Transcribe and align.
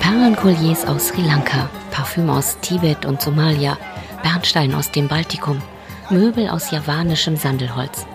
Perlenkolliers 0.00 0.84
aus 0.86 1.08
Sri 1.08 1.22
Lanka, 1.22 1.68
Parfüm 1.90 2.30
aus 2.30 2.58
Tibet 2.60 3.04
und 3.04 3.20
Somalia, 3.20 3.76
Bernstein 4.22 4.74
aus 4.74 4.90
dem 4.90 5.08
Baltikum, 5.08 5.60
Möbel 6.10 6.48
aus 6.48 6.70
javanischem 6.70 7.36
Sandelholz. 7.36 8.06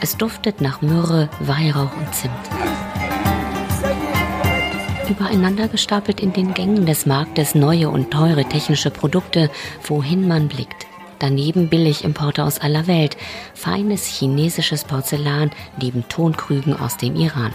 Es 0.00 0.16
duftet 0.16 0.60
nach 0.60 0.82
Myrrhe, 0.82 1.28
Weihrauch 1.40 1.96
und 1.96 2.14
Zimt. 2.14 2.32
Übereinander 5.08 5.68
gestapelt 5.68 6.20
in 6.20 6.32
den 6.32 6.54
Gängen 6.54 6.86
des 6.86 7.06
Marktes 7.06 7.54
neue 7.54 7.88
und 7.88 8.10
teure 8.10 8.44
technische 8.44 8.90
Produkte, 8.90 9.50
wohin 9.86 10.28
man 10.28 10.48
blickt. 10.48 10.86
Daneben 11.24 11.70
Billigimporte 11.70 12.44
aus 12.44 12.58
aller 12.58 12.86
Welt, 12.86 13.16
feines 13.54 14.04
chinesisches 14.04 14.84
Porzellan 14.84 15.52
neben 15.80 16.06
Tonkrügen 16.06 16.78
aus 16.78 16.98
dem 16.98 17.16
Iran. 17.16 17.50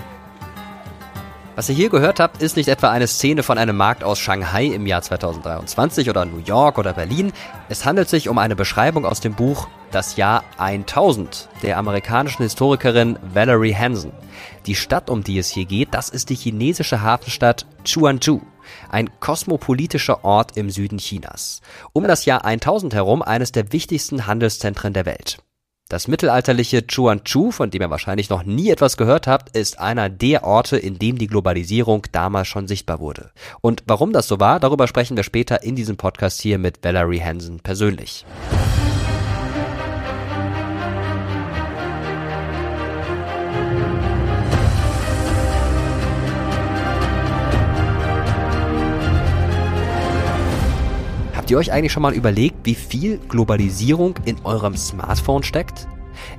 Was 1.55 1.69
ihr 1.69 1.75
hier 1.75 1.91
gehört 1.91 2.19
habt, 2.19 2.41
ist 2.41 2.57
nicht 2.57 2.67
etwa 2.67 2.89
eine 2.89 3.05
Szene 3.05 3.43
von 3.43 3.59
einem 3.59 3.77
Markt 3.77 4.03
aus 4.03 4.17
Shanghai 4.17 4.65
im 4.65 4.87
Jahr 4.87 5.03
2023 5.03 6.09
oder 6.09 6.25
New 6.25 6.39
York 6.39 6.79
oder 6.79 6.93
Berlin. 6.93 7.31
Es 7.67 7.85
handelt 7.85 8.09
sich 8.09 8.27
um 8.27 8.39
eine 8.39 8.55
Beschreibung 8.55 9.05
aus 9.05 9.19
dem 9.19 9.35
Buch 9.35 9.67
Das 9.91 10.15
Jahr 10.15 10.43
1000 10.57 11.47
der 11.61 11.77
amerikanischen 11.77 12.41
Historikerin 12.41 13.19
Valerie 13.21 13.75
Hansen. 13.75 14.13
Die 14.65 14.73
Stadt, 14.73 15.11
um 15.11 15.23
die 15.23 15.37
es 15.37 15.49
hier 15.51 15.65
geht, 15.65 15.89
das 15.91 16.09
ist 16.09 16.31
die 16.31 16.35
chinesische 16.35 17.03
Hafenstadt 17.03 17.67
Chuanzhou, 17.83 18.41
ein 18.89 19.09
kosmopolitischer 19.19 20.23
Ort 20.23 20.57
im 20.57 20.69
Süden 20.69 20.97
Chinas. 20.97 21.61
Um 21.93 22.03
das 22.05 22.25
Jahr 22.25 22.45
1000 22.45 22.93
herum 22.93 23.21
eines 23.21 23.51
der 23.51 23.71
wichtigsten 23.71 24.27
Handelszentren 24.27 24.93
der 24.93 25.05
Welt. 25.05 25.39
Das 25.89 26.07
mittelalterliche 26.07 26.85
Chuanchu, 26.85 27.49
von 27.49 27.71
dem 27.71 27.81
ihr 27.81 27.89
wahrscheinlich 27.89 28.29
noch 28.29 28.43
nie 28.43 28.69
etwas 28.69 28.95
gehört 28.95 29.25
habt, 29.25 29.57
ist 29.57 29.79
einer 29.79 30.07
der 30.07 30.43
Orte, 30.43 30.77
in 30.77 30.99
dem 30.99 31.17
die 31.17 31.25
Globalisierung 31.25 32.05
damals 32.11 32.47
schon 32.47 32.67
sichtbar 32.67 32.99
wurde. 32.99 33.31
Und 33.61 33.81
warum 33.87 34.13
das 34.13 34.27
so 34.27 34.39
war, 34.39 34.59
darüber 34.59 34.87
sprechen 34.87 35.17
wir 35.17 35.23
später 35.23 35.63
in 35.63 35.75
diesem 35.75 35.97
Podcast 35.97 36.41
hier 36.41 36.59
mit 36.59 36.83
Valerie 36.83 37.21
Hansen 37.21 37.59
persönlich. 37.59 38.23
Habt 51.49 51.53
ihr 51.55 51.57
euch 51.57 51.71
eigentlich 51.71 51.91
schon 51.91 52.03
mal 52.03 52.13
überlegt, 52.13 52.57
wie 52.61 52.75
viel 52.75 53.17
Globalisierung 53.27 54.13
in 54.23 54.37
eurem 54.43 54.77
Smartphone 54.77 55.41
steckt? 55.41 55.87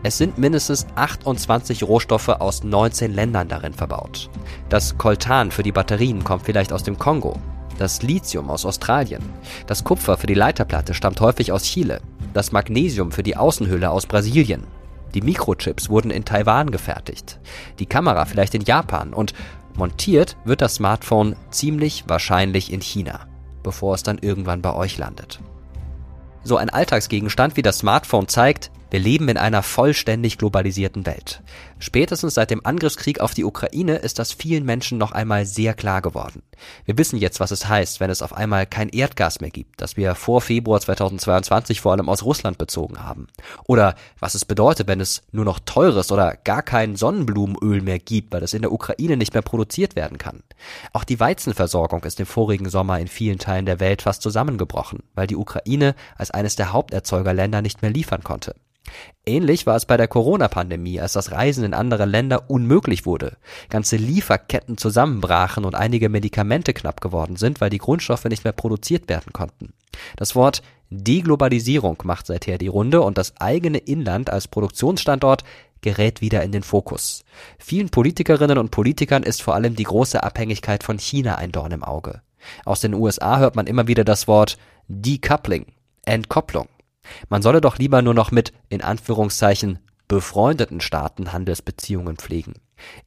Es 0.05 0.17
sind 0.17 0.39
mindestens 0.39 0.87
28 0.95 1.83
Rohstoffe 1.83 2.29
aus 2.29 2.63
19 2.63 3.13
Ländern 3.13 3.49
darin 3.49 3.73
verbaut. 3.73 4.31
Das 4.69 4.97
Coltan 4.99 5.51
für 5.51 5.65
die 5.65 5.73
Batterien 5.73 6.23
kommt 6.23 6.45
vielleicht 6.45 6.73
aus 6.73 6.85
dem 6.85 6.97
Kongo. 6.97 7.37
Das 7.77 8.03
Lithium 8.03 8.51
aus 8.51 8.65
Australien. 8.65 9.25
Das 9.67 9.83
Kupfer 9.83 10.17
für 10.17 10.29
die 10.29 10.35
Leiterplatte 10.35 10.95
stammt 10.95 11.21
häufig 11.21 11.51
aus 11.51 11.65
Chile. 11.65 12.01
Das 12.33 12.53
Magnesium 12.53 13.11
für 13.11 13.25
die 13.25 13.37
Außenhülle 13.37 13.91
aus 13.91 14.07
Brasilien. 14.07 14.63
Die 15.15 15.23
Mikrochips 15.23 15.91
wurden 15.91 16.13
in 16.13 16.25
Taiwan 16.25 16.71
gefertigt. 16.71 17.41
Die 17.81 17.87
Kamera 17.87 18.27
vielleicht 18.27 18.55
in 18.55 18.63
Japan 18.63 19.13
und 19.13 19.35
montiert 19.75 20.37
wird 20.45 20.63
das 20.63 20.77
Smartphone 20.77 21.35
ziemlich 21.51 22.05
wahrscheinlich 22.07 22.73
in 22.73 22.81
China 22.81 23.27
bevor 23.63 23.95
es 23.95 24.03
dann 24.03 24.19
irgendwann 24.19 24.63
bei 24.63 24.75
euch 24.75 24.99
landet. 24.99 25.41
So 26.43 26.57
ein 26.57 26.71
Alltagsgegenstand 26.71 27.57
wie 27.57 27.63
das 27.63 27.79
Smartphone 27.79 28.29
zeigt, 28.29 28.71
wir 28.91 29.01
leben 29.01 29.29
in 29.29 29.37
einer 29.37 29.63
vollständig 29.63 30.39
globalisierten 30.39 31.07
Welt. 31.07 31.43
Spätestens 31.83 32.35
seit 32.35 32.51
dem 32.51 32.65
Angriffskrieg 32.67 33.21
auf 33.21 33.33
die 33.33 33.45
Ukraine 33.45 33.97
ist 33.97 34.19
das 34.19 34.35
vielen 34.35 34.67
Menschen 34.67 34.99
noch 34.99 35.13
einmal 35.13 35.47
sehr 35.47 35.73
klar 35.73 36.03
geworden. 36.03 36.43
Wir 36.85 36.99
wissen 36.99 37.19
jetzt, 37.19 37.41
was 37.41 37.53
es 37.53 37.69
heißt, 37.69 38.01
wenn 38.01 38.11
es 38.11 38.21
auf 38.21 38.35
einmal 38.35 38.67
kein 38.67 38.91
Erdgas 38.91 39.41
mehr 39.41 39.49
gibt, 39.49 39.81
das 39.81 39.97
wir 39.97 40.15
vor 40.15 40.43
Februar 40.43 40.79
2022 40.79 41.81
vor 41.81 41.93
allem 41.93 42.11
aus 42.11 42.23
Russland 42.23 42.59
bezogen 42.59 43.03
haben. 43.03 43.29
Oder 43.65 43.95
was 44.19 44.35
es 44.35 44.45
bedeutet, 44.45 44.89
wenn 44.89 45.01
es 45.01 45.23
nur 45.33 45.47
noch 45.47 45.59
teures 45.59 46.13
oder 46.13 46.37
gar 46.45 46.63
kein 46.63 46.97
Sonnenblumenöl 46.97 47.81
mehr 47.81 47.99
gibt, 47.99 48.31
weil 48.35 48.43
es 48.43 48.53
in 48.53 48.61
der 48.61 48.73
Ukraine 48.73 49.17
nicht 49.17 49.33
mehr 49.33 49.43
produziert 49.43 49.97
werden 49.97 50.19
kann. 50.19 50.43
Auch 50.93 51.05
die 51.05 51.19
Weizenversorgung 51.19 52.05
ist 52.05 52.21
im 52.21 52.27
vorigen 52.27 52.69
Sommer 52.69 52.99
in 52.99 53.09
vielen 53.09 53.39
Teilen 53.39 53.65
der 53.65 53.81
Welt 53.81 54.03
fast 54.03 54.21
zusammengebrochen, 54.21 55.03
weil 55.15 55.27
die 55.27 55.37
Ukraine 55.37 55.95
als 56.19 56.31
eines 56.31 56.57
der 56.57 56.75
Haupterzeugerländer 56.75 57.63
nicht 57.63 57.81
mehr 57.81 57.91
liefern 57.91 58.23
konnte. 58.23 58.55
Ähnlich 59.27 59.67
war 59.67 59.77
es 59.77 59.85
bei 59.85 59.97
der 59.97 60.09
Corona-Pandemie, 60.09 61.01
als 61.01 61.13
das 61.13 61.31
Reisen 61.31 61.65
in 61.71 61.75
andere 61.75 62.05
Länder 62.05 62.51
unmöglich 62.51 63.07
wurde, 63.07 63.37
ganze 63.69 63.97
Lieferketten 63.97 64.77
zusammenbrachen 64.77 65.65
und 65.65 65.75
einige 65.75 66.09
Medikamente 66.09 66.75
knapp 66.75 67.01
geworden 67.01 67.37
sind, 67.37 67.61
weil 67.61 67.71
die 67.71 67.79
Grundstoffe 67.79 68.25
nicht 68.25 68.45
mehr 68.45 68.53
produziert 68.53 69.09
werden 69.09 69.33
konnten. 69.33 69.73
Das 70.17 70.35
Wort 70.35 70.63
Deglobalisierung 70.91 71.99
macht 72.03 72.27
seither 72.27 72.59
die 72.59 72.67
Runde 72.67 73.01
und 73.03 73.17
das 73.17 73.41
eigene 73.41 73.79
Inland 73.79 74.31
als 74.31 74.49
Produktionsstandort 74.49 75.45
gerät 75.83 76.21
wieder 76.21 76.43
in 76.43 76.53
den 76.53 76.65
Fokus. 76.65 77.25
Vielen 77.59 77.91
Politikerinnen 77.91 78.59
und 78.59 78.71
Politikern 78.73 79.23
ist 79.23 79.43
vor 79.43 79.55
allem 79.55 79.77
die 79.77 79.85
große 79.85 80.23
Abhängigkeit 80.23 80.83
von 80.83 80.99
China 80.99 81.37
ein 81.37 81.53
Dorn 81.53 81.73
im 81.73 81.85
Auge. 81.85 82.23
Aus 82.65 82.81
den 82.81 82.95
USA 82.95 83.39
hört 83.39 83.55
man 83.55 83.67
immer 83.67 83.87
wieder 83.87 84.05
das 84.05 84.27
Wort 84.27 84.59
Decoupling, 84.89 85.67
Entkopplung. 86.05 86.69
Man 87.29 87.43
solle 87.43 87.61
doch 87.61 87.79
lieber 87.79 88.03
nur 88.03 88.15
noch 88.15 88.31
mit, 88.31 88.53
in 88.69 88.83
Anführungszeichen, 88.83 89.79
befreundeten 90.11 90.81
Staaten 90.81 91.33
Handelsbeziehungen 91.33 92.17
pflegen. 92.17 92.55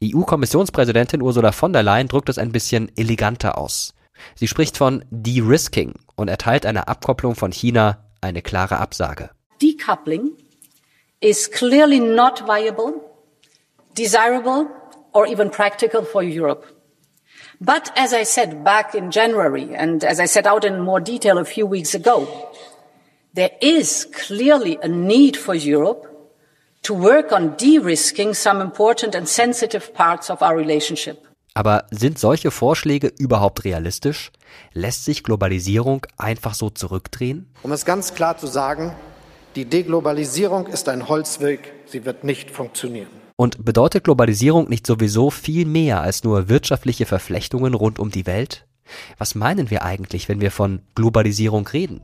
EU-Kommissionspräsidentin 0.02 1.22
Ursula 1.22 1.52
von 1.52 1.74
der 1.74 1.84
Leyen 1.84 2.08
drückt 2.08 2.30
es 2.30 2.38
ein 2.38 2.53
bisschen 2.53 2.90
eleganter 2.96 3.58
aus. 3.58 3.94
Sie 4.36 4.47
spricht 4.47 4.78
von 4.78 5.03
De-Risking 5.12 5.96
und 6.16 6.30
erteilt 6.30 6.66
einer 6.66 6.88
Abkopplung 6.88 7.36
von 7.36 7.52
China 7.52 8.06
eine 8.22 8.41
klare 8.41 8.78
Absage. 8.78 9.31
Decoupling 9.62 10.31
is 11.19 11.52
clearly 11.52 12.00
not 12.00 12.46
viable, 12.47 12.94
desirable 13.97 14.68
or 15.12 15.28
even 15.28 15.52
practical 15.52 16.06
for 16.06 16.24
Europe. 16.24 16.66
But 17.59 17.91
as 17.97 18.14
I 18.14 18.24
said 18.24 18.64
back 18.64 18.96
in 18.96 19.12
January 19.12 19.75
and 19.75 20.06
as 20.06 20.22
I 20.22 20.25
set 20.25 20.47
out 20.47 20.64
in 20.64 20.80
more 20.80 21.02
detail 21.02 21.38
a 21.38 21.44
few 21.44 21.66
weeks 21.70 21.94
ago, 21.94 22.28
there 23.34 23.52
is 23.62 24.06
clearly 24.06 24.78
a 24.81 24.88
need 24.88 25.35
for 25.35 25.53
Europe 25.53 26.12
to 26.83 26.94
work 27.01 27.31
on 27.31 27.55
de-risking 27.57 28.33
some 28.33 28.61
important 28.61 29.16
and 29.16 29.27
sensitive 29.27 29.94
parts 29.94 30.29
of 30.29 30.41
our 30.41 30.55
relationship. 30.55 31.17
Aber 31.55 31.85
sind 31.91 32.17
solche 32.17 32.51
Vorschläge 32.51 33.11
überhaupt 33.19 33.63
realistisch? 33.63 34.31
Lässt 34.73 35.05
sich 35.05 35.23
Globalisierung 35.23 36.05
einfach 36.17 36.55
so 36.55 36.69
zurückdrehen? 36.69 37.47
Um 37.61 37.72
es 37.72 37.85
ganz 37.85 38.13
klar 38.16 38.38
zu 38.38 38.47
sagen, 38.47 38.95
die 39.55 39.66
Deglobalisierung 39.66 40.67
ist 40.67 40.89
ein 40.89 41.07
Holzweg, 41.07 41.72
sie 41.85 42.05
wird 42.05 42.23
nicht 42.23 42.49
funktionieren. 42.49 43.09
Und 43.35 43.63
bedeutet 43.63 44.03
Globalisierung 44.03 44.67
nicht 44.67 44.88
sowieso 44.88 45.29
viel 45.29 45.66
mehr 45.66 46.01
als 46.01 46.23
nur 46.23 46.49
wirtschaftliche 46.49 47.05
Verflechtungen 47.05 47.75
rund 47.75 47.99
um 47.99 48.09
die 48.09 48.25
Welt? 48.25 48.66
Was 49.17 49.35
meinen 49.35 49.69
wir 49.69 49.83
eigentlich, 49.83 50.29
wenn 50.29 50.41
wir 50.41 50.51
von 50.51 50.81
Globalisierung 50.95 51.67
reden? 51.67 52.01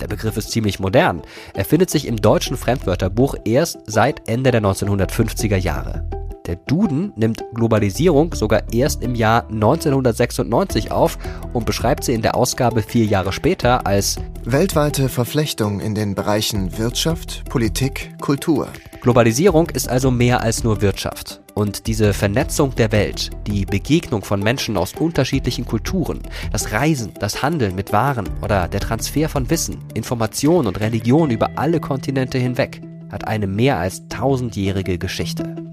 Der 0.00 0.08
Begriff 0.08 0.36
ist 0.36 0.50
ziemlich 0.50 0.80
modern. 0.80 1.22
Er 1.54 1.64
findet 1.64 1.90
sich 1.90 2.06
im 2.06 2.16
deutschen 2.16 2.56
Fremdwörterbuch 2.56 3.34
erst 3.44 3.78
seit 3.86 4.28
Ende 4.28 4.50
der 4.50 4.62
1950er 4.62 5.56
Jahre. 5.56 6.19
Der 6.50 6.56
Duden 6.56 7.12
nimmt 7.14 7.44
Globalisierung 7.54 8.34
sogar 8.34 8.72
erst 8.72 9.04
im 9.04 9.14
Jahr 9.14 9.48
1996 9.50 10.90
auf 10.90 11.16
und 11.52 11.64
beschreibt 11.64 12.02
sie 12.02 12.12
in 12.12 12.22
der 12.22 12.34
Ausgabe 12.34 12.82
vier 12.82 13.04
Jahre 13.04 13.32
später 13.32 13.86
als 13.86 14.16
weltweite 14.42 15.08
Verflechtung 15.08 15.78
in 15.78 15.94
den 15.94 16.16
Bereichen 16.16 16.76
Wirtschaft, 16.76 17.44
Politik, 17.48 18.16
Kultur. 18.20 18.66
Globalisierung 19.00 19.70
ist 19.70 19.88
also 19.88 20.10
mehr 20.10 20.40
als 20.40 20.64
nur 20.64 20.82
Wirtschaft. 20.82 21.40
Und 21.54 21.86
diese 21.86 22.12
Vernetzung 22.12 22.74
der 22.74 22.90
Welt, 22.90 23.30
die 23.46 23.64
Begegnung 23.64 24.24
von 24.24 24.42
Menschen 24.42 24.76
aus 24.76 24.94
unterschiedlichen 24.98 25.66
Kulturen, 25.66 26.18
das 26.50 26.72
Reisen, 26.72 27.12
das 27.20 27.44
Handeln 27.44 27.76
mit 27.76 27.92
Waren 27.92 28.28
oder 28.42 28.66
der 28.66 28.80
Transfer 28.80 29.28
von 29.28 29.48
Wissen, 29.50 29.78
Information 29.94 30.66
und 30.66 30.80
Religion 30.80 31.30
über 31.30 31.50
alle 31.54 31.78
Kontinente 31.78 32.38
hinweg, 32.38 32.82
hat 33.12 33.28
eine 33.28 33.46
mehr 33.46 33.78
als 33.78 34.08
tausendjährige 34.08 34.98
Geschichte. 34.98 35.69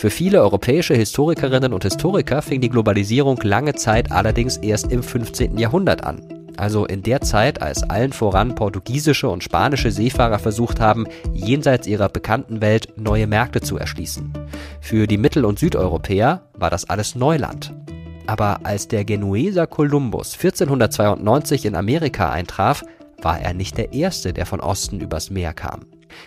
Für 0.00 0.08
viele 0.08 0.40
europäische 0.40 0.94
Historikerinnen 0.94 1.74
und 1.74 1.84
Historiker 1.84 2.40
fing 2.40 2.62
die 2.62 2.70
Globalisierung 2.70 3.38
lange 3.42 3.74
Zeit 3.74 4.10
allerdings 4.10 4.56
erst 4.56 4.90
im 4.90 5.02
15. 5.02 5.58
Jahrhundert 5.58 6.04
an. 6.04 6.22
Also 6.56 6.86
in 6.86 7.02
der 7.02 7.20
Zeit, 7.20 7.60
als 7.60 7.82
allen 7.82 8.14
voran 8.14 8.54
portugiesische 8.54 9.28
und 9.28 9.44
spanische 9.44 9.90
Seefahrer 9.90 10.38
versucht 10.38 10.80
haben, 10.80 11.06
jenseits 11.34 11.86
ihrer 11.86 12.08
bekannten 12.08 12.62
Welt 12.62 12.94
neue 12.96 13.26
Märkte 13.26 13.60
zu 13.60 13.76
erschließen. 13.76 14.32
Für 14.80 15.06
die 15.06 15.18
Mittel- 15.18 15.44
und 15.44 15.58
Südeuropäer 15.58 16.48
war 16.54 16.70
das 16.70 16.88
alles 16.88 17.14
Neuland. 17.14 17.74
Aber 18.26 18.60
als 18.64 18.88
der 18.88 19.04
Genueser 19.04 19.66
Kolumbus 19.66 20.32
1492 20.32 21.66
in 21.66 21.74
Amerika 21.76 22.30
eintraf, 22.30 22.84
war 23.20 23.38
er 23.38 23.52
nicht 23.52 23.76
der 23.76 23.92
Erste, 23.92 24.32
der 24.32 24.46
von 24.46 24.60
Osten 24.60 24.98
übers 24.98 25.28
Meer 25.28 25.52
kam. 25.52 25.80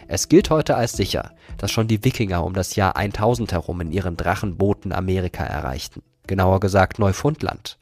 Es 0.08 0.30
gilt 0.30 0.50
heute 0.50 0.76
als 0.76 0.94
sicher, 0.94 1.32
dass 1.58 1.72
schon 1.72 1.88
die 1.88 2.04
Wikinger 2.04 2.44
um 2.44 2.54
das 2.54 2.76
Jahr 2.76 2.96
1000 2.96 3.52
herum 3.52 3.82
in 3.82 3.92
ihren 3.92 4.18
Drachenbooten 4.18 4.92
Amerika 4.92 5.44
erreichten. 5.44 6.02
Genauer 6.28 6.60
gesagt 6.60 7.00
Neufundland. 7.00 7.78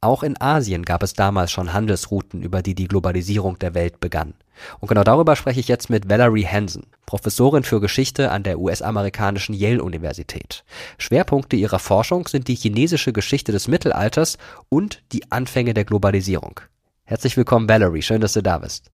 Auch 0.00 0.22
in 0.22 0.40
Asien 0.40 0.84
gab 0.84 1.02
es 1.02 1.14
damals 1.14 1.50
schon 1.50 1.72
Handelsrouten, 1.72 2.42
über 2.42 2.62
die 2.62 2.74
die 2.74 2.88
Globalisierung 2.88 3.58
der 3.58 3.74
Welt 3.74 4.00
begann. 4.00 4.34
Und 4.80 4.88
genau 4.88 5.04
darüber 5.04 5.36
spreche 5.36 5.60
ich 5.60 5.68
jetzt 5.68 5.90
mit 5.90 6.08
Valerie 6.08 6.46
Hansen, 6.46 6.86
Professorin 7.04 7.62
für 7.62 7.80
Geschichte 7.80 8.30
an 8.30 8.42
der 8.42 8.58
US-amerikanischen 8.58 9.54
Yale-Universität. 9.54 10.64
Schwerpunkte 10.98 11.56
ihrer 11.56 11.78
Forschung 11.78 12.26
sind 12.26 12.48
die 12.48 12.54
chinesische 12.54 13.12
Geschichte 13.12 13.52
des 13.52 13.68
Mittelalters 13.68 14.38
und 14.68 15.02
die 15.12 15.30
Anfänge 15.30 15.74
der 15.74 15.84
Globalisierung. 15.84 16.60
Herzlich 17.08 17.36
willkommen, 17.36 17.68
Valerie. 17.68 18.02
Schön, 18.02 18.20
dass 18.20 18.32
du 18.32 18.42
da 18.42 18.58
bist. 18.58 18.90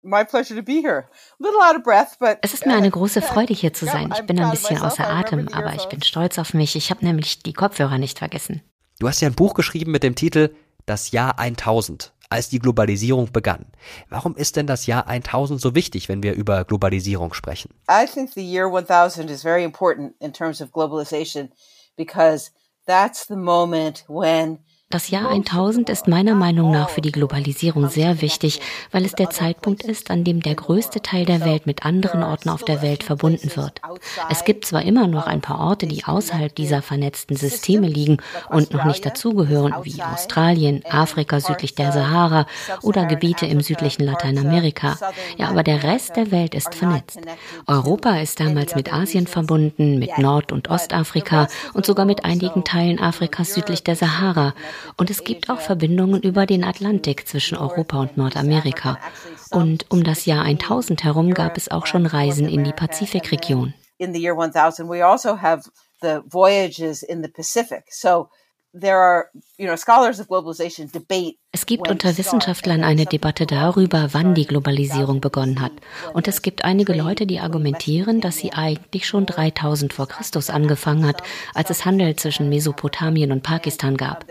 Es 2.43 2.53
ist 2.53 2.67
mir 2.67 2.75
eine 2.75 2.91
große 2.91 3.23
Freude, 3.23 3.55
hier 3.55 3.73
zu 3.73 3.87
sein. 3.87 4.12
Ich 4.14 4.26
bin 4.26 4.38
ein 4.38 4.50
bisschen 4.50 4.82
außer 4.82 5.09
Atem, 5.09 5.49
aber 5.50 5.73
ich 5.75 5.87
bin 5.87 6.03
stolz 6.03 6.38
auf 6.38 6.53
mich. 6.53 6.76
Ich 6.76 6.91
habe 6.91 7.06
nämlich 7.06 7.43
die 7.43 7.55
Kopfhörer 7.55 7.97
nicht 7.97 8.19
vergessen. 8.19 8.61
Du 8.99 9.09
hast 9.09 9.23
ja 9.23 9.29
ein 9.29 9.35
Buch 9.35 9.55
geschrieben 9.55 9.93
mit 9.93 10.03
dem 10.03 10.14
Titel 10.14 10.55
Das 10.85 11.11
Jahr 11.12 11.38
1000, 11.38 12.12
als 12.29 12.50
die 12.50 12.59
Globalisierung 12.59 13.32
begann. 13.32 13.64
Warum 14.11 14.37
ist 14.37 14.56
denn 14.56 14.67
das 14.67 14.85
Jahr 14.85 15.06
1000 15.06 15.58
so 15.58 15.75
wichtig, 15.75 16.11
wenn 16.11 16.23
wir 16.23 16.35
über 16.35 16.67
Globalisierung 16.67 17.32
sprechen? 17.32 17.73
I 17.91 18.05
think 18.06 18.35
the 18.35 18.44
year 18.44 18.67
1000 18.70 19.31
is 19.31 19.41
very 19.41 19.65
important 19.65 20.12
in 20.20 20.35
terms 20.35 20.61
of 20.61 20.70
globalization 20.70 21.50
because 21.97 22.50
that's 22.87 23.26
the 23.26 23.37
moment 23.37 24.05
when 24.06 24.58
das 24.93 25.09
Jahr 25.09 25.31
1000 25.31 25.89
ist 25.89 26.06
meiner 26.06 26.35
Meinung 26.35 26.71
nach 26.71 26.91
für 26.91 27.00
die 27.00 27.12
Globalisierung 27.12 27.89
sehr 27.89 28.21
wichtig, 28.21 28.61
weil 28.91 29.06
es 29.06 29.12
der 29.12 29.31
Zeitpunkt 29.31 29.85
ist, 29.85 30.11
an 30.11 30.23
dem 30.23 30.43
der 30.43 30.55
größte 30.55 31.00
Teil 31.00 31.25
der 31.25 31.44
Welt 31.47 31.67
mit 31.67 31.87
anderen 31.87 32.23
Orten 32.23 32.50
auf 32.50 32.62
der 32.62 32.83
Welt 32.83 33.03
verbunden 33.03 33.50
wird. 33.56 33.81
Es 34.29 34.44
gibt 34.44 34.67
zwar 34.67 34.83
immer 34.83 35.06
noch 35.06 35.27
ein 35.27 35.41
paar 35.41 35.61
Orte, 35.61 35.87
die 35.87 36.05
außerhalb 36.05 36.55
dieser 36.55 36.83
vernetzten 36.83 37.37
Systeme 37.37 37.89
liegen 37.89 38.19
und 38.50 38.75
noch 38.75 38.85
nicht 38.85 39.06
dazugehören, 39.06 39.75
wie 39.83 40.03
Australien, 40.03 40.83
Afrika 40.91 41.41
südlich 41.41 41.75
der 41.75 41.93
Sahara 41.93 42.47
oder 42.83 43.06
Gebiete 43.06 43.47
im 43.47 43.62
südlichen 43.62 44.05
Lateinamerika. 44.05 44.99
Ja, 45.39 45.49
aber 45.49 45.62
der 45.62 45.83
Rest 45.83 46.17
der 46.17 46.31
Welt 46.31 46.55
ist 46.55 46.75
vernetzt. 46.75 47.19
Europa 47.67 48.19
ist 48.19 48.41
damals 48.41 48.75
mit 48.75 48.93
Asien 48.93 49.27
verbunden, 49.27 49.99
mit 49.99 50.19
Nord- 50.19 50.53
und 50.53 50.69
Ostafrika 50.69 51.49
und 51.73 51.87
sogar 51.87 52.05
mit 52.05 52.27
einigen 52.27 52.62
Teilen 52.65 53.00
Afrikas 53.00 53.55
südlich 53.55 53.83
der 53.83 53.97
Sahara. 53.97 54.53
Und 54.96 55.11
es 55.11 55.25
gibt 55.25 55.50
auch 55.50 55.61
Verbindungen 55.61 56.23
über 56.23 56.46
den 56.46 56.64
Atlantik 56.64 57.29
zwischen 57.29 57.56
Europa 57.56 57.99
und 58.00 58.17
Nordamerika. 58.17 58.99
Und 59.50 59.87
um 59.90 60.05
das 60.05 60.26
Jahr 60.26 60.44
1000 60.44 61.05
herum 61.05 61.34
gab 61.34 61.56
es 61.56 61.70
auch 61.70 61.87
schon 61.87 62.06
Reisen 62.06 62.49
in 62.49 62.64
die 62.64 62.73
Pazifikregion. 62.73 63.75
In 63.99 64.12
the 64.12 64.20
year 64.20 64.37
1000 64.37 64.88
we 64.88 65.05
also 65.05 65.40
have 65.40 65.70
the 66.00 66.20
voyages 66.26 67.02
in 67.02 67.23
the 67.23 67.29
Pacific. 67.29 67.84
So 67.90 68.29
es 71.55 71.67
gibt 71.67 71.89
unter 71.91 72.17
Wissenschaftlern 72.17 72.83
eine 72.83 73.05
Debatte 73.05 73.45
darüber, 73.45 74.09
wann 74.13 74.35
die 74.35 74.47
Globalisierung 74.47 75.21
begonnen 75.21 75.61
hat. 75.61 75.73
Und 76.15 76.27
es 76.27 76.41
gibt 76.41 76.65
einige 76.65 76.95
Leute, 76.95 77.27
die 77.27 77.41
argumentieren, 77.41 78.23
dass 78.23 78.39
sie 78.39 78.55
eigentlich 78.55 79.07
schon 79.07 79.27
3000 79.27 79.93
vor 79.93 80.09
Christus 80.09 80.49
angefangen 80.49 81.07
hat, 81.07 81.23
als 81.53 81.69
es 81.69 81.85
Handel 81.85 82.17
zwischen 82.17 82.49
Mesopotamien 82.49 83.31
und 83.31 83.43
Pakistan 83.43 83.99
gab. 83.99 84.25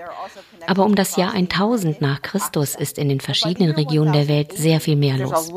Aber 0.66 0.86
um 0.86 0.96
das 0.96 1.16
Jahr 1.16 1.34
1000 1.34 2.02
nach 2.02 2.24
Christus 2.24 2.74
ist 2.74 2.98
in 2.98 3.10
den 3.10 3.20
verschiedenen 3.20 3.72
Regionen 3.72 4.14
der 4.14 4.28
Welt 4.28 4.54
sehr 4.54 4.82
viel 4.82 4.96
mehr 4.96 5.18
los. 5.18 5.52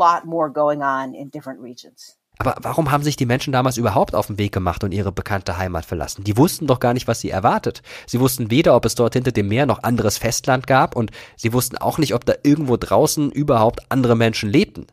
Aber 2.38 2.56
warum 2.62 2.90
haben 2.90 3.04
sich 3.04 3.16
die 3.16 3.26
Menschen 3.26 3.52
damals 3.52 3.76
überhaupt 3.76 4.14
auf 4.14 4.26
den 4.26 4.38
Weg 4.38 4.52
gemacht 4.52 4.82
und 4.82 4.92
ihre 4.92 5.12
bekannte 5.12 5.56
Heimat 5.56 5.84
verlassen? 5.84 6.24
Die 6.24 6.36
wussten 6.36 6.66
doch 6.66 6.80
gar 6.80 6.92
nicht, 6.92 7.06
was 7.06 7.20
sie 7.20 7.30
erwartet. 7.30 7.82
Sie 8.06 8.18
wussten 8.18 8.50
weder, 8.50 8.74
ob 8.74 8.84
es 8.84 8.96
dort 8.96 9.14
hinter 9.14 9.30
dem 9.30 9.48
Meer 9.48 9.66
noch 9.66 9.84
anderes 9.84 10.18
Festland 10.18 10.66
gab 10.66 10.96
und 10.96 11.12
sie 11.36 11.52
wussten 11.52 11.78
auch 11.78 11.98
nicht, 11.98 12.12
ob 12.12 12.24
da 12.24 12.34
irgendwo 12.42 12.76
draußen 12.76 13.30
überhaupt 13.30 13.80
andere 13.88 14.16
Menschen 14.16 14.50
lebten. 14.50 14.86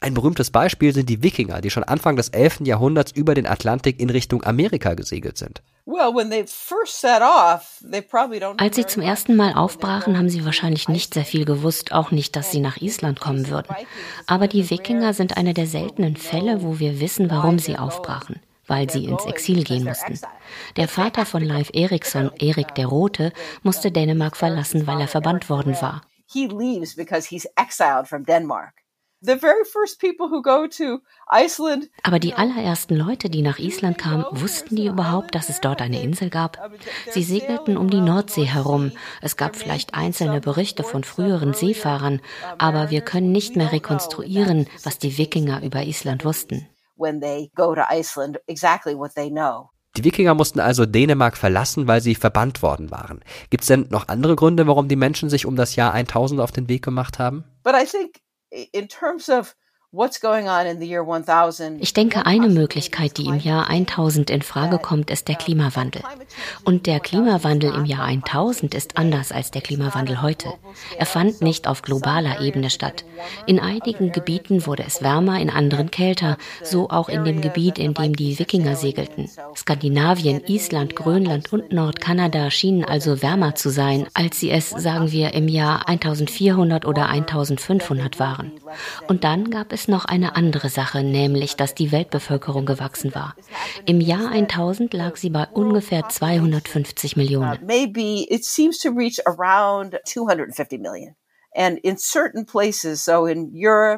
Ein 0.00 0.14
berühmtes 0.14 0.50
Beispiel 0.50 0.92
sind 0.92 1.08
die 1.08 1.22
Wikinger, 1.22 1.60
die 1.60 1.70
schon 1.70 1.84
Anfang 1.84 2.16
des 2.16 2.28
11. 2.28 2.60
Jahrhunderts 2.64 3.12
über 3.12 3.34
den 3.34 3.46
Atlantik 3.46 3.98
in 3.98 4.10
Richtung 4.10 4.44
Amerika 4.44 4.94
gesegelt 4.94 5.38
sind. 5.38 5.62
Als 8.58 8.76
sie 8.76 8.86
zum 8.86 9.02
ersten 9.02 9.36
Mal 9.36 9.54
aufbrachen, 9.54 10.18
haben 10.18 10.28
sie 10.28 10.44
wahrscheinlich 10.44 10.88
nicht 10.88 11.14
sehr 11.14 11.24
viel 11.24 11.44
gewusst, 11.44 11.92
auch 11.92 12.10
nicht, 12.10 12.36
dass 12.36 12.50
sie 12.50 12.60
nach 12.60 12.76
Island 12.78 13.20
kommen 13.20 13.48
würden. 13.48 13.74
Aber 14.26 14.48
die 14.48 14.68
Wikinger 14.68 15.14
sind 15.14 15.36
eine 15.36 15.54
der 15.54 15.66
seltenen 15.66 16.16
Fälle, 16.16 16.62
wo 16.62 16.78
wir 16.78 17.00
wissen, 17.00 17.30
warum 17.30 17.58
sie 17.58 17.78
aufbrachen 17.78 18.40
weil 18.66 18.90
sie 18.90 19.04
ins 19.04 19.24
Exil 19.26 19.62
gehen 19.64 19.84
mussten. 19.84 20.18
Der 20.76 20.88
Vater 20.88 21.24
von 21.24 21.42
Leif 21.42 21.70
Eriksson, 21.72 22.30
Erik 22.38 22.74
der 22.74 22.86
Rote, 22.86 23.32
musste 23.62 23.92
Dänemark 23.92 24.36
verlassen, 24.36 24.86
weil 24.86 25.00
er 25.00 25.08
verbannt 25.08 25.48
worden 25.48 25.80
war. 25.80 26.02
He 26.26 26.48
leaves 26.48 26.96
because 26.96 27.28
he's 27.28 27.46
exiled 27.56 28.08
from 28.08 28.24
Denmark. 28.24 28.74
Aber 32.02 32.18
die 32.18 32.34
allerersten 32.34 32.96
Leute, 32.96 33.28
die 33.28 33.42
nach 33.42 33.58
Island 33.58 33.98
kamen, 33.98 34.24
wussten 34.30 34.76
die 34.76 34.86
überhaupt, 34.86 35.34
dass 35.34 35.48
es 35.48 35.60
dort 35.60 35.82
eine 35.82 36.02
Insel 36.02 36.30
gab? 36.30 36.58
Sie 37.10 37.22
segelten 37.22 37.76
um 37.76 37.90
die 37.90 38.00
Nordsee 38.00 38.44
herum. 38.44 38.92
Es 39.20 39.36
gab 39.36 39.56
vielleicht 39.56 39.94
einzelne 39.94 40.40
Berichte 40.40 40.84
von 40.84 41.04
früheren 41.04 41.54
Seefahrern, 41.54 42.20
aber 42.58 42.90
wir 42.90 43.00
können 43.00 43.32
nicht 43.32 43.56
mehr 43.56 43.72
rekonstruieren, 43.72 44.66
was 44.84 44.98
die 44.98 45.18
Wikinger 45.18 45.62
über 45.62 45.82
Island 45.82 46.24
wussten. 46.24 46.68
Die 49.96 50.04
Wikinger 50.04 50.34
mussten 50.34 50.60
also 50.60 50.84
Dänemark 50.84 51.38
verlassen, 51.38 51.88
weil 51.88 52.02
sie 52.02 52.14
verbannt 52.14 52.62
worden 52.62 52.90
waren. 52.90 53.24
Gibt 53.48 53.62
es 53.62 53.68
denn 53.68 53.86
noch 53.88 54.08
andere 54.08 54.36
Gründe, 54.36 54.66
warum 54.66 54.88
die 54.88 54.96
Menschen 54.96 55.30
sich 55.30 55.46
um 55.46 55.56
das 55.56 55.74
Jahr 55.74 55.92
1000 55.92 56.40
auf 56.40 56.52
den 56.52 56.68
Weg 56.68 56.84
gemacht 56.84 57.18
haben? 57.18 57.44
But 57.64 57.74
I 57.74 57.86
think 57.86 58.25
in 58.50 58.88
terms 58.88 59.28
of 59.28 59.54
ich 59.92 61.94
denke, 61.94 62.26
eine 62.26 62.48
Möglichkeit, 62.48 63.16
die 63.16 63.26
im 63.26 63.38
Jahr 63.38 63.70
1000 63.70 64.30
in 64.30 64.42
Frage 64.42 64.78
kommt, 64.78 65.10
ist 65.10 65.28
der 65.28 65.36
Klimawandel. 65.36 66.02
Und 66.64 66.86
der 66.86 66.98
Klimawandel 66.98 67.72
im 67.72 67.84
Jahr 67.84 68.04
1000 68.04 68.74
ist 68.74 68.98
anders 68.98 69.30
als 69.30 69.52
der 69.52 69.62
Klimawandel 69.62 70.22
heute. 70.22 70.48
Er 70.98 71.06
fand 71.06 71.40
nicht 71.40 71.68
auf 71.68 71.82
globaler 71.82 72.40
Ebene 72.40 72.68
statt. 72.68 73.04
In 73.46 73.60
einigen 73.60 74.10
Gebieten 74.10 74.66
wurde 74.66 74.82
es 74.84 75.02
wärmer, 75.02 75.40
in 75.40 75.50
anderen 75.50 75.90
kälter, 75.90 76.36
so 76.62 76.90
auch 76.90 77.08
in 77.08 77.24
dem 77.24 77.40
Gebiet, 77.40 77.78
in 77.78 77.94
dem 77.94 78.16
die 78.16 78.38
Wikinger 78.38 78.74
segelten. 78.74 79.30
Skandinavien, 79.54 80.42
Island, 80.46 80.96
Grönland 80.96 81.52
und 81.52 81.72
Nordkanada 81.72 82.50
schienen 82.50 82.84
also 82.84 83.22
wärmer 83.22 83.54
zu 83.54 83.70
sein, 83.70 84.08
als 84.14 84.40
sie 84.40 84.50
es, 84.50 84.70
sagen 84.70 85.12
wir, 85.12 85.32
im 85.32 85.48
Jahr 85.48 85.88
1400 85.88 86.84
oder 86.84 87.08
1500 87.08 88.18
waren. 88.18 88.52
Und 89.08 89.24
dann 89.24 89.50
gab 89.50 89.72
es 89.72 89.75
noch 89.88 90.04
eine 90.04 90.36
andere 90.36 90.68
Sache, 90.68 91.02
nämlich, 91.02 91.56
dass 91.56 91.74
die 91.74 91.92
Weltbevölkerung 91.92 92.66
gewachsen 92.66 93.14
war. 93.14 93.34
Im 93.84 94.00
Jahr 94.00 94.30
1000 94.30 94.92
lag 94.94 95.16
sie 95.16 95.30
bei 95.30 95.46
ungefähr 95.52 96.08
250 96.08 97.16
Millionen. 97.16 97.64
Maybe 97.64 98.26
it 98.28 98.44
seems 98.44 98.78
to 98.78 98.90
reach 98.90 99.20
around 99.26 99.96
250 100.04 100.80
million. 100.80 101.14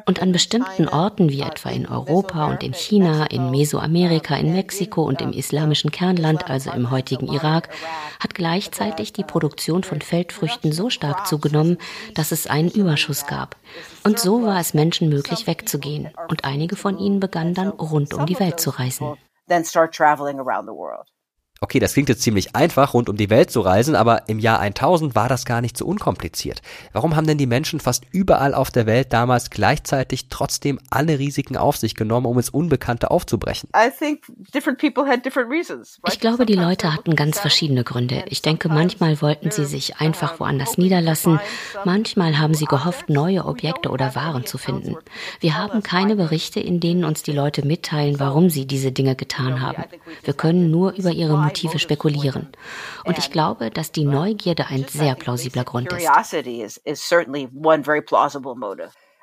Und 0.05 0.21
an 0.21 0.31
bestimmten 0.31 0.87
Orten, 0.87 1.29
wie 1.29 1.41
etwa 1.41 1.69
in 1.69 1.87
Europa 1.87 2.47
und 2.47 2.63
in 2.63 2.73
China, 2.73 3.25
in 3.25 3.51
Mesoamerika, 3.51 4.35
in 4.37 4.53
Mexiko 4.53 5.03
und 5.03 5.21
im 5.21 5.33
islamischen 5.33 5.91
Kernland, 5.91 6.49
also 6.49 6.71
im 6.71 6.89
heutigen 6.89 7.27
Irak, 7.27 7.69
hat 8.19 8.33
gleichzeitig 8.33 9.11
die 9.11 9.25
Produktion 9.25 9.83
von 9.83 9.99
Feldfrüchten 10.01 10.71
so 10.71 10.89
stark 10.89 11.27
zugenommen, 11.27 11.77
dass 12.15 12.31
es 12.31 12.47
einen 12.47 12.71
Überschuss 12.71 13.27
gab. 13.27 13.57
Und 14.03 14.19
so 14.19 14.43
war 14.43 14.59
es 14.59 14.73
Menschen 14.73 15.09
möglich, 15.09 15.45
wegzugehen. 15.45 16.09
Und 16.29 16.45
einige 16.45 16.77
von 16.77 16.97
ihnen 16.97 17.19
begannen 17.19 17.53
dann 17.53 17.69
rund 17.69 18.13
um 18.13 18.25
die 18.25 18.39
Welt 18.39 18.59
zu 18.59 18.69
reisen. 18.69 19.17
Okay, 21.61 21.79
das 21.79 21.93
klingt 21.93 22.07
jetzt 22.07 22.21
ziemlich 22.21 22.55
einfach, 22.55 22.93
rund 22.93 23.09
um 23.09 23.17
die 23.17 23.29
Welt 23.29 23.51
zu 23.51 23.59
reisen, 23.59 23.95
aber 23.95 24.29
im 24.29 24.39
Jahr 24.39 24.59
1000 24.59 25.13
war 25.13 25.27
das 25.27 25.43
gar 25.43 25.59
nicht 25.59 25.77
so 25.77 25.85
unkompliziert. 25.85 26.61
Warum 26.93 27.17
haben 27.17 27.27
denn 27.27 27.37
die 27.37 27.47
Menschen 27.47 27.81
fast 27.81 28.05
überall 28.11 28.53
auf 28.53 28.71
der 28.71 28.85
Welt 28.85 29.11
damals 29.11 29.49
gleichzeitig 29.49 30.29
trotzdem 30.29 30.79
alle 30.89 31.19
Risiken 31.19 31.57
auf 31.57 31.75
sich 31.75 31.95
genommen, 31.95 32.27
um 32.27 32.37
ins 32.37 32.49
Unbekannte 32.49 33.11
aufzubrechen? 33.11 33.69
Ich 36.07 36.19
glaube, 36.19 36.45
die 36.45 36.53
Leute 36.53 36.93
hatten 36.93 37.15
ganz 37.15 37.39
verschiedene 37.39 37.83
Gründe. 37.83 38.23
Ich 38.27 38.41
denke, 38.41 38.69
manchmal 38.69 39.21
wollten 39.21 39.51
sie 39.51 39.65
sich 39.65 39.97
einfach 39.97 40.39
woanders 40.39 40.77
niederlassen, 40.77 41.41
manchmal 41.83 42.39
haben 42.39 42.53
sie 42.53 42.65
gehofft, 42.65 43.09
neue 43.09 43.43
Objekte 43.45 43.89
oder 43.89 44.15
Waren 44.15 44.45
zu 44.45 44.57
finden. 44.57 44.95
Wir 45.41 45.57
haben 45.57 45.83
keine 45.83 46.15
Berichte, 46.15 46.61
in 46.61 46.79
denen 46.79 47.03
uns 47.03 47.23
die 47.23 47.33
Leute 47.33 47.65
mitteilen, 47.65 48.19
warum 48.19 48.49
sie 48.49 48.65
diese 48.65 48.93
Dinge 48.93 49.15
getan 49.15 49.61
haben. 49.61 49.83
Wir 50.23 50.33
können 50.33 50.71
nur 50.71 50.93
über 50.93 51.11
ihre 51.11 51.48
Motive 51.49 51.79
spekulieren. 51.79 52.51
Und 53.05 53.17
ich 53.17 53.31
glaube, 53.31 53.71
dass 53.71 53.91
die 53.91 54.05
Neugierde 54.05 54.67
ein 54.67 54.85
sehr 54.87 55.15
plausibler 55.15 55.63
Grund 55.63 55.91
ist. 55.91 56.05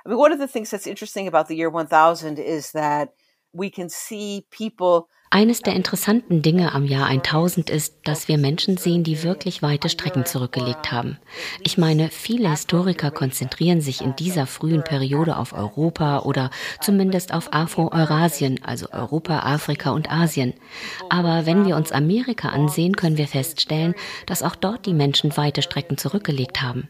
I 0.07 0.09
mean, 0.09 0.19
one 0.19 0.33
of 0.33 0.39
the 0.39 0.47
things 0.47 0.71
that's 0.71 0.87
interesting 0.87 1.27
about 1.27 1.49
the 1.49 1.57
year 1.57 1.69
1000 1.69 2.39
is 2.39 2.71
that 2.73 3.13
we 3.53 3.69
can 3.69 3.89
see 3.89 4.47
people 4.51 5.09
eines 5.37 5.61
der 5.61 5.75
interessanten 5.75 6.41
Dinge 6.41 6.73
am 6.73 6.87
Jahr 6.87 7.09
1000 7.09 7.69
ist, 7.69 7.97
dass 8.05 8.27
wir 8.27 8.39
Menschen 8.39 8.79
sehen, 8.79 9.05
die 9.05 9.23
wirklich 9.23 9.61
weite 9.61 9.91
Strecken 9.91 10.25
zurückgelegt 10.25 10.91
haben. 10.91 11.19
Ich 11.63 11.77
meine, 11.77 12.09
viele 12.09 12.51
Historiker 12.51 13.11
konzentrieren 13.11 13.83
sich 13.83 14.01
in 14.01 14.17
dieser 14.17 14.47
frühen 14.47 14.83
Periode 14.83 15.37
auf 15.37 15.53
Europa 15.53 16.21
oder 16.21 16.49
zumindest 16.81 17.35
auf 17.35 17.53
Afro-Eurasien, 17.53 18.61
also 18.65 18.87
Europa, 18.93 19.41
Afrika 19.41 19.91
und 19.91 20.11
Asien. 20.11 20.55
Aber 21.11 21.45
wenn 21.45 21.67
wir 21.67 21.77
uns 21.77 21.93
Amerika 21.93 22.49
ansehen, 22.49 22.97
können 22.97 23.19
wir 23.19 23.29
feststellen, 23.29 23.95
dass 24.25 24.43
auch 24.43 24.57
dort 24.57 24.87
die 24.87 24.95
Menschen 24.95 25.37
weite 25.37 25.61
Strecken 25.61 25.99
zurückgelegt 25.99 26.63
haben. 26.63 26.89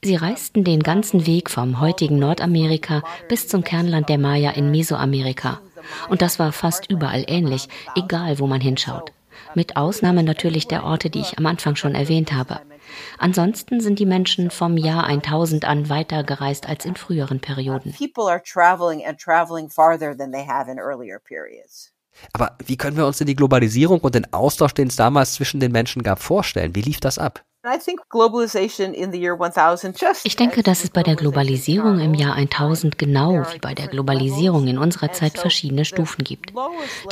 Sie 0.00 0.14
reisten 0.14 0.62
den 0.62 0.84
ganzen 0.84 1.26
Weg 1.26 1.50
vom 1.50 1.80
heutigen 1.80 2.20
Nordamerika 2.20 3.02
bis 3.28 3.48
zum 3.48 3.64
Kernland 3.64 4.08
der 4.08 4.18
Maya 4.18 4.52
in 4.52 4.70
Mesoamerika. 4.70 5.60
Und 6.08 6.22
das 6.22 6.38
war 6.38 6.52
fast 6.52 6.90
überall 6.90 7.24
ähnlich, 7.26 7.68
egal 7.96 8.38
wo 8.38 8.46
man 8.46 8.60
hinschaut. 8.60 9.12
Mit 9.54 9.76
Ausnahme 9.76 10.22
natürlich 10.22 10.68
der 10.68 10.84
Orte, 10.84 11.10
die 11.10 11.20
ich 11.20 11.38
am 11.38 11.46
Anfang 11.46 11.76
schon 11.76 11.94
erwähnt 11.94 12.32
habe. 12.32 12.60
Ansonsten 13.18 13.80
sind 13.80 13.98
die 13.98 14.06
Menschen 14.06 14.50
vom 14.50 14.76
Jahr 14.76 15.04
1000 15.04 15.64
an 15.64 15.88
weiter 15.88 16.24
gereist 16.24 16.68
als 16.68 16.84
in 16.84 16.96
früheren 16.96 17.40
Perioden. 17.40 17.94
Aber 22.32 22.56
wie 22.64 22.76
können 22.76 22.96
wir 22.96 23.06
uns 23.06 23.18
denn 23.18 23.26
die 23.26 23.36
Globalisierung 23.36 24.00
und 24.00 24.14
den 24.14 24.32
Austausch, 24.32 24.74
den 24.74 24.88
es 24.88 24.96
damals 24.96 25.34
zwischen 25.34 25.60
den 25.60 25.72
Menschen 25.72 26.02
gab, 26.02 26.20
vorstellen? 26.20 26.74
Wie 26.74 26.82
lief 26.82 27.00
das 27.00 27.18
ab? 27.18 27.44
Ich 30.24 30.34
denke, 30.34 30.62
dass 30.62 30.82
es 30.82 30.88
bei 30.88 31.02
der 31.02 31.14
Globalisierung 31.14 32.00
im 32.00 32.14
Jahr 32.14 32.34
1000 32.34 32.96
genau 32.96 33.42
wie 33.52 33.58
bei 33.58 33.74
der 33.74 33.88
Globalisierung 33.88 34.66
in 34.66 34.78
unserer 34.78 35.12
Zeit 35.12 35.36
verschiedene 35.36 35.84
Stufen 35.84 36.24
gibt. 36.24 36.54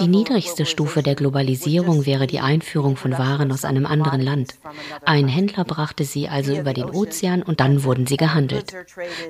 Die 0.00 0.08
niedrigste 0.08 0.64
Stufe 0.64 1.02
der 1.02 1.16
Globalisierung 1.16 2.06
wäre 2.06 2.26
die 2.26 2.40
Einführung 2.40 2.96
von 2.96 3.18
Waren 3.18 3.52
aus 3.52 3.66
einem 3.66 3.84
anderen 3.84 4.22
Land. 4.22 4.54
Ein 5.04 5.28
Händler 5.28 5.64
brachte 5.64 6.04
sie 6.04 6.30
also 6.30 6.56
über 6.56 6.72
den 6.72 6.88
Ozean 6.88 7.42
und 7.42 7.60
dann 7.60 7.84
wurden 7.84 8.06
sie 8.06 8.16
gehandelt. 8.16 8.72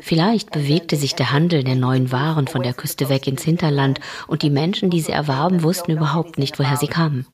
Vielleicht 0.01 0.53
bewegte 0.53 0.95
sich 0.95 1.17
der 1.17 1.33
Handel 1.33 1.65
der 1.65 1.75
neuen 1.75 2.13
Waren 2.13 2.47
von 2.47 2.63
der 2.63 2.75
Küste 2.75 3.09
weg 3.09 3.27
ins 3.27 3.43
Hinterland 3.43 3.99
und 4.29 4.43
die 4.43 4.51
Menschen, 4.51 4.89
die 4.89 5.01
sie 5.01 5.13
erwarben, 5.13 5.65
wussten 5.65 5.91
überhaupt 5.91 6.39
nicht, 6.39 6.61
woher 6.61 6.77
sie 6.77 6.87
kamen. 6.87 7.27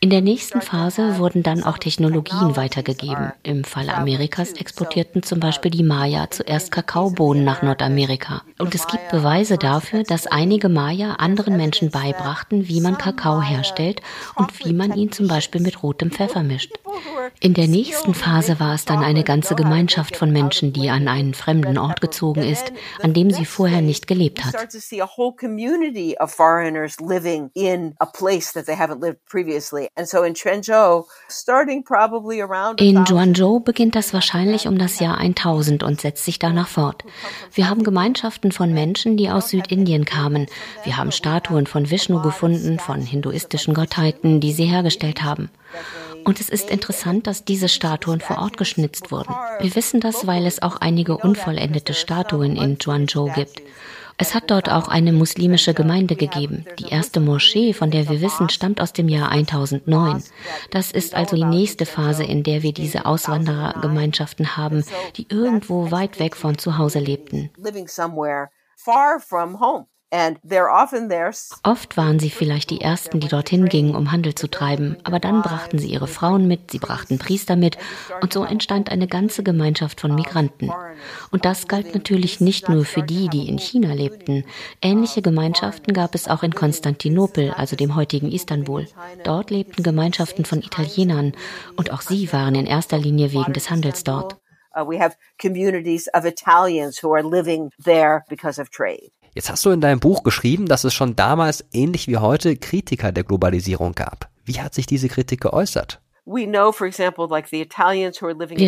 In 0.00 0.10
der 0.10 0.20
nächsten 0.20 0.60
Phase 0.60 1.18
wurden 1.18 1.42
dann 1.42 1.64
auch 1.64 1.76
Technologien 1.76 2.56
weitergegeben. 2.56 3.32
Im 3.42 3.64
Falle 3.64 3.96
Amerikas 3.96 4.52
exportierten 4.52 5.24
zum 5.24 5.40
Beispiel 5.40 5.72
die 5.72 5.82
Maya 5.82 6.30
zuerst 6.30 6.70
Kakaobohnen 6.70 7.42
nach 7.42 7.62
Nordamerika. 7.62 8.42
Und 8.60 8.76
es 8.76 8.86
gibt 8.86 9.10
Beweise 9.10 9.58
dafür, 9.58 10.04
dass 10.04 10.28
einige 10.28 10.68
Maya 10.68 11.14
anderen 11.14 11.56
Menschen 11.56 11.90
beibrachten, 11.90 12.68
wie 12.68 12.80
man 12.80 12.96
Kakao 12.96 13.42
herstellt 13.42 14.00
und 14.36 14.64
wie 14.64 14.72
man 14.72 14.94
ihn 14.94 15.10
zum 15.10 15.26
Beispiel 15.26 15.60
mit 15.60 15.82
rotem 15.82 16.12
Pfeffer 16.12 16.44
mischt. 16.44 16.78
In 17.40 17.54
der 17.54 17.66
nächsten 17.66 18.14
Phase 18.14 18.60
war 18.60 18.74
es 18.74 18.84
dann 18.84 19.02
eine 19.02 19.24
ganze 19.24 19.56
Gemeinschaft 19.56 20.16
von 20.16 20.30
Menschen, 20.30 20.72
die 20.72 20.90
an 20.90 21.08
einen 21.08 21.34
fremden 21.34 21.76
Ort 21.76 22.00
gezogen 22.00 22.42
ist, 22.42 22.72
an 23.02 23.14
dem 23.14 23.32
sie 23.32 23.44
vorher 23.44 23.82
nicht 23.82 24.06
gelebt 24.06 24.44
hat. 24.44 24.54
In 32.78 33.04
Guangzhou 33.04 33.60
beginnt 33.60 33.94
das 33.94 34.14
wahrscheinlich 34.14 34.66
um 34.66 34.78
das 34.78 35.00
Jahr 35.00 35.18
1000 35.18 35.82
und 35.82 36.00
setzt 36.00 36.24
sich 36.24 36.38
danach 36.38 36.68
fort. 36.68 37.04
Wir 37.52 37.68
haben 37.68 37.82
Gemeinschaften 37.82 38.52
von 38.52 38.72
Menschen, 38.72 39.16
die 39.16 39.30
aus 39.30 39.50
Südindien 39.50 40.04
kamen. 40.04 40.46
Wir 40.84 40.96
haben 40.96 41.12
Statuen 41.12 41.66
von 41.66 41.90
Vishnu 41.90 42.22
gefunden, 42.22 42.78
von 42.78 43.00
hinduistischen 43.00 43.74
Gottheiten, 43.74 44.40
die 44.40 44.52
sie 44.52 44.66
hergestellt 44.66 45.22
haben. 45.22 45.50
Und 46.24 46.40
es 46.40 46.48
ist 46.48 46.70
interessant, 46.70 47.26
dass 47.26 47.44
diese 47.44 47.68
Statuen 47.68 48.20
vor 48.20 48.38
Ort 48.38 48.56
geschnitzt 48.56 49.10
wurden. 49.10 49.34
Wir 49.60 49.74
wissen 49.74 50.00
das, 50.00 50.26
weil 50.26 50.46
es 50.46 50.60
auch 50.60 50.76
einige 50.76 51.16
unvollendete 51.16 51.94
Statuen 51.94 52.56
in 52.56 52.76
Guangzhou 52.78 53.30
gibt. 53.34 53.62
Es 54.20 54.34
hat 54.34 54.50
dort 54.50 54.68
auch 54.68 54.88
eine 54.88 55.12
muslimische 55.12 55.74
Gemeinde 55.74 56.16
gegeben. 56.16 56.66
Die 56.80 56.88
erste 56.88 57.20
Moschee, 57.20 57.72
von 57.72 57.92
der 57.92 58.08
wir 58.08 58.20
wissen, 58.20 58.48
stammt 58.48 58.80
aus 58.80 58.92
dem 58.92 59.08
Jahr 59.08 59.30
1009. 59.30 60.24
Das 60.72 60.90
ist 60.90 61.14
also 61.14 61.36
die 61.36 61.44
nächste 61.44 61.86
Phase, 61.86 62.24
in 62.24 62.42
der 62.42 62.62
wir 62.64 62.72
diese 62.72 63.06
Auswanderergemeinschaften 63.06 64.56
haben, 64.56 64.84
die 65.16 65.26
irgendwo 65.30 65.92
weit 65.92 66.18
weg 66.18 66.34
von 66.34 66.58
zu 66.58 66.78
Hause 66.78 66.98
lebten. 66.98 67.50
Oft 70.10 71.96
waren 71.98 72.18
sie 72.18 72.30
vielleicht 72.30 72.70
die 72.70 72.80
Ersten, 72.80 73.20
die 73.20 73.28
dorthin 73.28 73.66
gingen, 73.66 73.94
um 73.94 74.10
Handel 74.10 74.34
zu 74.34 74.48
treiben, 74.48 74.96
aber 75.04 75.20
dann 75.20 75.42
brachten 75.42 75.78
sie 75.78 75.88
ihre 75.88 76.06
Frauen 76.06 76.48
mit, 76.48 76.70
sie 76.70 76.78
brachten 76.78 77.18
Priester 77.18 77.56
mit 77.56 77.76
und 78.22 78.32
so 78.32 78.42
entstand 78.44 78.90
eine 78.90 79.06
ganze 79.06 79.42
Gemeinschaft 79.42 80.00
von 80.00 80.14
Migranten. 80.14 80.72
Und 81.30 81.44
das 81.44 81.68
galt 81.68 81.94
natürlich 81.94 82.40
nicht 82.40 82.70
nur 82.70 82.86
für 82.86 83.02
die, 83.02 83.28
die 83.28 83.50
in 83.50 83.58
China 83.58 83.92
lebten. 83.92 84.44
Ähnliche 84.80 85.20
Gemeinschaften 85.20 85.92
gab 85.92 86.14
es 86.14 86.26
auch 86.26 86.42
in 86.42 86.54
Konstantinopel, 86.54 87.50
also 87.50 87.76
dem 87.76 87.94
heutigen 87.94 88.32
Istanbul. 88.32 88.86
Dort 89.24 89.50
lebten 89.50 89.82
Gemeinschaften 89.82 90.46
von 90.46 90.62
Italienern 90.62 91.32
und 91.76 91.92
auch 91.92 92.00
sie 92.00 92.32
waren 92.32 92.54
in 92.54 92.66
erster 92.66 92.96
Linie 92.96 93.32
wegen 93.32 93.52
des 93.52 93.68
Handels 93.68 94.04
dort. 94.04 94.38
Uh, 94.74 94.84
we 94.84 94.98
have 94.98 95.16
communities 95.38 96.08
of 96.14 96.24
Italians 96.24 97.02
who 97.02 97.12
are 97.12 97.22
living 97.22 97.70
there 97.82 98.24
because 98.28 98.60
of 98.60 98.70
trade. 98.70 99.10
Jetzt 99.38 99.50
hast 99.50 99.64
du 99.64 99.70
in 99.70 99.80
deinem 99.80 100.00
Buch 100.00 100.24
geschrieben, 100.24 100.66
dass 100.66 100.82
es 100.82 100.92
schon 100.92 101.14
damals 101.14 101.64
ähnlich 101.72 102.08
wie 102.08 102.16
heute 102.16 102.56
Kritiker 102.56 103.12
der 103.12 103.22
Globalisierung 103.22 103.92
gab. 103.92 104.28
Wie 104.44 104.60
hat 104.60 104.74
sich 104.74 104.86
diese 104.86 105.06
Kritik 105.06 105.42
geäußert? 105.42 106.00
Wir 106.24 106.52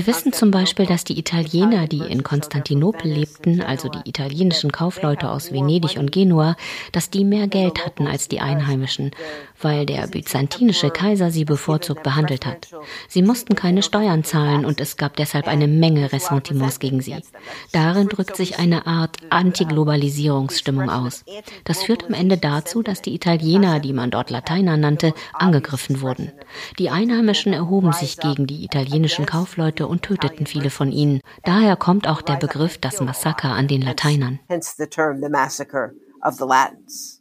wissen 0.07 0.33
zum 0.33 0.51
Beispiel, 0.53 0.87
dass 0.87 1.03
die 1.03 1.19
Italiener, 1.19 1.89
die 1.89 1.99
in 1.99 2.23
Konstantinopel 2.23 3.11
lebten, 3.11 3.61
also 3.63 3.89
die 3.89 4.09
italienischen 4.09 4.71
Kaufleute 4.71 5.29
aus 5.29 5.53
Venedig 5.53 5.99
und 5.99 6.13
Genua, 6.13 6.55
dass 6.93 7.11
die 7.11 7.25
mehr 7.25 7.49
Geld 7.49 7.85
hatten 7.85 8.07
als 8.07 8.29
die 8.29 8.41
Einheimischen, 8.41 9.11
weil 9.63 9.87
der 9.87 10.07
byzantinische 10.07 10.91
Kaiser 10.91 11.31
sie 11.31 11.45
bevorzugt 11.45 12.03
behandelt 12.03 12.47
hat. 12.47 12.69
Sie 13.09 13.23
mussten 13.23 13.55
keine 13.55 13.83
Steuern 13.83 14.25
zahlen 14.25 14.65
und 14.65 14.81
es 14.81 14.97
gab 14.97 15.17
deshalb 15.17 15.49
eine 15.49 15.69
Menge 15.69 16.13
Ressentiments 16.13 16.79
gegen 16.79 17.01
sie. 17.01 17.17
Darin 17.73 18.09
drückt 18.09 18.37
sich 18.37 18.59
eine 18.59 18.87
Art 18.87 19.19
Antiglobalisierungsstimmung 19.31 20.91
aus. 20.91 21.25
Das 21.65 21.83
führt 21.83 22.05
am 22.05 22.15
Ende 22.15 22.37
dazu, 22.37 22.83
dass 22.83 23.03
die 23.03 23.15
Italiener, 23.15 23.81
die 23.81 23.93
man 23.93 24.11
dort 24.11 24.31
Lateiner 24.31 24.77
nannte, 24.77 25.15
angegriffen 25.33 26.01
wurden. 26.01 26.33
Die 26.79 26.91
Einheimischen 26.91 27.53
erhoben 27.53 27.93
sich 27.93 28.19
gegen 28.19 28.47
die 28.47 28.65
italienischen 28.65 29.27
Kaufleute 29.27 29.87
und 29.87 30.03
töteten 30.03 30.47
viele 30.47 30.71
von 30.71 30.93
ihnen. 30.93 31.21
Daher 31.45 31.77
kommt 31.77 32.09
auch 32.09 32.23
der 32.23 32.37
Begriff 32.37 32.79
das 32.79 33.01
Massaker 33.01 33.51
an 33.51 33.69
den 33.69 33.83
Lateinern. 33.83 34.41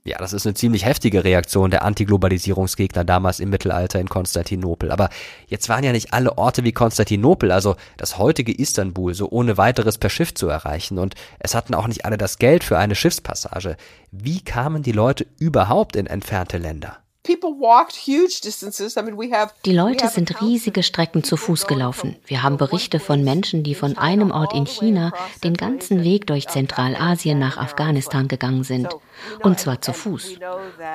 Ja, 0.04 0.18
das 0.18 0.34
ist 0.34 0.46
eine 0.46 0.54
ziemlich 0.54 0.86
heftige 0.86 1.24
Reaktion 1.24 1.72
der 1.72 1.84
Antiglobalisierungsgegner 1.84 3.04
damals 3.04 3.40
im 3.40 3.50
Mittelalter 3.50 4.00
in 4.00 4.10
Konstantinopel. 4.10 4.92
Aber 4.92 5.10
jetzt 5.48 5.70
waren 5.70 5.84
ja 5.84 5.92
nicht 5.92 6.14
alle 6.14 6.38
Orte 6.38 6.64
wie 6.64 6.72
Konstantinopel, 6.72 7.52
also 7.52 7.76
das 7.98 8.18
heutige 8.18 8.52
Istanbul, 8.54 9.14
so 9.14 9.30
ohne 9.30 9.58
weiteres 9.58 9.98
per 9.98 10.10
Schiff 10.10 10.34
zu 10.34 10.48
erreichen. 10.48 10.98
Und 10.98 11.16
es 11.40 11.56
hatten 11.56 11.74
auch 11.74 11.88
nicht 11.88 12.06
alle 12.06 12.18
das 12.18 12.40
Geld 12.40 12.64
für 12.64 12.78
eine 12.78 12.96
Schiffspassage. 12.96 13.78
Wie 14.12 14.42
kamen 14.42 14.84
die 14.84 14.92
Leute 14.92 15.26
überhaupt 15.40 15.96
in 15.96 16.08
entfernte 16.08 16.58
Länder? 16.58 16.98
Die 19.66 19.72
Leute 19.72 20.08
sind 20.08 20.42
riesige 20.42 20.82
Strecken 20.82 21.24
zu 21.24 21.38
Fuß 21.38 21.68
gelaufen. 21.68 22.16
Wir 22.26 22.42
haben 22.42 22.58
Berichte 22.58 23.00
von 23.00 23.24
Menschen, 23.24 23.62
die 23.64 23.76
von 23.76 23.98
einem 24.00 24.32
Ort 24.32 24.56
in 24.56 24.66
China 24.66 25.14
den 25.44 25.54
ganzen 25.54 26.04
Weg 26.04 26.26
durch 26.26 26.48
Zentralasien 26.48 27.38
nach 27.38 27.58
Afghanistan 27.58 28.28
gegangen 28.28 28.64
sind. 28.64 28.90
Und 29.42 29.60
zwar 29.60 29.82
zu 29.82 29.94
Fuß. 29.94 30.38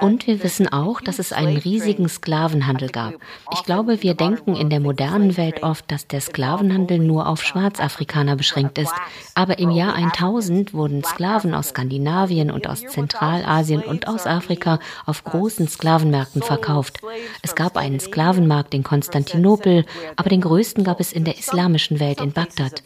Und 0.00 0.26
wir 0.26 0.43
wissen 0.43 0.73
auch, 0.73 1.00
dass 1.00 1.19
es 1.19 1.33
einen 1.33 1.57
riesigen 1.57 2.09
Sklavenhandel 2.09 2.88
gab. 2.90 3.14
Ich 3.52 3.64
glaube, 3.64 4.02
wir 4.02 4.14
denken 4.14 4.54
in 4.54 4.71
der 4.71 4.81
modernen 4.81 5.37
Welt 5.37 5.62
oft, 5.62 5.90
dass 5.90 6.07
der 6.07 6.21
Sklavenhandel 6.21 6.99
nur 6.99 7.26
auf 7.28 7.43
Schwarzafrikaner 7.43 8.37
beschränkt 8.37 8.78
ist. 8.78 8.93
Aber 9.35 9.59
im 9.59 9.71
Jahr 9.71 9.95
1000 9.95 10.75
wurden 10.75 11.04
Sklaven 11.04 11.54
aus 11.54 11.69
Skandinavien 11.71 12.50
und 12.50 12.69
aus 12.69 12.81
Zentralasien 12.81 13.83
und 13.83 14.09
aus 14.09 14.26
Afrika 14.26 14.78
auf 15.07 15.25
großen 15.25 15.69
Sklavenmärkten 15.69 16.43
verkauft. 16.43 17.00
Es 17.43 17.54
gab 17.54 17.76
einen 17.76 18.00
Sklavenmarkt 18.00 18.75
in 18.75 18.83
Konstantinopel, 18.83 19.85
aber 20.16 20.31
den 20.31 20.40
größten 20.40 20.85
gab 20.85 21.00
es 21.00 21.12
in 21.12 21.25
der 21.25 21.38
islamischen 21.38 22.00
Welt 22.00 22.21
in 22.21 22.33
Bagdad. 22.33 22.83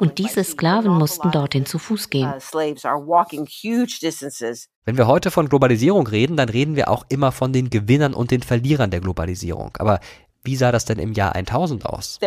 Und 0.00 0.18
diese 0.18 0.44
Sklaven 0.44 0.92
mussten 0.92 1.30
dorthin 1.30 1.66
zu 1.66 1.78
Fuß 1.78 2.10
gehen. 2.10 2.32
Wenn 4.84 4.96
wir 4.96 5.06
heute 5.06 5.30
von 5.30 5.48
Globalisierung 5.48 6.08
reden, 6.08 6.36
dann 6.36 6.48
reden 6.48 6.74
wir 6.74 6.88
auch 6.88 7.04
immer 7.08 7.30
von 7.30 7.52
den 7.52 7.70
Gewinnern 7.70 8.14
und 8.14 8.32
den 8.32 8.42
Verlierern 8.42 8.90
der 8.90 9.00
Globalisierung. 9.00 9.76
Aber 9.78 10.00
Wie 10.44 10.56
sah 10.56 10.72
das 10.72 10.84
denn 10.84 10.98
im 10.98 11.12
Jahr 11.12 11.36
1000 11.36 11.86
aus? 11.86 12.18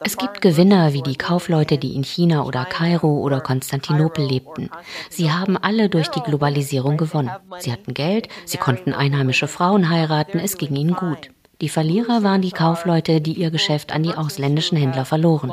Es 0.00 0.16
gibt 0.16 0.40
Gewinner 0.40 0.92
wie 0.92 1.02
die 1.02 1.14
Kaufleute, 1.16 1.78
die 1.78 1.94
in 1.94 2.02
China 2.02 2.44
oder 2.44 2.64
Kairo 2.64 3.20
oder 3.20 3.40
Konstantinopel 3.40 4.24
lebten. 4.26 4.70
Sie 5.08 5.30
haben 5.30 5.56
alle 5.56 5.88
durch 5.88 6.08
die 6.08 6.20
Globalisierung 6.20 6.96
gewonnen. 6.96 7.30
Sie 7.60 7.70
hatten 7.70 7.94
Geld, 7.94 8.28
sie 8.44 8.58
konnten 8.58 8.92
einheimische 8.92 9.46
Frauen 9.46 9.88
heiraten, 9.88 10.40
es 10.40 10.58
ging 10.58 10.74
ihnen 10.74 10.96
gut. 10.96 11.30
Die 11.60 11.68
Verlierer 11.68 12.24
waren 12.24 12.42
die 12.42 12.50
Kaufleute, 12.50 13.20
die 13.20 13.34
ihr 13.34 13.52
Geschäft 13.52 13.92
an 13.92 14.02
die 14.02 14.14
ausländischen 14.14 14.76
Händler 14.76 15.04
verloren. 15.04 15.52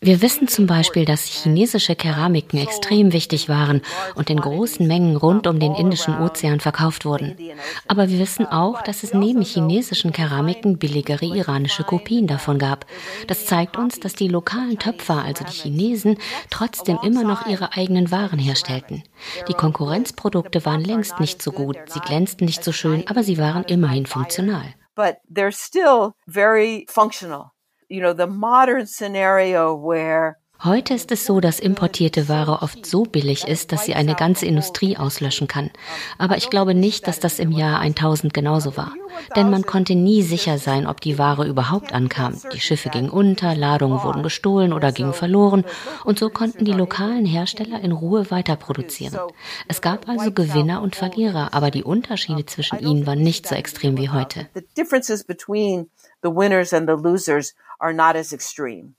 Wir 0.00 0.20
wissen 0.20 0.48
zum 0.48 0.66
Beispiel, 0.66 1.06
dass 1.06 1.24
chinesische 1.24 1.96
Keramiken 1.96 2.58
extrem 2.58 3.14
wichtig 3.14 3.48
waren 3.48 3.80
und 4.14 4.28
in 4.28 4.38
großen 4.38 4.86
Mengen 4.86 5.16
rund 5.16 5.46
um 5.46 5.58
den 5.58 5.74
Indischen 5.74 6.20
Ozean 6.20 6.60
verkauft 6.60 7.06
wurden. 7.06 7.38
Aber 7.88 8.10
wir 8.10 8.18
wissen 8.18 8.44
auch, 8.44 8.82
dass 8.82 9.02
es 9.02 9.14
neben 9.14 9.40
chinesischen 9.40 10.12
Keramiken 10.12 10.76
billigere 10.76 11.24
iranische 11.24 11.84
Kopien 11.84 12.26
davon 12.26 12.58
gab. 12.58 12.84
Das 13.28 13.46
zeigt 13.46 13.78
uns, 13.78 13.98
dass 13.98 14.12
die 14.12 14.28
lokalen 14.28 14.78
Töpfer, 14.78 15.24
also 15.24 15.42
die 15.42 15.52
Chinesen, 15.52 16.18
trotzdem 16.50 16.98
immer 17.02 17.24
noch 17.24 17.46
ihre 17.46 17.72
eigenen 17.72 18.10
Waren 18.10 18.38
herstellten. 18.38 19.04
Die 19.48 19.54
Konkurrenzprodukte 19.54 20.66
waren 20.66 20.84
längst 20.84 21.18
nicht 21.18 21.40
so 21.40 21.50
gut, 21.50 21.78
sie 21.86 22.00
glänzten 22.00 22.44
nicht 22.44 22.62
so 22.62 22.72
schön, 22.72 23.04
aber 23.08 23.22
sie 23.22 23.38
waren 23.38 23.64
immerhin 23.64 24.04
funktional 24.04 24.74
but 24.94 25.18
they're 25.28 25.52
still 25.52 26.14
very 26.26 26.86
functional. 26.88 27.52
You 27.88 28.00
know, 28.00 28.14
the 28.14 28.26
modern 28.26 28.86
scenario 28.86 29.74
where 29.74 30.38
Heute 30.62 30.94
ist 30.94 31.10
es 31.10 31.26
so, 31.26 31.40
dass 31.40 31.60
importierte 31.60 32.28
Ware 32.28 32.62
oft 32.62 32.86
so 32.86 33.02
billig 33.02 33.46
ist, 33.46 33.72
dass 33.72 33.84
sie 33.84 33.94
eine 33.94 34.14
ganze 34.14 34.46
Industrie 34.46 34.96
auslöschen 34.96 35.46
kann. 35.46 35.70
Aber 36.16 36.38
ich 36.38 36.48
glaube 36.48 36.74
nicht, 36.74 37.06
dass 37.06 37.20
das 37.20 37.38
im 37.38 37.52
Jahr 37.52 37.80
1000 37.80 38.32
genauso 38.32 38.76
war. 38.76 38.94
Denn 39.36 39.50
man 39.50 39.64
konnte 39.64 39.94
nie 39.94 40.22
sicher 40.22 40.58
sein, 40.58 40.86
ob 40.86 41.00
die 41.00 41.18
Ware 41.18 41.46
überhaupt 41.46 41.92
ankam. 41.92 42.40
Die 42.52 42.60
Schiffe 42.60 42.88
gingen 42.88 43.10
unter, 43.10 43.54
Ladungen 43.54 44.02
wurden 44.02 44.22
gestohlen 44.22 44.72
oder 44.72 44.92
gingen 44.92 45.12
verloren. 45.12 45.64
Und 46.04 46.18
so 46.18 46.30
konnten 46.30 46.64
die 46.64 46.72
lokalen 46.72 47.26
Hersteller 47.26 47.80
in 47.80 47.92
Ruhe 47.92 48.30
weiter 48.30 48.56
produzieren. 48.56 49.18
Es 49.68 49.80
gab 49.80 50.08
also 50.08 50.32
Gewinner 50.32 50.82
und 50.82 50.96
Verlierer, 50.96 51.54
aber 51.54 51.70
die 51.70 51.84
Unterschiede 51.84 52.46
zwischen 52.46 52.78
ihnen 52.80 53.06
waren 53.06 53.22
nicht 53.22 53.46
so 53.46 53.54
extrem 53.54 53.96
wie 53.96 54.10
heute. 54.10 54.48
The 56.22 56.30
winners 56.30 56.72
and 56.72 56.88
the 56.88 56.96
losers 56.96 57.52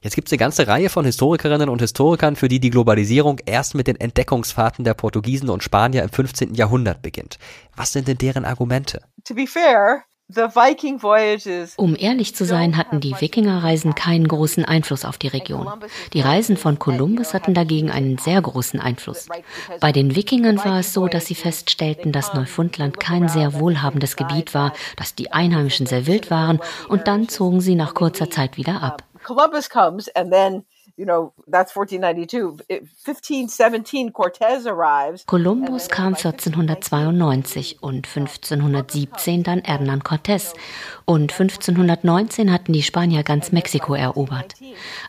Jetzt 0.01 0.15
gibt 0.15 0.27
es 0.27 0.31
eine 0.31 0.37
ganze 0.37 0.67
Reihe 0.67 0.89
von 0.89 1.05
Historikerinnen 1.05 1.69
und 1.69 1.81
Historikern, 1.81 2.35
für 2.35 2.47
die 2.47 2.59
die 2.59 2.69
Globalisierung 2.69 3.39
erst 3.45 3.73
mit 3.73 3.87
den 3.87 3.95
Entdeckungsfahrten 3.95 4.85
der 4.85 4.93
Portugiesen 4.93 5.49
und 5.49 5.63
Spanier 5.63 6.03
im 6.03 6.09
15. 6.09 6.53
Jahrhundert 6.53 7.01
beginnt. 7.01 7.39
Was 7.75 7.93
sind 7.93 8.07
denn 8.07 8.17
deren 8.17 8.45
Argumente? 8.45 9.01
To 9.27 9.33
be 9.33 9.47
fair, 9.47 10.03
um 11.77 11.95
ehrlich 11.95 12.35
zu 12.35 12.45
sein, 12.45 12.77
hatten 12.77 12.99
die 12.99 13.13
Wikingerreisen 13.21 13.93
keinen 13.93 14.27
großen 14.27 14.65
Einfluss 14.65 15.05
auf 15.05 15.19
die 15.19 15.27
Region. 15.27 15.67
Die 16.13 16.21
Reisen 16.21 16.57
von 16.57 16.79
Kolumbus 16.79 17.35
hatten 17.35 17.53
dagegen 17.53 17.91
einen 17.91 18.17
sehr 18.17 18.41
großen 18.41 18.79
Einfluss. 18.79 19.27
Bei 19.79 19.91
den 19.91 20.15
Wikingern 20.15 20.57
war 20.57 20.79
es 20.79 20.93
so, 20.93 21.07
dass 21.07 21.27
sie 21.27 21.35
feststellten, 21.35 22.11
dass 22.11 22.33
Neufundland 22.33 22.99
kein 22.99 23.27
sehr 23.29 23.53
wohlhabendes 23.59 24.15
Gebiet 24.15 24.55
war, 24.55 24.73
dass 24.97 25.13
die 25.13 25.31
Einheimischen 25.31 25.85
sehr 25.85 26.07
wild 26.07 26.31
waren 26.31 26.59
und 26.89 27.07
dann 27.07 27.29
zogen 27.29 27.61
sie 27.61 27.75
nach 27.75 27.93
kurzer 27.93 28.31
Zeit 28.31 28.57
wieder 28.57 28.81
ab. 28.81 29.03
Columbus 29.23 29.69
comes 29.69 30.07
and 30.15 30.31
then 30.31 30.65
you 30.97 31.05
know, 31.05 31.33
that's 31.47 31.75
1492. 31.75 32.65
1517 32.69 34.13
Cortez 34.13 34.65
arrives. 34.65 35.25
Kolumbus 35.25 35.89
kam 35.89 36.15
1492 36.15 37.81
und 37.81 38.07
1517 38.07 39.43
dann 39.43 39.61
Hernán 39.61 40.03
Cortés. 40.03 40.53
Und 41.05 41.31
1519 41.31 42.51
hatten 42.51 42.73
die 42.73 42.83
Spanier 42.83 43.23
ganz 43.23 43.51
Mexiko 43.51 43.93
erobert. 43.93 44.55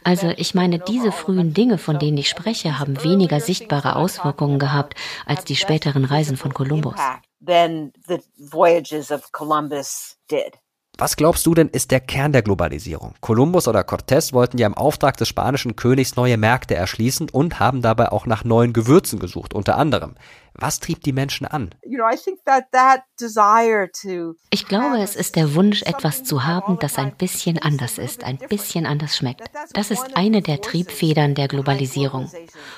Also 0.04 0.32
ich 0.36 0.54
meine, 0.54 0.78
diese 0.78 1.12
frühen 1.12 1.54
Dinge, 1.54 1.78
von 1.78 1.98
denen 1.98 2.18
ich 2.18 2.28
spreche, 2.28 2.78
haben 2.78 3.02
weniger 3.02 3.40
sichtbare 3.40 3.96
Auswirkungen 3.96 4.58
gehabt 4.58 4.94
als 5.24 5.44
die 5.44 5.56
späteren 5.56 6.04
Reisen 6.04 6.36
von 6.36 6.52
Kolumbus. 6.52 6.96
Than 7.44 7.92
the 8.08 8.18
voyages 8.38 9.12
of 9.12 9.30
Columbus 9.30 10.16
did. 10.30 10.58
Was 10.98 11.16
glaubst 11.16 11.44
du 11.44 11.52
denn 11.52 11.68
ist 11.68 11.90
der 11.90 12.00
Kern 12.00 12.32
der 12.32 12.40
Globalisierung? 12.40 13.12
Kolumbus 13.20 13.68
oder 13.68 13.82
Cortés 13.82 14.32
wollten 14.32 14.56
ja 14.56 14.66
im 14.66 14.72
Auftrag 14.72 15.18
des 15.18 15.28
spanischen 15.28 15.76
Königs 15.76 16.16
neue 16.16 16.38
Märkte 16.38 16.74
erschließen 16.74 17.28
und 17.28 17.60
haben 17.60 17.82
dabei 17.82 18.12
auch 18.12 18.24
nach 18.24 18.44
neuen 18.44 18.72
Gewürzen 18.72 19.18
gesucht, 19.18 19.52
unter 19.52 19.76
anderem. 19.76 20.14
Was 20.58 20.80
trieb 20.80 21.02
die 21.02 21.12
Menschen 21.12 21.46
an? 21.46 21.74
Ich 24.50 24.66
glaube, 24.66 24.98
es 24.98 25.16
ist 25.16 25.36
der 25.36 25.54
Wunsch, 25.54 25.82
etwas 25.82 26.24
zu 26.24 26.44
haben, 26.44 26.78
das 26.78 26.96
ein 26.96 27.14
bisschen 27.14 27.58
anders 27.58 27.98
ist, 27.98 28.24
ein 28.24 28.38
bisschen 28.38 28.86
anders 28.86 29.16
schmeckt. 29.16 29.50
Das 29.74 29.90
ist 29.90 30.16
eine 30.16 30.40
der 30.40 30.62
Triebfedern 30.62 31.34
der 31.34 31.48
Globalisierung. 31.48 32.30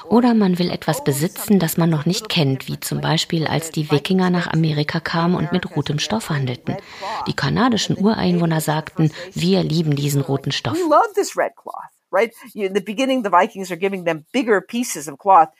Oder 0.09 0.35
man 0.35 0.59
will 0.59 0.71
etwas 0.71 1.05
besitzen, 1.05 1.59
das 1.59 1.77
man 1.77 1.91
noch 1.91 2.05
nicht 2.05 2.29
kennt, 2.29 2.67
wie 2.67 2.81
zum 2.81 3.01
Beispiel 3.01 3.47
als 3.47 3.71
die 3.71 3.91
Wikinger 3.91 4.31
nach 4.31 4.49
Amerika 4.49 4.99
kamen 4.99 5.37
und 5.37 5.53
mit 5.53 5.77
rotem 5.77 5.99
Stoff 5.99 6.31
handelten. 6.31 6.77
Die 7.27 7.35
kanadischen 7.35 7.97
Ureinwohner 7.97 8.61
sagten, 8.61 9.13
wir 9.35 9.63
lieben 9.63 9.95
diesen 9.95 10.23
roten 10.23 10.53
Stoff. 10.53 10.77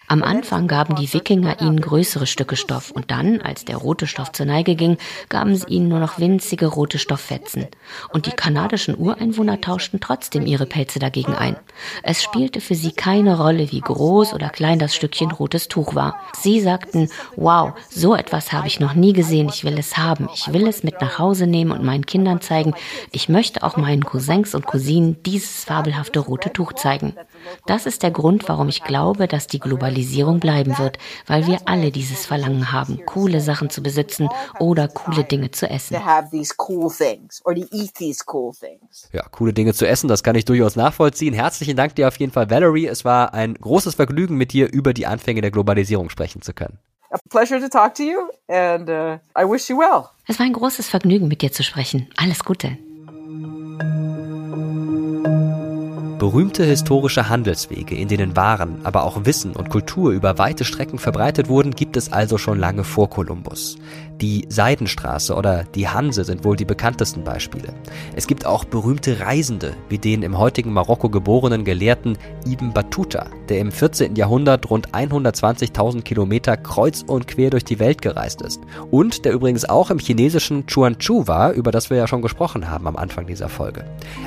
Am 0.07 0.23
Anfang 0.23 0.67
gaben 0.67 0.95
die 0.97 1.13
Wikinger 1.13 1.61
ihnen 1.61 1.79
größere 1.79 2.27
Stücke 2.27 2.57
Stoff. 2.57 2.91
Und 2.91 3.11
dann, 3.11 3.43
als 3.43 3.67
der 3.67 3.77
rote 3.77 4.07
Stoff 4.07 4.33
zur 4.33 4.47
Neige 4.47 4.75
ging, 4.75 4.97
gaben 5.29 5.55
sie 5.55 5.67
ihnen 5.67 5.89
nur 5.89 5.99
noch 5.99 6.19
winzige 6.19 6.67
rote 6.67 6.99
Stofffetzen. 6.99 7.67
Und 8.15 8.25
die 8.25 8.31
kanadischen 8.31 8.97
Ureinwohner 8.97 9.61
tauschten 9.61 10.01
trotzdem 10.01 10.47
ihre 10.47 10.65
Pelze 10.65 10.99
dagegen 10.99 11.35
ein. 11.35 11.57
Es 12.03 12.23
spielte 12.23 12.63
für 12.63 12.75
sie 12.75 12.93
keine 12.93 13.39
Rolle, 13.39 13.71
wie 13.71 13.83
groß 13.83 14.33
oder 14.33 14.49
klein 14.49 14.79
das 14.79 14.95
Stückchen 14.95 15.31
rotes 15.31 15.69
Tuch 15.69 15.95
war. 15.95 16.19
Sie 16.33 16.63
sagten, 16.63 17.11
wow, 17.37 17.75
so 17.91 18.15
etwas 18.15 18.53
habe 18.53 18.69
ich 18.69 18.81
noch 18.81 18.95
nie 18.95 19.13
gesehen, 19.13 19.51
ich 19.51 19.65
will 19.65 19.79
es 19.79 19.99
haben, 19.99 20.31
ich 20.33 20.51
will 20.51 20.67
es 20.67 20.83
mit 20.83 21.03
nach 21.03 21.19
Hause 21.19 21.47
nehmen 21.47 21.73
und 21.73 21.85
meinen 21.85 22.07
Kindern 22.07 22.41
zeigen, 22.41 22.73
ich 23.13 23.29
möchte 23.29 23.63
auch 23.63 23.77
meinen 23.77 24.05
Cousins 24.05 24.55
und 24.55 24.65
Cousinen 24.65 25.23
dieses 25.25 25.65
fabelhafte 25.65 26.21
rote 26.21 26.38
rote 26.39 26.53
Tuch 26.53 26.73
zeigen. 26.75 27.15
Das 27.67 27.87
ist 27.87 28.03
der 28.05 28.13
Grund, 28.13 28.49
warum 28.49 28.69
ich 28.69 28.85
glaube, 28.85 29.27
dass 29.27 29.49
die 29.49 29.59
Globalisierung 29.59 30.39
bleiben 30.39 30.79
wird, 30.79 30.99
weil 31.27 31.47
wir 31.47 31.59
alle 31.65 31.91
dieses 31.91 32.27
Verlangen 32.27 32.71
haben, 32.73 33.01
coole 33.07 33.41
Sachen 33.41 33.71
zu 33.71 33.83
besitzen 33.83 34.29
oder 34.61 34.87
coole 34.89 35.25
Dinge 35.25 35.51
zu 35.51 35.69
essen. 35.69 35.95
Ja, 39.13 39.23
coole 39.31 39.53
Dinge 39.53 39.75
zu 39.75 39.89
essen, 39.89 40.09
das 40.09 40.23
kann 40.23 40.37
ich 40.37 40.45
durchaus 40.45 40.77
nachvollziehen. 40.77 41.35
Herzlichen 41.35 41.77
Dank 41.77 41.97
dir 41.97 42.07
auf 42.07 42.17
jeden 42.19 42.33
Fall, 42.33 42.49
Valerie. 42.51 42.87
Es 42.87 43.05
war 43.05 43.35
ein 43.35 43.55
großes 43.55 43.97
Vergnügen, 43.97 44.37
mit 44.37 44.53
dir 44.53 44.73
über 44.73 44.95
die 44.95 45.07
Anfänge 45.07 45.41
der 45.41 45.51
Globalisierung 45.51 46.09
sprechen 46.11 46.43
zu 46.43 46.53
können. 46.53 46.79
A 47.11 47.19
pleasure 47.31 47.59
to 47.59 47.69
talk 47.69 47.95
to 47.95 48.03
you 48.03 48.29
and 48.49 48.89
uh, 48.89 49.19
I 49.35 49.45
wish 49.45 49.71
you 49.71 49.79
well. 49.79 50.11
Es 50.27 50.39
war 50.39 50.45
ein 50.45 50.53
großes 50.53 50.89
Vergnügen, 50.89 51.27
mit 51.27 51.41
dir 51.41 51.51
zu 51.51 51.65
sprechen. 51.65 52.07
Alles 52.17 52.45
Gute. 52.45 52.77
Berühmte 56.19 56.65
historische 56.65 57.29
Handelswege, 57.29 57.95
in 57.95 58.09
denen 58.09 58.35
Waren, 58.35 58.81
aber 58.83 59.05
auch 59.05 59.25
Wissen 59.25 59.53
und 59.53 59.71
Kultur 59.71 60.11
über 60.11 60.37
weite 60.37 60.65
Strecken 60.65 60.99
verbreitet 60.99 61.49
wurden, 61.49 61.71
gibt 61.71 61.97
es 61.97 62.13
also 62.13 62.39
schon 62.39 62.59
lange 62.59 62.83
vor 62.83 63.09
Kolumbus. 63.09 63.79
Die 64.21 64.47
Seidenstraße 64.49 65.33
oder 65.33 65.63
die 65.77 65.89
Hanse 65.89 66.25
sind 66.25 66.43
wohl 66.43 66.57
die 66.57 66.65
bekanntesten 66.65 67.23
Beispiele. 67.23 67.73
Es 68.17 68.27
gibt 68.27 68.47
auch 68.47 68.65
berühmte 68.65 69.21
Reisende, 69.21 69.75
wie 69.89 69.99
den 69.99 70.23
im 70.23 70.39
heutigen 70.39 70.73
Marokko 70.73 71.09
geborenen 71.09 71.65
Gelehrten 71.65 72.19
Ibn 72.45 72.73
Battuta, 72.73 73.27
der 73.49 73.61
im 73.61 73.71
14. 73.71 74.17
Jahrhundert 74.17 74.69
rund 74.71 74.91
120.000 74.91 76.03
Kilometer 76.03 76.57
kreuz 76.57 77.03
und 77.07 77.29
quer 77.29 77.51
durch 77.51 77.65
die 77.65 77.79
Welt 77.79 78.03
gereist 78.03 78.43
ist. 78.43 78.61
Und 78.91 79.25
der 79.25 79.33
übrigens 79.33 79.69
auch 79.69 79.89
im 79.91 80.01
chinesischen 80.01 80.67
Chuanchu 80.67 81.29
war, 81.29 81.53
über 81.53 81.71
das 81.71 81.89
wir 81.89 81.97
ja 81.97 82.09
schon 82.09 82.23
gesprochen 82.23 82.69
haben 82.69 82.89
am 82.89 82.97
Anfang 82.97 83.27
dieser 83.27 83.49
Folge. 83.49 83.85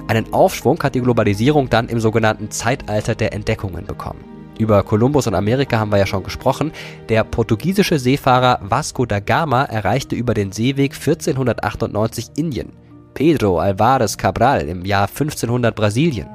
Einen 0.07 0.31
Aufschwung 0.33 0.81
hat 0.81 0.95
die 0.95 1.01
Globalisierung 1.01 1.69
dann 1.69 1.89
im 1.89 1.99
sogenannten 1.99 2.49
Zeitalter 2.49 3.13
der 3.13 3.33
Entdeckungen 3.33 3.85
bekommen. 3.85 4.40
Über 4.61 4.83
Kolumbus 4.83 5.25
und 5.25 5.33
Amerika 5.33 5.79
haben 5.79 5.91
wir 5.91 5.97
ja 5.97 6.05
schon 6.05 6.21
gesprochen. 6.21 6.71
Der 7.09 7.23
portugiesische 7.23 7.97
Seefahrer 7.97 8.59
Vasco 8.61 9.07
da 9.07 9.19
Gama 9.19 9.63
erreichte 9.63 10.15
über 10.15 10.35
den 10.35 10.51
Seeweg 10.51 10.93
1498 10.93 12.33
Indien. 12.35 12.73
Pedro 13.15 13.57
Alvarez 13.57 14.17
Cabral 14.17 14.67
im 14.67 14.85
Jahr 14.85 15.07
1500 15.07 15.75
Brasilien. 15.75 16.27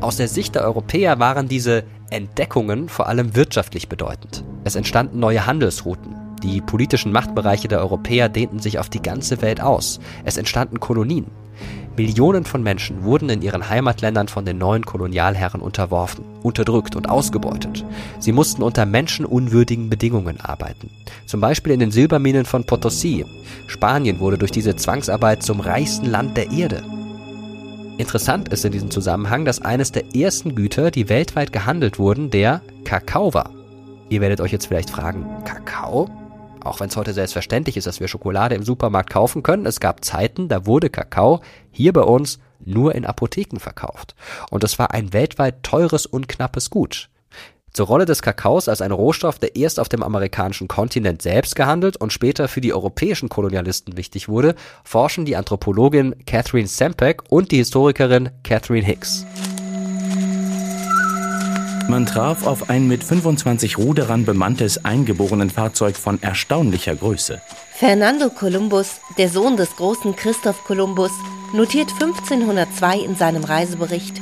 Aus 0.00 0.16
der 0.16 0.26
Sicht 0.26 0.56
der 0.56 0.64
Europäer 0.64 1.20
waren 1.20 1.46
diese 1.46 1.84
Entdeckungen 2.10 2.88
vor 2.88 3.06
allem 3.06 3.36
wirtschaftlich 3.36 3.88
bedeutend. 3.88 4.44
Es 4.64 4.74
entstanden 4.74 5.20
neue 5.20 5.46
Handelsrouten. 5.46 6.16
Die 6.42 6.60
politischen 6.60 7.12
Machtbereiche 7.12 7.68
der 7.68 7.78
Europäer 7.78 8.28
dehnten 8.28 8.58
sich 8.58 8.80
auf 8.80 8.88
die 8.88 9.02
ganze 9.02 9.40
Welt 9.40 9.60
aus. 9.60 10.00
Es 10.24 10.36
entstanden 10.36 10.80
Kolonien. 10.80 11.26
Millionen 11.96 12.44
von 12.44 12.62
Menschen 12.62 13.04
wurden 13.04 13.28
in 13.28 13.42
ihren 13.42 13.68
Heimatländern 13.68 14.28
von 14.28 14.46
den 14.46 14.56
neuen 14.56 14.86
Kolonialherren 14.86 15.60
unterworfen, 15.60 16.24
unterdrückt 16.42 16.96
und 16.96 17.08
ausgebeutet. 17.08 17.84
Sie 18.18 18.32
mussten 18.32 18.62
unter 18.62 18.86
menschenunwürdigen 18.86 19.90
Bedingungen 19.90 20.40
arbeiten. 20.40 20.90
Zum 21.26 21.40
Beispiel 21.40 21.72
in 21.72 21.80
den 21.80 21.90
Silberminen 21.90 22.46
von 22.46 22.64
Potosí. 22.64 23.26
Spanien 23.66 24.20
wurde 24.20 24.38
durch 24.38 24.50
diese 24.50 24.74
Zwangsarbeit 24.74 25.42
zum 25.42 25.60
reichsten 25.60 26.06
Land 26.06 26.36
der 26.36 26.50
Erde. 26.50 26.82
Interessant 27.98 28.48
ist 28.48 28.64
in 28.64 28.72
diesem 28.72 28.90
Zusammenhang, 28.90 29.44
dass 29.44 29.60
eines 29.60 29.92
der 29.92 30.14
ersten 30.14 30.54
Güter, 30.54 30.90
die 30.90 31.10
weltweit 31.10 31.52
gehandelt 31.52 31.98
wurden, 31.98 32.30
der 32.30 32.62
Kakao 32.84 33.34
war. 33.34 33.50
Ihr 34.08 34.20
werdet 34.20 34.40
euch 34.40 34.52
jetzt 34.52 34.66
vielleicht 34.66 34.90
fragen, 34.90 35.26
Kakao? 35.44 36.08
Auch 36.64 36.80
wenn 36.80 36.88
es 36.88 36.96
heute 36.96 37.12
selbstverständlich 37.12 37.76
ist, 37.76 37.86
dass 37.86 38.00
wir 38.00 38.08
Schokolade 38.08 38.54
im 38.54 38.62
Supermarkt 38.62 39.10
kaufen 39.10 39.42
können, 39.42 39.66
es 39.66 39.80
gab 39.80 40.04
Zeiten, 40.04 40.48
da 40.48 40.66
wurde 40.66 40.90
Kakao 40.90 41.40
hier 41.70 41.92
bei 41.92 42.02
uns 42.02 42.38
nur 42.64 42.94
in 42.94 43.04
Apotheken 43.04 43.58
verkauft. 43.58 44.14
Und 44.50 44.62
es 44.62 44.78
war 44.78 44.92
ein 44.92 45.12
weltweit 45.12 45.62
teures 45.62 46.06
und 46.06 46.28
knappes 46.28 46.70
Gut. 46.70 47.08
Zur 47.72 47.86
Rolle 47.86 48.04
des 48.04 48.20
Kakaos 48.20 48.68
als 48.68 48.82
ein 48.82 48.92
Rohstoff, 48.92 49.38
der 49.38 49.56
erst 49.56 49.80
auf 49.80 49.88
dem 49.88 50.02
amerikanischen 50.02 50.68
Kontinent 50.68 51.22
selbst 51.22 51.56
gehandelt 51.56 51.96
und 51.96 52.12
später 52.12 52.46
für 52.46 52.60
die 52.60 52.74
europäischen 52.74 53.30
Kolonialisten 53.30 53.96
wichtig 53.96 54.28
wurde, 54.28 54.54
forschen 54.84 55.24
die 55.24 55.36
Anthropologin 55.36 56.14
Catherine 56.26 56.68
Sempek 56.68 57.22
und 57.30 57.50
die 57.50 57.56
Historikerin 57.56 58.28
Catherine 58.44 58.84
Hicks. 58.84 59.24
Man 61.88 62.06
traf 62.06 62.46
auf 62.46 62.70
ein 62.70 62.86
mit 62.88 63.04
25 63.04 63.78
Ruderern 63.78 64.24
bemanntes 64.24 64.84
Eingeborenenfahrzeug 64.84 65.96
von 65.96 66.22
erstaunlicher 66.22 66.94
Größe. 66.94 67.40
Fernando 67.74 68.30
Columbus, 68.30 69.00
der 69.18 69.28
Sohn 69.28 69.56
des 69.56 69.76
großen 69.76 70.14
Christoph 70.16 70.64
Kolumbus, 70.64 71.10
notiert 71.52 71.90
1502 71.92 72.98
in 72.98 73.16
seinem 73.16 73.44
Reisebericht. 73.44 74.20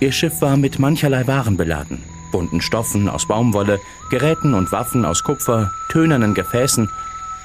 Ihr 0.00 0.12
Schiff 0.12 0.40
war 0.40 0.56
mit 0.56 0.78
mancherlei 0.78 1.26
Waren 1.26 1.56
beladen. 1.56 2.04
Bunten 2.30 2.60
Stoffen 2.60 3.08
aus 3.08 3.26
Baumwolle, 3.26 3.80
Geräten 4.10 4.54
und 4.54 4.70
Waffen 4.70 5.04
aus 5.04 5.24
Kupfer, 5.24 5.72
tönernen 5.90 6.34
Gefäßen 6.34 6.90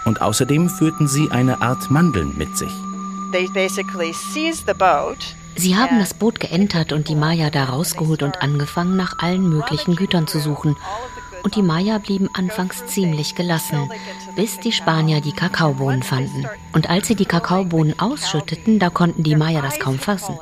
und 0.06 0.21
außerdem 0.21 0.69
führten 0.69 1.08
sie 1.08 1.32
eine 1.32 1.62
Art 1.62 1.89
Mandeln 1.89 2.34
mit 2.38 2.58
sich. 2.58 2.71
They 3.32 3.47
basically 3.54 4.13
seized 4.13 4.67
the 4.67 4.73
boat 4.73 5.36
Sie 5.55 5.77
haben 5.77 5.99
das 5.99 6.13
Boot 6.13 6.39
geentert 6.39 6.93
und 6.93 7.09
die 7.09 7.15
Maya 7.15 7.49
da 7.49 7.65
rausgeholt 7.65 8.23
und 8.23 8.41
angefangen, 8.41 8.95
nach 8.95 9.19
allen 9.19 9.47
möglichen 9.47 9.95
Gütern 9.95 10.27
zu 10.27 10.39
suchen. 10.39 10.75
Und 11.43 11.55
die 11.55 11.61
Maya 11.61 11.97
blieben 11.97 12.29
anfangs 12.33 12.85
ziemlich 12.85 13.35
gelassen, 13.35 13.89
bis 14.35 14.59
die 14.59 14.71
Spanier 14.71 15.21
die 15.21 15.33
Kakaobohnen 15.33 16.01
fanden. 16.01 16.47
Und 16.71 16.89
als 16.89 17.07
sie 17.07 17.15
die 17.15 17.25
Kakaobohnen 17.25 17.99
ausschütteten, 17.99 18.79
da 18.79 18.89
konnten 18.89 19.23
die 19.23 19.35
Maya 19.35 19.61
das 19.61 19.79
kaum 19.79 19.99
fassen. 19.99 20.37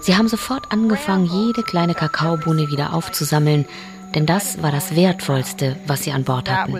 Sie 0.00 0.16
haben 0.16 0.28
sofort 0.28 0.70
angefangen, 0.70 1.26
jede 1.26 1.62
kleine 1.62 1.94
Kakaobohne 1.94 2.70
wieder 2.70 2.94
aufzusammeln, 2.94 3.66
denn 4.14 4.26
das 4.26 4.62
war 4.62 4.70
das 4.70 4.94
Wertvollste, 4.94 5.76
was 5.86 6.04
sie 6.04 6.12
an 6.12 6.24
Bord 6.24 6.48
hatten. 6.50 6.72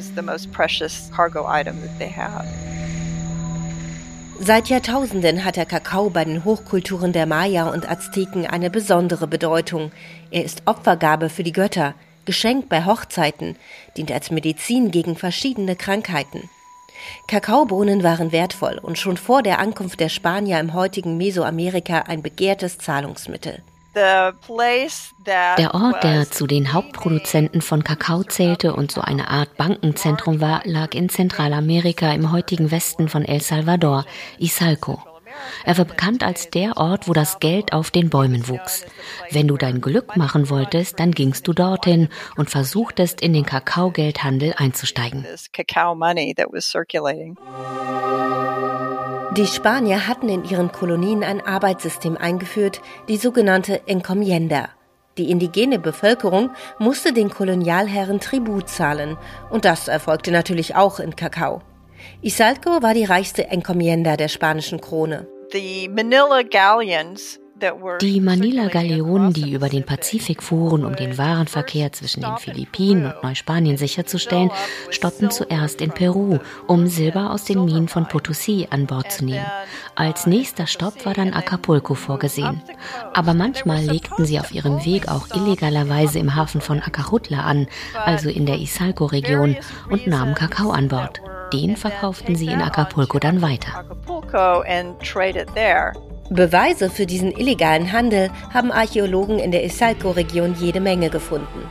Seit 4.46 4.68
Jahrtausenden 4.68 5.42
hat 5.42 5.56
der 5.56 5.64
Kakao 5.64 6.10
bei 6.10 6.22
den 6.26 6.44
Hochkulturen 6.44 7.14
der 7.14 7.24
Maya 7.24 7.70
und 7.70 7.90
Azteken 7.90 8.46
eine 8.46 8.68
besondere 8.68 9.26
Bedeutung. 9.26 9.90
Er 10.30 10.44
ist 10.44 10.64
Opfergabe 10.66 11.30
für 11.30 11.42
die 11.42 11.52
Götter, 11.52 11.94
Geschenk 12.26 12.68
bei 12.68 12.84
Hochzeiten, 12.84 13.56
dient 13.96 14.12
als 14.12 14.30
Medizin 14.30 14.90
gegen 14.90 15.16
verschiedene 15.16 15.76
Krankheiten. 15.76 16.50
Kakaobohnen 17.26 18.02
waren 18.02 18.32
wertvoll 18.32 18.78
und 18.82 18.98
schon 18.98 19.16
vor 19.16 19.42
der 19.42 19.60
Ankunft 19.60 19.98
der 19.98 20.10
Spanier 20.10 20.60
im 20.60 20.74
heutigen 20.74 21.16
Mesoamerika 21.16 22.00
ein 22.00 22.20
begehrtes 22.20 22.76
Zahlungsmittel. 22.76 23.62
Der 23.94 25.74
Ort, 25.74 26.02
der 26.02 26.30
zu 26.30 26.46
den 26.46 26.72
Hauptproduzenten 26.72 27.60
von 27.62 27.84
Kakao 27.84 28.24
zählte 28.24 28.74
und 28.74 28.90
so 28.90 29.00
eine 29.00 29.28
Art 29.28 29.56
Bankenzentrum 29.56 30.40
war, 30.40 30.62
lag 30.64 30.94
in 30.94 31.08
Zentralamerika 31.08 32.12
im 32.12 32.32
heutigen 32.32 32.70
Westen 32.70 33.08
von 33.08 33.24
El 33.24 33.40
Salvador, 33.40 34.04
Isalco. 34.38 35.13
Er 35.64 35.78
war 35.78 35.84
bekannt 35.84 36.22
als 36.22 36.50
der 36.50 36.76
Ort, 36.76 37.08
wo 37.08 37.12
das 37.12 37.40
Geld 37.40 37.72
auf 37.72 37.90
den 37.90 38.10
Bäumen 38.10 38.48
wuchs. 38.48 38.84
Wenn 39.30 39.48
du 39.48 39.56
dein 39.56 39.80
Glück 39.80 40.16
machen 40.16 40.50
wolltest, 40.50 41.00
dann 41.00 41.12
gingst 41.12 41.46
du 41.48 41.52
dorthin 41.52 42.08
und 42.36 42.50
versuchtest, 42.50 43.20
in 43.20 43.32
den 43.32 43.46
Kakaogeldhandel 43.46 44.54
einzusteigen. 44.56 45.26
Die 49.36 49.46
Spanier 49.46 50.06
hatten 50.06 50.28
in 50.28 50.44
ihren 50.44 50.70
Kolonien 50.70 51.24
ein 51.24 51.40
Arbeitssystem 51.40 52.16
eingeführt, 52.16 52.80
die 53.08 53.16
sogenannte 53.16 53.86
Encomienda. 53.88 54.68
Die 55.18 55.30
indigene 55.30 55.78
Bevölkerung 55.78 56.50
musste 56.78 57.12
den 57.12 57.30
Kolonialherren 57.30 58.20
Tribut 58.20 58.68
zahlen 58.68 59.16
und 59.50 59.64
das 59.64 59.88
erfolgte 59.88 60.30
natürlich 60.30 60.74
auch 60.76 60.98
in 61.00 61.16
Kakao. 61.16 61.62
Isalco 62.22 62.82
war 62.82 62.94
die 62.94 63.04
reichste 63.04 63.48
Encomienda 63.48 64.16
der 64.16 64.28
spanischen 64.28 64.80
Krone. 64.80 65.26
The 65.50 65.88
Manila 65.88 66.42
Galleons 66.42 67.38
die 68.00 68.20
Manila-Galeonen, 68.20 69.32
die 69.32 69.52
über 69.52 69.68
den 69.68 69.84
Pazifik 69.84 70.42
fuhren, 70.42 70.84
um 70.84 70.96
den 70.96 71.18
Warenverkehr 71.18 71.92
zwischen 71.92 72.22
den 72.22 72.36
Philippinen 72.38 73.06
und 73.06 73.22
Neuspanien 73.22 73.76
sicherzustellen, 73.76 74.50
stoppten 74.90 75.30
zuerst 75.30 75.80
in 75.80 75.90
Peru, 75.90 76.38
um 76.66 76.86
Silber 76.86 77.30
aus 77.30 77.44
den 77.44 77.64
Minen 77.64 77.88
von 77.88 78.06
Potosí 78.06 78.66
an 78.70 78.86
Bord 78.86 79.10
zu 79.12 79.24
nehmen. 79.24 79.46
Als 79.94 80.26
nächster 80.26 80.66
Stopp 80.66 81.04
war 81.06 81.14
dann 81.14 81.32
Acapulco 81.32 81.94
vorgesehen. 81.94 82.62
Aber 83.12 83.34
manchmal 83.34 83.82
legten 83.84 84.24
sie 84.24 84.40
auf 84.40 84.52
ihrem 84.52 84.84
Weg 84.84 85.08
auch 85.08 85.28
illegalerweise 85.34 86.18
im 86.18 86.34
Hafen 86.34 86.60
von 86.60 86.80
Acajutla 86.80 87.40
an, 87.40 87.66
also 87.94 88.28
in 88.28 88.46
der 88.46 88.58
Isalco-Region, 88.58 89.56
und 89.90 90.06
nahmen 90.06 90.34
Kakao 90.34 90.70
an 90.70 90.88
Bord. 90.88 91.20
Den 91.52 91.76
verkauften 91.76 92.34
sie 92.34 92.46
in 92.46 92.60
Acapulco 92.60 93.18
dann 93.18 93.42
weiter. 93.42 93.84
Beweise 96.30 96.90
für 96.90 97.06
diesen 97.06 97.32
illegalen 97.32 97.92
Handel 97.92 98.30
haben 98.52 98.72
Archäologen 98.72 99.38
in 99.38 99.52
der 99.52 99.64
Isalco-Region 99.64 100.56
jede 100.58 100.80
Menge 100.80 101.10
gefunden. 101.10 101.68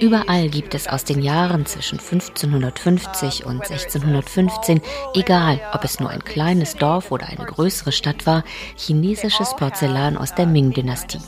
Überall 0.00 0.48
gibt 0.48 0.74
es 0.74 0.86
aus 0.86 1.04
den 1.04 1.20
Jahren 1.22 1.66
zwischen 1.66 1.98
1550 1.98 3.44
und 3.44 3.62
1615, 3.62 4.80
egal 5.14 5.60
ob 5.72 5.82
es 5.82 5.98
nur 5.98 6.10
ein 6.10 6.22
kleines 6.22 6.76
Dorf 6.76 7.10
oder 7.10 7.26
eine 7.28 7.44
größere 7.44 7.90
Stadt 7.90 8.26
war, 8.26 8.44
chinesisches 8.76 9.56
Porzellan 9.56 10.16
aus 10.16 10.34
der 10.34 10.46
Ming-Dynastie. 10.46 11.18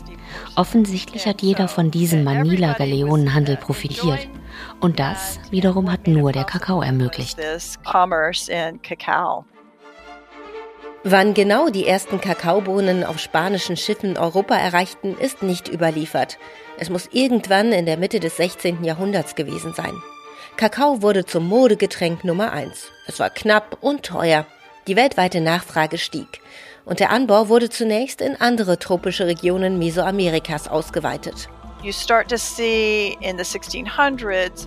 Offensichtlich 0.55 1.27
hat 1.27 1.42
jeder 1.42 1.66
von 1.66 1.90
diesem 1.90 2.23
Manila-Galeonenhandel 2.25 3.57
profitiert. 3.57 4.29
Und 4.81 5.01
das 5.01 5.40
wiederum 5.51 5.90
hat 5.90 6.07
nur 6.07 6.33
der 6.33 6.45
Kakao 6.45 6.83
ermöglicht. 6.83 7.38
Wann 11.04 11.34
genau 11.34 11.68
die 11.68 11.84
ersten 11.84 12.20
Kakaobohnen 12.20 13.02
auf 13.02 13.18
spanischen 13.18 13.76
Schiffen 13.76 14.16
Europa 14.16 14.54
erreichten, 14.54 15.16
ist 15.18 15.42
nicht 15.42 15.66
überliefert. 15.66 16.38
Es 16.78 16.90
muss 16.90 17.08
irgendwann 17.10 17.72
in 17.72 17.86
der 17.86 17.96
Mitte 17.96 18.20
des 18.20 18.36
16. 18.36 18.84
Jahrhunderts 18.84 19.34
gewesen 19.34 19.74
sein. 19.74 19.94
Kakao 20.56 21.02
wurde 21.02 21.24
zum 21.24 21.48
Modegetränk 21.48 22.22
Nummer 22.22 22.52
eins. 22.52 22.84
Es 23.08 23.18
war 23.18 23.30
knapp 23.30 23.78
und 23.80 24.04
teuer. 24.04 24.46
Die 24.86 24.94
weltweite 24.94 25.40
Nachfrage 25.40 25.98
stieg. 25.98 26.40
Und 26.84 27.00
der 27.00 27.10
Anbau 27.10 27.48
wurde 27.48 27.68
zunächst 27.68 28.20
in 28.20 28.40
andere 28.40 28.78
tropische 28.78 29.26
Regionen 29.26 29.80
Mesoamerikas 29.80 30.68
ausgeweitet. 30.68 31.48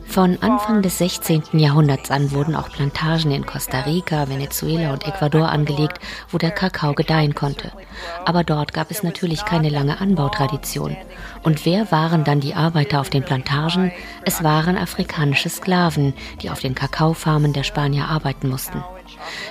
Von 0.07 0.37
Anfang 0.41 0.81
des 0.81 0.97
16. 0.97 1.43
Jahrhunderts 1.53 2.11
an 2.11 2.31
wurden 2.31 2.55
auch 2.55 2.69
Plantagen 2.69 3.31
in 3.31 3.45
Costa 3.45 3.81
Rica, 3.81 4.27
Venezuela 4.27 4.91
und 4.91 5.07
Ecuador 5.07 5.47
angelegt, 5.47 5.99
wo 6.29 6.37
der 6.37 6.51
Kakao 6.51 6.93
gedeihen 6.93 7.33
konnte. 7.33 7.71
Aber 8.25 8.43
dort 8.43 8.73
gab 8.73 8.91
es 8.91 9.01
natürlich 9.01 9.45
keine 9.45 9.69
lange 9.69 10.01
Anbautradition. 10.01 10.97
Und 11.43 11.65
wer 11.65 11.89
waren 11.89 12.25
dann 12.25 12.41
die 12.41 12.53
Arbeiter 12.53 12.99
auf 12.99 13.09
den 13.09 13.23
Plantagen? 13.23 13.93
Es 14.25 14.43
waren 14.43 14.77
afrikanische 14.77 15.47
Sklaven, 15.49 16.13
die 16.41 16.49
auf 16.49 16.59
den 16.59 16.75
Kakaofarmen 16.75 17.53
der 17.53 17.63
Spanier 17.63 18.09
arbeiten 18.09 18.49
mussten. 18.49 18.83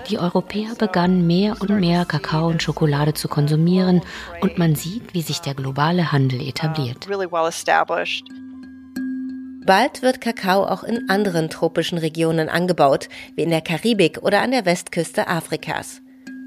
Die 0.08 0.18
Europäer 0.18 0.74
begannen 0.76 1.26
mehr 1.26 1.56
und 1.60 1.70
mehr 1.70 2.04
Kakao 2.04 2.48
und 2.48 2.62
Schokolade 2.62 3.14
zu 3.14 3.28
konsumieren 3.28 4.02
und 4.40 4.58
man 4.58 4.74
sieht, 4.74 5.14
wie 5.14 5.22
sich 5.22 5.40
der 5.40 5.54
globale 5.54 6.12
Handel 6.12 6.40
etabliert. 6.40 7.06
Bald 9.66 10.02
wird 10.02 10.20
Kakao 10.20 10.64
auch 10.64 10.84
in 10.84 11.08
anderen 11.08 11.48
tropischen 11.48 11.96
Regionen 11.96 12.50
angebaut, 12.50 13.08
wie 13.34 13.42
in 13.42 13.50
der 13.50 13.62
Karibik 13.62 14.18
oder 14.22 14.42
an 14.42 14.50
der 14.50 14.66
Westküste 14.66 15.26
Afrikas. 15.26 16.02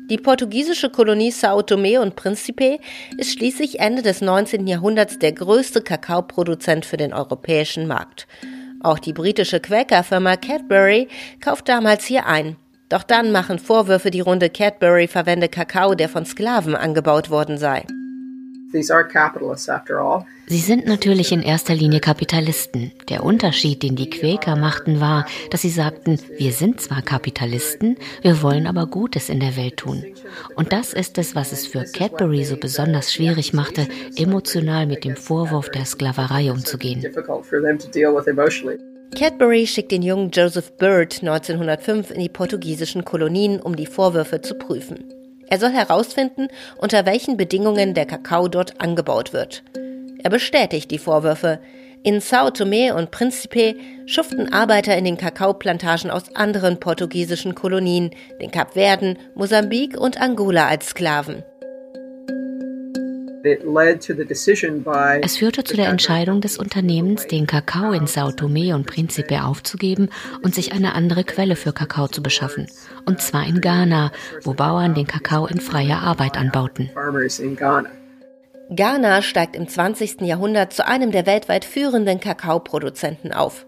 Die 0.10 0.18
portugiesische 0.18 0.90
Kolonie 0.90 1.32
Sao 1.32 1.62
Tome 1.64 2.00
und 2.00 2.16
Principe 2.16 2.80
ist 3.18 3.34
schließlich 3.34 3.80
Ende 3.80 4.04
des 4.04 4.22
19. 4.22 4.66
Jahrhunderts 4.66 5.20
der 5.20 5.34
größte 5.34 5.82
Kakaoproduzent 5.82 6.86
für 6.86 6.96
den 6.96 7.12
europäischen 7.12 7.88
Markt. 7.88 8.26
Auch 8.82 9.00
die 9.00 9.12
britische 9.12 9.60
Quäkerfirma 9.60 10.38
Cadbury 10.38 11.10
kauft 11.42 11.68
damals 11.68 12.06
hier 12.06 12.26
ein. 12.26 12.56
Doch 12.90 13.04
dann 13.04 13.32
machen 13.32 13.60
Vorwürfe 13.60 14.12
die 14.12 14.22
Runde 14.22 14.50
Cadbury 14.50 15.08
verwende 15.08 15.50
Kakao, 15.50 15.96
der 15.96 16.10
von 16.10 16.26
Sklaven 16.26 16.76
angebaut 16.76 17.30
worden 17.30 17.58
sei. 17.58 17.86
Sie 20.50 20.60
sind 20.60 20.86
natürlich 20.86 21.32
in 21.32 21.42
erster 21.42 21.74
Linie 21.74 22.02
Kapitalisten. 22.02 22.92
Der 23.10 23.24
Unterschied, 23.24 23.82
den 23.82 23.96
die 23.96 24.10
Quäker 24.10 24.58
machten, 24.58 25.00
war, 25.00 25.26
dass 25.52 25.62
sie 25.62 25.70
sagten, 25.70 26.20
wir 26.38 26.52
sind 26.52 26.82
zwar 26.82 27.02
Kapitalisten, 27.02 27.98
wir 28.22 28.42
wollen 28.42 28.68
aber 28.68 28.88
Gutes 28.88 29.30
in 29.30 29.40
der 29.40 29.56
Welt 29.56 29.78
tun. 29.78 30.04
Und 30.56 30.74
das 30.74 30.92
ist 30.94 31.18
es, 31.18 31.34
was 31.34 31.54
es 31.54 31.66
für 31.66 31.86
Cadbury 31.86 32.44
so 32.44 32.58
besonders 32.58 33.14
schwierig 33.14 33.54
machte, 33.54 33.88
emotional 34.18 34.86
mit 34.86 35.06
dem 35.06 35.16
Vorwurf 35.16 35.70
der 35.70 35.86
Sklaverei 35.86 36.52
umzugehen. 36.52 37.06
Cadbury 39.16 39.66
schickt 39.66 39.92
den 39.92 40.04
jungen 40.04 40.32
Joseph 40.32 40.74
Bird 40.78 41.20
1905 41.22 42.12
in 42.12 42.20
die 42.20 42.30
portugiesischen 42.30 43.06
Kolonien, 43.06 43.60
um 43.60 43.76
die 43.76 43.86
Vorwürfe 43.86 44.42
zu 44.42 44.56
prüfen. 44.56 45.06
Er 45.48 45.60
soll 45.60 45.72
herausfinden, 45.72 46.50
unter 46.78 47.06
welchen 47.06 47.38
Bedingungen 47.38 47.94
der 47.94 48.06
Kakao 48.06 48.48
dort 48.48 48.80
angebaut 48.82 49.34
wird. 49.34 49.64
Er 50.24 50.30
bestätigt 50.30 50.92
die 50.92 50.98
Vorwürfe. 50.98 51.60
In 52.04 52.22
Sao 52.22 52.52
Tome 52.52 52.94
und 52.96 53.12
Principe 53.12 53.76
schuften 54.06 54.54
Arbeiter 54.54 54.96
in 54.96 55.06
den 55.06 55.18
Kakaoplantagen 55.18 56.12
aus 56.12 56.36
anderen 56.36 56.80
portugiesischen 56.80 57.56
Kolonien, 57.56 58.12
den 58.40 58.52
Kapverden, 58.52 59.18
Mosambik 59.36 60.00
und 60.00 60.22
Angola 60.22 60.68
als 60.68 60.88
Sklaven. 60.88 61.44
Es 65.22 65.38
führte 65.38 65.64
zu 65.64 65.76
der 65.76 65.90
Entscheidung 65.90 66.42
des 66.42 66.58
Unternehmens, 66.58 67.28
den 67.28 67.48
Kakao 67.48 67.92
in 67.92 68.08
Sao 68.08 68.32
Tome 68.32 68.76
und 68.76 68.88
Principe 68.88 69.44
aufzugeben 69.44 70.10
und 70.44 70.56
sich 70.56 70.74
eine 70.74 70.96
andere 70.96 71.24
Quelle 71.24 71.56
für 71.56 71.74
Kakao 71.74 72.08
zu 72.08 72.22
beschaffen. 72.22 72.68
Und 73.06 73.22
zwar 73.22 73.46
in 73.48 73.62
Ghana, 73.62 74.12
wo 74.44 74.54
Bauern 74.54 74.94
den 74.96 75.08
Kakao 75.08 75.48
in 75.48 75.60
freier 75.60 76.00
Arbeit 76.00 76.38
anbauten. 76.38 76.90
Ghana 78.70 79.22
steigt 79.22 79.56
im 79.56 79.68
20. 79.68 80.22
Jahrhundert 80.22 80.74
zu 80.74 80.86
einem 80.86 81.12
der 81.12 81.26
weltweit 81.26 81.64
führenden 81.64 82.20
Kakaoproduzenten 82.20 83.32
auf. 83.32 83.66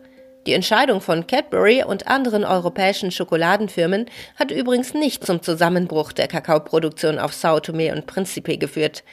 Die 0.48 0.54
Entscheidung 0.54 1.00
von 1.00 1.28
Cadbury 1.28 1.84
und 1.84 2.08
anderen 2.08 2.44
europäischen 2.44 3.12
Schokoladenfirmen 3.12 4.08
hat 4.36 4.52
übrigens 4.52 4.94
nicht 4.94 5.26
zum 5.26 5.42
Zusammenbruch 5.42 6.12
der 6.12 6.28
Kakaoproduktion 6.28 7.20
auf 7.20 7.34
Sao 7.34 7.60
Tome 7.60 7.94
und 7.94 8.08
Principe 8.08 8.58
geführt. 8.58 9.04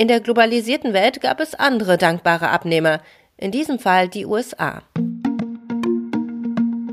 In 0.00 0.08
der 0.08 0.20
globalisierten 0.20 0.94
Welt 0.94 1.20
gab 1.20 1.40
es 1.40 1.54
andere 1.54 1.98
dankbare 1.98 2.48
Abnehmer, 2.48 3.02
in 3.36 3.52
diesem 3.52 3.78
Fall 3.78 4.08
die 4.08 4.24
USA. 4.24 4.80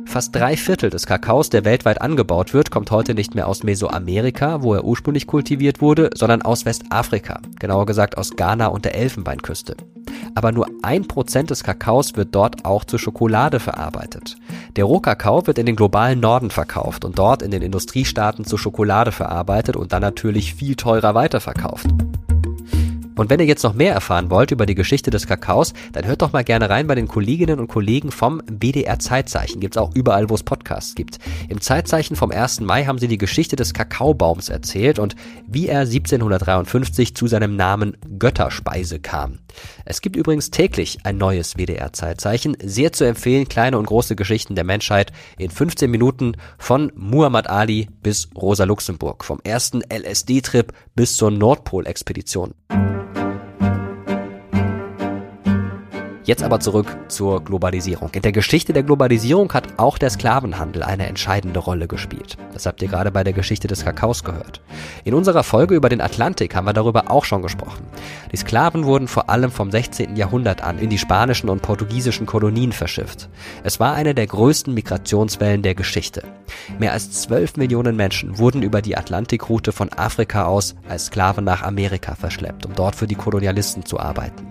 Fast 0.06 0.36
drei 0.36 0.58
Viertel 0.58 0.90
des 0.90 1.06
Kakaos, 1.06 1.50
der 1.50 1.64
weltweit 1.64 2.02
angebaut 2.02 2.54
wird, 2.54 2.70
kommt 2.70 2.92
heute 2.92 3.14
nicht 3.14 3.34
mehr 3.34 3.48
aus 3.48 3.64
Mesoamerika, 3.64 4.62
wo 4.62 4.74
er 4.74 4.84
ursprünglich 4.84 5.26
kultiviert 5.26 5.80
wurde, 5.80 6.10
sondern 6.16 6.42
aus 6.42 6.66
Westafrika, 6.66 7.40
genauer 7.62 7.86
gesagt 7.86 8.18
aus 8.18 8.36
Ghana 8.36 8.68
und 8.68 8.84
der 8.84 8.96
Elfenbeinküste. 8.96 9.78
Aber 10.36 10.52
nur 10.52 10.68
ein 10.82 11.08
Prozent 11.08 11.50
des 11.50 11.64
Kakaos 11.64 12.18
wird 12.18 12.36
dort 12.36 12.66
auch 12.66 12.84
zur 12.84 13.00
Schokolade 13.00 13.62
verarbeitet. 13.62 14.36
Der 14.76 14.84
Rohkakao 14.84 15.48
wird 15.48 15.60
in 15.60 15.66
den 15.66 15.78
globalen 15.78 16.20
Norden 16.20 16.52
verkauft 16.52 17.06
und 17.06 17.18
dort 17.18 17.42
in 17.42 17.52
den 17.52 17.62
Industriestaaten 17.62 18.44
zur 18.44 18.60
Schokolade 18.60 19.14
verarbeitet 19.14 19.78
und 19.78 19.94
dann 19.94 20.02
natürlich 20.02 20.56
viel 20.56 20.76
teurer 20.76 21.16
weiterverkauft. 21.16 21.88
Und 23.18 23.32
wenn 23.32 23.40
ihr 23.40 23.48
jetzt 23.48 23.64
noch 23.64 23.74
mehr 23.74 23.94
erfahren 23.94 24.30
wollt 24.30 24.52
über 24.52 24.66
die 24.66 24.76
Geschichte 24.76 25.10
des 25.10 25.26
Kakaos, 25.26 25.74
dann 25.92 26.06
hört 26.06 26.22
doch 26.22 26.34
mal 26.34 26.44
gerne 26.44 26.70
rein 26.70 26.86
bei 26.86 26.96
den 26.96 27.08
Kolleginnen 27.08 27.60
und 27.60 27.68
Kollegen 27.68 28.12
vom 28.12 28.42
BDR 28.46 29.00
Zeitzeichen. 29.00 29.60
Gibt's 29.60 29.78
auch 29.78 29.94
überall, 29.96 30.30
wo 30.30 30.36
es 30.36 30.44
Podcasts 30.44 30.94
gibt. 30.94 31.18
Im 31.50 31.60
Zeitzeichen 31.60 32.16
vom 32.16 32.32
1. 32.32 32.62
Mai 32.62 32.86
haben 32.86 33.00
sie 33.00 33.08
die 33.08 33.18
Geschichte 33.18 33.56
des 33.56 33.74
Kakaobaums 33.74 34.50
erzählt 34.50 35.00
und 35.00 35.16
wie 35.48 35.68
er 35.68 35.82
1753 35.82 37.16
zu 37.16 37.28
seinem 37.28 37.56
Namen 37.56 37.98
Götterspeise 38.20 39.00
kam. 39.00 39.40
Es 39.84 40.02
gibt 40.02 40.16
übrigens 40.16 40.52
täglich 40.52 41.00
ein 41.04 41.18
neues 41.18 41.58
WDR 41.58 41.94
Zeitzeichen. 41.94 42.56
Sehr 42.64 42.94
zu 42.94 43.04
empfehlen, 43.04 43.48
kleine 43.48 43.80
und 43.80 43.88
große 43.88 44.16
Geschichten 44.16 44.54
der 44.54 44.64
Menschheit 44.64 45.12
in 45.40 45.50
15 45.50 45.90
Minuten 45.90 46.34
von 46.60 46.92
Muhammad 46.96 47.50
Ali 47.50 47.88
bis 48.04 48.30
Rosa 48.36 48.66
Luxemburg. 48.66 49.26
Vom 49.26 49.40
ersten 49.44 49.82
LSD-Trip 49.82 50.72
bis 50.96 51.18
zur 51.18 51.32
Nordpol-Expedition. 51.32 52.54
Jetzt 56.28 56.44
aber 56.44 56.60
zurück 56.60 56.98
zur 57.08 57.42
Globalisierung. 57.42 58.10
In 58.12 58.22
der 58.22 58.34
Geschichte 58.34 58.74
der 58.74 58.84
Globalisierung 58.84 59.54
hat 59.54 59.80
auch 59.80 59.98
der 59.98 60.10
Sklavenhandel 60.10 60.84
eine 60.84 61.08
entscheidende 61.08 61.62
Rolle 61.62 61.88
gespielt. 61.88 62.36
Das 62.52 62.66
habt 62.66 62.82
ihr 62.82 62.90
gerade 62.90 63.12
bei 63.12 63.24
der 63.24 63.32
Geschichte 63.32 63.70
des 63.70 63.86
Kakaos 63.86 64.26
gehört. 64.26 64.60
In 65.06 65.14
unserer 65.14 65.44
Folge 65.44 65.74
über 65.74 65.88
den 65.88 66.02
Atlantik 66.02 66.54
haben 66.54 66.66
wir 66.66 66.74
darüber 66.74 67.10
auch 67.12 67.24
schon 67.24 67.44
gesprochen. 67.44 67.86
Die 68.34 68.36
Sklaven 68.36 68.84
wurden 68.84 69.08
vor 69.08 69.30
allem 69.30 69.52
vom 69.52 69.72
16. 69.72 70.18
Jahrhundert 70.18 70.62
an 70.62 70.80
in 70.80 70.90
die 70.90 70.98
spanischen 70.98 71.48
und 71.48 71.62
portugiesischen 71.62 72.26
Kolonien 72.26 72.74
verschifft. 72.74 73.30
Es 73.64 73.80
war 73.80 73.94
eine 73.94 74.14
der 74.14 74.28
größten 74.28 74.74
Migrationswellen 74.74 75.62
der 75.62 75.76
Geschichte. 75.76 76.24
Mehr 76.78 76.92
als 76.92 77.10
12 77.22 77.56
Millionen 77.56 77.96
Menschen 77.96 78.38
wurden 78.38 78.64
über 78.64 78.82
die 78.82 78.98
Atlantikroute 78.98 79.72
von 79.72 79.94
Afrika 79.94 80.44
aus 80.44 80.76
als 80.90 81.06
Sklaven 81.06 81.46
nach 81.46 81.64
Amerika 81.64 82.16
verschleppt, 82.16 82.66
um 82.66 82.74
dort 82.74 82.98
für 82.98 83.08
die 83.08 83.16
Kolonialisten 83.16 83.86
zu 83.86 83.98
arbeiten. 83.98 84.46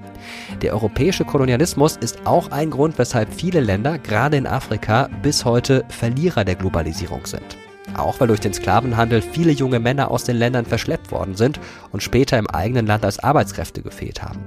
Der 0.63 0.73
europäische 0.73 1.25
Kolonialismus 1.25 1.97
ist 1.97 2.27
auch 2.27 2.51
ein 2.51 2.71
Grund, 2.71 2.99
weshalb 2.99 3.33
viele 3.33 3.61
Länder, 3.61 3.99
gerade 3.99 4.37
in 4.37 4.47
Afrika, 4.47 5.09
bis 5.23 5.45
heute 5.45 5.85
Verlierer 5.89 6.45
der 6.45 6.55
Globalisierung 6.55 7.27
sind. 7.27 7.57
Auch 7.97 8.21
weil 8.21 8.29
durch 8.29 8.41
den 8.41 8.53
Sklavenhandel 8.53 9.23
viele 9.23 9.53
junge 9.53 9.79
Männer 9.79 10.11
aus 10.11 10.25
den 10.25 10.37
Ländern 10.37 10.67
verschleppt 10.67 11.11
worden 11.13 11.35
sind 11.35 11.61
und 11.93 12.03
später 12.03 12.39
im 12.39 12.49
eigenen 12.49 12.87
Land 12.87 13.05
als 13.05 13.19
Arbeitskräfte 13.19 13.83
gefehlt 13.83 14.23
haben. 14.23 14.41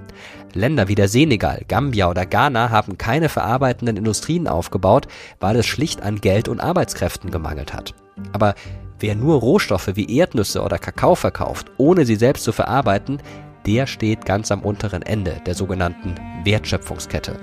Länder 0.54 0.88
wie 0.88 0.96
der 0.96 1.08
Senegal, 1.08 1.64
Gambia 1.68 2.10
oder 2.10 2.26
Ghana 2.26 2.70
haben 2.70 2.98
keine 2.98 3.30
verarbeitenden 3.30 3.98
Industrien 3.98 4.48
aufgebaut, 4.48 5.08
weil 5.40 5.56
es 5.56 5.66
schlicht 5.66 6.04
an 6.04 6.22
Geld 6.22 6.48
und 6.48 6.60
Arbeitskräften 6.60 7.32
gemangelt 7.32 7.74
hat. 7.74 7.94
Aber 8.34 8.56
wer 9.00 9.16
nur 9.16 9.40
Rohstoffe 9.40 9.92
wie 9.96 10.18
Erdnüsse 10.18 10.62
oder 10.62 10.78
Kakao 10.78 11.16
verkauft, 11.16 11.72
ohne 11.78 12.06
sie 12.06 12.16
selbst 12.16 12.44
zu 12.44 12.52
verarbeiten, 12.52 13.20
der 13.66 13.88
steht 13.88 14.26
ganz 14.26 14.52
am 14.52 14.62
unteren 14.62 15.02
Ende 15.02 15.42
der 15.46 15.56
sogenannten 15.56 16.16
Wertschöpfungskette. 16.44 17.40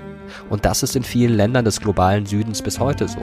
Und 0.49 0.65
das 0.65 0.83
ist 0.83 0.95
in 0.95 1.03
vielen 1.03 1.35
Ländern 1.35 1.65
des 1.65 1.79
globalen 1.79 2.25
Südens 2.25 2.61
bis 2.61 2.79
heute 2.79 3.07
so. 3.07 3.21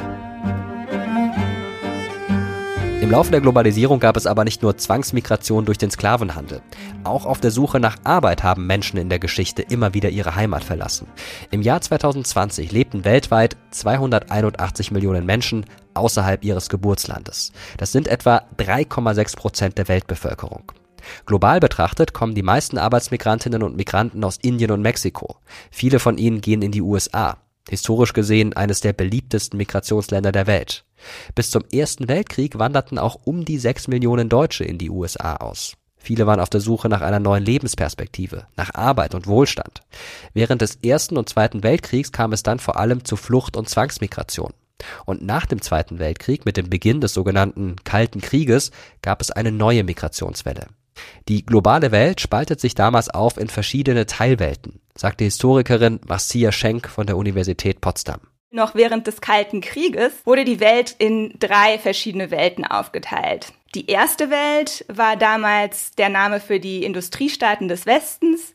Im 3.04 3.10
Laufe 3.10 3.30
der 3.30 3.42
Globalisierung 3.42 4.00
gab 4.00 4.16
es 4.16 4.26
aber 4.26 4.44
nicht 4.44 4.62
nur 4.62 4.78
Zwangsmigration 4.78 5.66
durch 5.66 5.76
den 5.76 5.90
Sklavenhandel. 5.90 6.62
Auch 7.04 7.26
auf 7.26 7.38
der 7.38 7.50
Suche 7.50 7.78
nach 7.78 7.98
Arbeit 8.02 8.42
haben 8.42 8.66
Menschen 8.66 8.96
in 8.96 9.10
der 9.10 9.18
Geschichte 9.18 9.60
immer 9.60 9.92
wieder 9.92 10.08
ihre 10.08 10.36
Heimat 10.36 10.64
verlassen. 10.64 11.08
Im 11.50 11.60
Jahr 11.60 11.82
2020 11.82 12.72
lebten 12.72 13.04
weltweit 13.04 13.58
281 13.72 14.90
Millionen 14.90 15.26
Menschen 15.26 15.66
außerhalb 15.92 16.42
ihres 16.44 16.70
Geburtslandes. 16.70 17.52
Das 17.76 17.92
sind 17.92 18.08
etwa 18.08 18.40
3,6 18.56 19.36
Prozent 19.36 19.76
der 19.76 19.88
Weltbevölkerung. 19.88 20.72
Global 21.26 21.60
betrachtet 21.60 22.12
kommen 22.12 22.34
die 22.34 22.42
meisten 22.42 22.78
Arbeitsmigrantinnen 22.78 23.62
und 23.62 23.76
Migranten 23.76 24.24
aus 24.24 24.38
Indien 24.40 24.70
und 24.70 24.82
Mexiko. 24.82 25.36
Viele 25.70 25.98
von 25.98 26.18
ihnen 26.18 26.40
gehen 26.40 26.62
in 26.62 26.72
die 26.72 26.82
USA. 26.82 27.38
Historisch 27.68 28.12
gesehen 28.12 28.52
eines 28.52 28.80
der 28.80 28.92
beliebtesten 28.92 29.56
Migrationsländer 29.56 30.32
der 30.32 30.46
Welt. 30.46 30.84
Bis 31.34 31.50
zum 31.50 31.64
Ersten 31.72 32.08
Weltkrieg 32.08 32.58
wanderten 32.58 32.98
auch 32.98 33.18
um 33.24 33.44
die 33.44 33.58
sechs 33.58 33.88
Millionen 33.88 34.28
Deutsche 34.28 34.64
in 34.64 34.78
die 34.78 34.90
USA 34.90 35.36
aus. 35.36 35.76
Viele 35.96 36.26
waren 36.26 36.40
auf 36.40 36.50
der 36.50 36.60
Suche 36.60 36.90
nach 36.90 37.00
einer 37.00 37.20
neuen 37.20 37.44
Lebensperspektive, 37.44 38.46
nach 38.56 38.74
Arbeit 38.74 39.14
und 39.14 39.26
Wohlstand. 39.26 39.80
Während 40.34 40.60
des 40.60 40.76
Ersten 40.84 41.16
und 41.16 41.30
Zweiten 41.30 41.62
Weltkriegs 41.62 42.12
kam 42.12 42.34
es 42.34 42.42
dann 42.42 42.58
vor 42.58 42.76
allem 42.76 43.06
zu 43.06 43.16
Flucht 43.16 43.56
und 43.56 43.70
Zwangsmigration. 43.70 44.52
Und 45.06 45.22
nach 45.22 45.46
dem 45.46 45.62
Zweiten 45.62 45.98
Weltkrieg, 45.98 46.44
mit 46.44 46.58
dem 46.58 46.68
Beginn 46.68 47.00
des 47.00 47.14
sogenannten 47.14 47.76
Kalten 47.84 48.20
Krieges, 48.20 48.70
gab 49.00 49.22
es 49.22 49.30
eine 49.30 49.50
neue 49.50 49.82
Migrationswelle. 49.82 50.66
Die 51.28 51.44
globale 51.44 51.90
Welt 51.90 52.20
spaltet 52.20 52.60
sich 52.60 52.74
damals 52.74 53.08
auf 53.08 53.38
in 53.38 53.48
verschiedene 53.48 54.06
Teilwelten, 54.06 54.80
sagt 54.96 55.20
die 55.20 55.24
Historikerin 55.24 56.00
Marcia 56.06 56.52
Schenk 56.52 56.88
von 56.88 57.06
der 57.06 57.16
Universität 57.16 57.80
Potsdam. 57.80 58.20
Noch 58.50 58.74
während 58.74 59.06
des 59.08 59.20
Kalten 59.20 59.60
Krieges 59.60 60.12
wurde 60.24 60.44
die 60.44 60.60
Welt 60.60 60.94
in 60.98 61.34
drei 61.40 61.78
verschiedene 61.78 62.30
Welten 62.30 62.64
aufgeteilt. 62.64 63.52
Die 63.74 63.90
erste 63.90 64.30
Welt 64.30 64.84
war 64.88 65.16
damals 65.16 65.90
der 65.92 66.08
Name 66.08 66.38
für 66.38 66.60
die 66.60 66.84
Industriestaaten 66.84 67.66
des 67.66 67.86
Westens. 67.86 68.54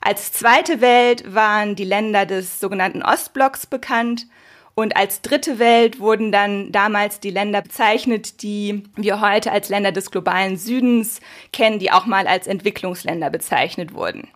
Als 0.00 0.32
zweite 0.32 0.80
Welt 0.80 1.34
waren 1.34 1.74
die 1.74 1.84
Länder 1.84 2.26
des 2.26 2.60
sogenannten 2.60 3.02
Ostblocks 3.02 3.66
bekannt 3.66 4.26
und 4.74 4.96
als 4.96 5.20
dritte 5.20 5.58
Welt 5.58 6.00
wurden 6.00 6.32
dann 6.32 6.72
damals 6.72 7.20
die 7.20 7.30
Länder 7.30 7.60
bezeichnet, 7.62 8.42
die 8.42 8.84
wir 8.96 9.20
heute 9.20 9.52
als 9.52 9.68
Länder 9.68 9.92
des 9.92 10.10
globalen 10.10 10.56
Südens 10.56 11.20
kennen, 11.52 11.78
die 11.78 11.92
auch 11.92 12.06
mal 12.06 12.26
als 12.26 12.46
Entwicklungsländer 12.46 13.30
bezeichnet 13.30 13.94
wurden. 13.94 14.28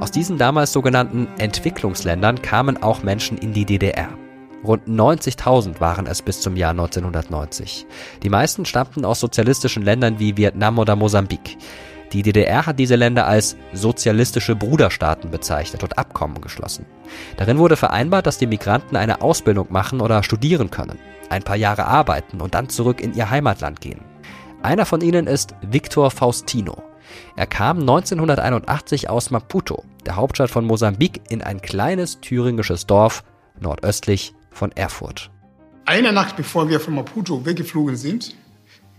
Aus 0.00 0.12
diesen 0.12 0.38
damals 0.38 0.72
sogenannten 0.72 1.26
Entwicklungsländern 1.38 2.40
kamen 2.40 2.80
auch 2.82 3.02
Menschen 3.02 3.36
in 3.36 3.52
die 3.52 3.64
DDR. 3.64 4.08
Rund 4.64 4.88
90.000 4.88 5.80
waren 5.80 6.06
es 6.06 6.22
bis 6.22 6.40
zum 6.40 6.56
Jahr 6.56 6.70
1990. 6.70 7.86
Die 8.22 8.28
meisten 8.28 8.64
stammten 8.64 9.04
aus 9.04 9.20
sozialistischen 9.20 9.84
Ländern 9.84 10.18
wie 10.18 10.36
Vietnam 10.36 10.78
oder 10.78 10.96
Mosambik. 10.96 11.56
Die 12.12 12.22
DDR 12.22 12.64
hat 12.64 12.78
diese 12.78 12.96
Länder 12.96 13.26
als 13.26 13.56
sozialistische 13.74 14.56
Bruderstaaten 14.56 15.30
bezeichnet 15.30 15.82
und 15.82 15.98
Abkommen 15.98 16.40
geschlossen. 16.40 16.86
Darin 17.36 17.58
wurde 17.58 17.76
vereinbart, 17.76 18.26
dass 18.26 18.38
die 18.38 18.46
Migranten 18.46 18.96
eine 18.96 19.20
Ausbildung 19.20 19.66
machen 19.70 20.00
oder 20.00 20.22
studieren 20.22 20.70
können, 20.70 20.98
ein 21.28 21.42
paar 21.42 21.56
Jahre 21.56 21.86
arbeiten 21.86 22.40
und 22.40 22.54
dann 22.54 22.70
zurück 22.70 23.00
in 23.00 23.14
ihr 23.14 23.28
Heimatland 23.30 23.80
gehen. 23.80 24.00
Einer 24.62 24.86
von 24.86 25.02
ihnen 25.02 25.26
ist 25.26 25.54
Victor 25.60 26.10
Faustino. 26.10 26.82
Er 27.36 27.46
kam 27.46 27.80
1981 27.80 29.08
aus 29.08 29.30
Maputo, 29.30 29.84
der 30.04 30.16
Hauptstadt 30.16 30.50
von 30.50 30.64
Mosambik, 30.64 31.20
in 31.28 31.42
ein 31.42 31.60
kleines 31.60 32.20
thüringisches 32.20 32.86
Dorf 32.86 33.22
nordöstlich 33.60 34.34
von 34.50 34.72
Erfurt. 34.72 35.30
Eine 35.84 36.12
Nacht 36.12 36.36
bevor 36.36 36.68
wir 36.68 36.80
von 36.80 36.94
Maputo 36.94 37.46
weggeflogen 37.46 37.96
sind, 37.96 38.34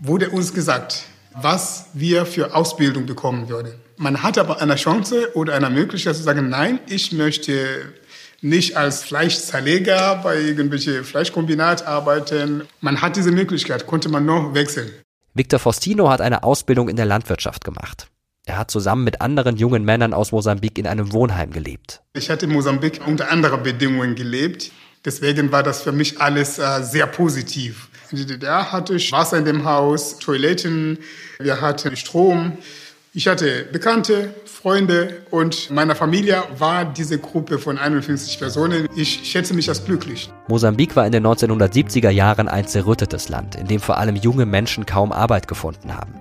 wurde 0.00 0.30
uns 0.30 0.54
gesagt, 0.54 1.04
was 1.34 1.86
wir 1.94 2.26
für 2.26 2.54
Ausbildung 2.54 3.06
bekommen 3.06 3.48
würden. 3.48 3.74
Man 3.96 4.22
hat 4.22 4.38
aber 4.38 4.60
eine 4.60 4.76
Chance 4.76 5.34
oder 5.34 5.54
eine 5.54 5.70
Möglichkeit 5.70 6.16
zu 6.16 6.22
sagen, 6.22 6.48
nein, 6.48 6.80
ich 6.88 7.12
möchte 7.12 7.92
nicht 8.40 8.76
als 8.76 9.02
Fleischzerleger 9.02 10.20
bei 10.22 10.40
irgendwelchen 10.40 11.04
Fleischkombinat 11.04 11.86
arbeiten. 11.86 12.62
Man 12.80 13.02
hat 13.02 13.16
diese 13.16 13.32
Möglichkeit, 13.32 13.86
konnte 13.86 14.08
man 14.08 14.24
noch 14.24 14.54
wechseln. 14.54 14.90
Victor 15.34 15.58
Faustino 15.58 16.08
hat 16.08 16.20
eine 16.20 16.42
Ausbildung 16.42 16.88
in 16.88 16.96
der 16.96 17.06
Landwirtschaft 17.06 17.64
gemacht. 17.64 18.08
Er 18.46 18.58
hat 18.58 18.70
zusammen 18.70 19.04
mit 19.04 19.20
anderen 19.20 19.56
jungen 19.56 19.84
Männern 19.84 20.14
aus 20.14 20.32
Mosambik 20.32 20.78
in 20.78 20.86
einem 20.86 21.12
Wohnheim 21.12 21.50
gelebt. 21.52 22.00
Ich 22.14 22.30
hatte 22.30 22.46
in 22.46 22.52
Mosambik 22.52 23.00
unter 23.06 23.30
anderen 23.30 23.62
Bedingungen 23.62 24.14
gelebt. 24.14 24.72
Deswegen 25.04 25.52
war 25.52 25.62
das 25.62 25.82
für 25.82 25.92
mich 25.92 26.20
alles 26.20 26.58
äh, 26.58 26.82
sehr 26.82 27.06
positiv. 27.06 27.89
In 28.12 28.18
der 28.18 28.26
DDR 28.26 28.72
hatte 28.72 28.94
ich 28.94 29.12
Wasser 29.12 29.38
in 29.38 29.44
dem 29.44 29.64
Haus, 29.64 30.18
Toiletten, 30.18 30.98
wir 31.38 31.60
hatten 31.60 31.96
Strom. 31.96 32.58
Ich 33.12 33.28
hatte 33.28 33.68
Bekannte, 33.70 34.34
Freunde 34.46 35.22
und 35.30 35.70
meiner 35.70 35.94
Familie 35.94 36.42
war 36.58 36.84
diese 36.84 37.18
Gruppe 37.18 37.58
von 37.58 37.78
51 37.78 38.38
Personen. 38.40 38.88
Ich 38.96 39.30
schätze 39.30 39.54
mich 39.54 39.68
als 39.68 39.84
glücklich. 39.84 40.30
Mosambik 40.48 40.96
war 40.96 41.06
in 41.06 41.12
den 41.12 41.24
1970er 41.24 42.10
Jahren 42.10 42.48
ein 42.48 42.66
zerrüttetes 42.66 43.28
Land, 43.28 43.54
in 43.54 43.68
dem 43.68 43.80
vor 43.80 43.98
allem 43.98 44.16
junge 44.16 44.46
Menschen 44.46 44.86
kaum 44.86 45.12
Arbeit 45.12 45.46
gefunden 45.46 45.94
haben. 45.94 46.14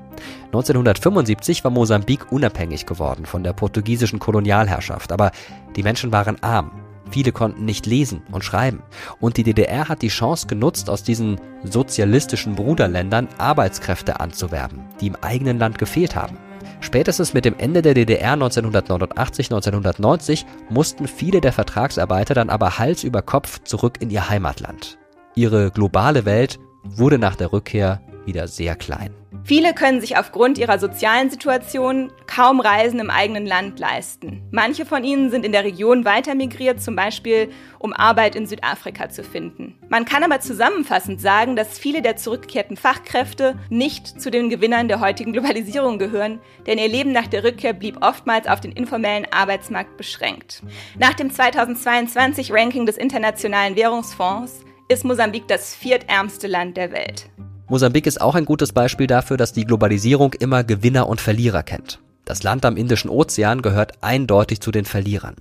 1975 0.47 1.63
war 1.63 1.71
Mosambik 1.71 2.31
unabhängig 2.31 2.85
geworden 2.85 3.25
von 3.25 3.43
der 3.43 3.53
portugiesischen 3.53 4.19
Kolonialherrschaft, 4.19 5.11
aber 5.11 5.31
die 5.75 5.83
Menschen 5.83 6.11
waren 6.11 6.41
arm. 6.43 6.88
Viele 7.11 7.31
konnten 7.31 7.65
nicht 7.65 7.85
lesen 7.85 8.21
und 8.31 8.43
schreiben. 8.43 8.83
Und 9.19 9.37
die 9.37 9.43
DDR 9.43 9.89
hat 9.89 10.01
die 10.01 10.09
Chance 10.09 10.47
genutzt, 10.47 10.89
aus 10.89 11.03
diesen 11.03 11.39
sozialistischen 11.63 12.55
Bruderländern 12.55 13.27
Arbeitskräfte 13.37 14.19
anzuwerben, 14.19 14.85
die 15.01 15.07
im 15.07 15.15
eigenen 15.21 15.57
Land 15.57 15.79
gefehlt 15.79 16.15
haben. 16.15 16.37
Spätestens 16.81 17.33
mit 17.33 17.45
dem 17.45 17.57
Ende 17.57 17.81
der 17.81 17.93
DDR 17.93 18.33
1989, 18.33 19.47
1990 19.47 20.45
mussten 20.69 21.07
viele 21.07 21.41
der 21.41 21.51
Vertragsarbeiter 21.51 22.33
dann 22.33 22.49
aber 22.49 22.79
Hals 22.79 23.03
über 23.03 23.21
Kopf 23.21 23.59
zurück 23.63 23.97
in 23.99 24.09
ihr 24.09 24.29
Heimatland. 24.29 24.97
Ihre 25.35 25.71
globale 25.71 26.25
Welt 26.25 26.59
wurde 26.83 27.17
nach 27.17 27.35
der 27.35 27.51
Rückkehr 27.51 28.01
wieder 28.29 28.47
sehr 28.47 28.75
klein. 28.75 29.13
Viele 29.43 29.73
können 29.73 29.99
sich 29.99 30.15
aufgrund 30.15 30.59
ihrer 30.59 30.77
sozialen 30.77 31.31
Situation 31.31 32.11
kaum 32.27 32.59
Reisen 32.59 32.99
im 32.99 33.09
eigenen 33.09 33.47
Land 33.47 33.79
leisten. 33.79 34.43
Manche 34.51 34.85
von 34.85 35.03
ihnen 35.03 35.31
sind 35.31 35.43
in 35.43 35.51
der 35.51 35.63
Region 35.63 36.05
weiter 36.05 36.35
migriert, 36.35 36.83
zum 36.83 36.95
Beispiel 36.95 37.49
um 37.79 37.91
Arbeit 37.91 38.35
in 38.35 38.45
Südafrika 38.45 39.09
zu 39.09 39.23
finden. 39.23 39.75
Man 39.89 40.05
kann 40.05 40.23
aber 40.23 40.39
zusammenfassend 40.39 41.19
sagen, 41.19 41.55
dass 41.55 41.79
viele 41.79 42.03
der 42.03 42.15
zurückgekehrten 42.15 42.77
Fachkräfte 42.77 43.57
nicht 43.69 44.21
zu 44.21 44.29
den 44.29 44.49
Gewinnern 44.49 44.87
der 44.87 44.99
heutigen 44.99 45.33
Globalisierung 45.33 45.97
gehören, 45.97 46.39
denn 46.67 46.77
ihr 46.77 46.89
Leben 46.89 47.11
nach 47.11 47.27
der 47.27 47.43
Rückkehr 47.43 47.73
blieb 47.73 48.05
oftmals 48.05 48.47
auf 48.47 48.61
den 48.61 48.71
informellen 48.71 49.25
Arbeitsmarkt 49.31 49.97
beschränkt. 49.97 50.61
Nach 50.99 51.13
dem 51.13 51.31
2022 51.31 52.51
Ranking 52.51 52.85
des 52.85 52.97
Internationalen 52.97 53.75
Währungsfonds 53.75 54.63
ist 54.89 55.05
Mosambik 55.05 55.47
das 55.47 55.73
viertärmste 55.73 56.45
Land 56.47 56.77
der 56.77 56.91
Welt. 56.91 57.29
Mosambik 57.69 58.07
ist 58.07 58.19
auch 58.19 58.33
ein 58.33 58.45
gutes 58.45 58.73
Beispiel 58.73 59.05
dafür, 59.05 59.37
dass 59.37 59.53
die 59.53 59.63
Globalisierung 59.63 60.33
immer 60.33 60.63
Gewinner 60.63 61.07
und 61.07 61.21
Verlierer 61.21 61.61
kennt. 61.61 61.99
Das 62.25 62.41
Land 62.41 62.65
am 62.65 62.77
Indischen 62.77 63.11
Ozean 63.11 63.61
gehört 63.61 64.03
eindeutig 64.03 64.59
zu 64.59 64.71
den 64.71 64.85
Verlierern. 64.85 65.35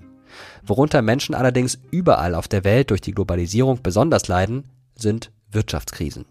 Worunter 0.62 1.00
Menschen 1.00 1.34
allerdings 1.34 1.78
überall 1.90 2.34
auf 2.34 2.46
der 2.46 2.64
Welt 2.64 2.90
durch 2.90 3.00
die 3.00 3.12
Globalisierung 3.12 3.80
besonders 3.82 4.28
leiden, 4.28 4.64
sind 4.94 5.30
Wirtschaftskrisen. 5.50 6.26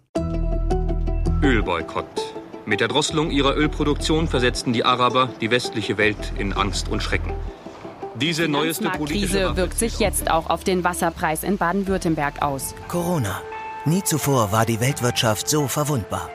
Ölboykott. 1.41 2.05
Mit 2.67 2.79
der 2.79 2.89
Drosselung 2.89 3.31
ihrer 3.31 3.55
Ölproduktion 3.55 4.27
versetzten 4.27 4.73
die 4.73 4.85
Araber 4.85 5.29
die 5.41 5.49
westliche 5.49 5.97
Welt 5.97 6.33
in 6.37 6.53
Angst 6.53 6.89
und 6.89 7.01
Schrecken. 7.01 7.33
Diese 8.15 8.47
neueste 8.47 8.89
Krise 8.89 9.55
wirkt 9.55 9.79
sich 9.79 9.99
jetzt 9.99 10.29
auch 10.29 10.49
auf 10.49 10.63
den 10.63 10.83
Wasserpreis 10.83 11.43
in 11.43 11.57
Baden-Württemberg 11.57 12.41
aus. 12.43 12.75
Corona. 12.87 13.41
Nie 13.87 14.03
zuvor 14.03 14.51
war 14.51 14.65
die 14.65 14.81
Weltwirtschaft 14.81 15.47
so 15.47 15.65
verwundbar. 15.65 16.29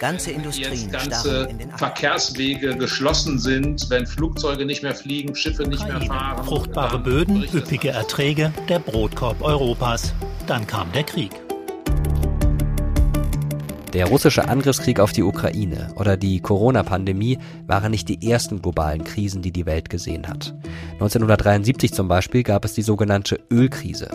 Ganze 0.00 0.32
Industrien 0.32 0.90
Jetzt 0.90 0.90
ganze 0.90 1.44
in 1.44 1.58
den 1.58 1.70
Verkehrswege 1.70 2.76
geschlossen 2.76 3.38
sind, 3.38 3.88
wenn 3.90 4.08
Flugzeuge 4.08 4.66
nicht 4.66 4.82
mehr 4.82 4.96
fliegen, 4.96 5.36
Schiffe 5.36 5.68
nicht 5.68 5.86
mehr 5.86 6.00
fahren. 6.00 6.44
Fruchtbare 6.44 6.98
Böden, 6.98 7.44
üppige 7.54 7.90
Erträge, 7.90 8.52
der 8.68 8.80
Brotkorb 8.80 9.40
Europas. 9.40 10.12
Dann 10.48 10.66
kam 10.66 10.90
der 10.90 11.04
Krieg. 11.04 11.30
Der 13.92 14.06
russische 14.06 14.48
Angriffskrieg 14.48 14.98
auf 14.98 15.12
die 15.12 15.22
Ukraine 15.22 15.92
oder 15.94 16.16
die 16.16 16.40
Corona-Pandemie 16.40 17.38
waren 17.68 17.92
nicht 17.92 18.08
die 18.08 18.28
ersten 18.28 18.62
globalen 18.62 19.04
Krisen, 19.04 19.42
die 19.42 19.52
die 19.52 19.66
Welt 19.66 19.90
gesehen 19.90 20.26
hat. 20.26 20.56
1973 20.94 21.92
zum 21.92 22.08
Beispiel 22.08 22.42
gab 22.42 22.64
es 22.64 22.72
die 22.72 22.82
sogenannte 22.82 23.38
Ölkrise. 23.48 24.08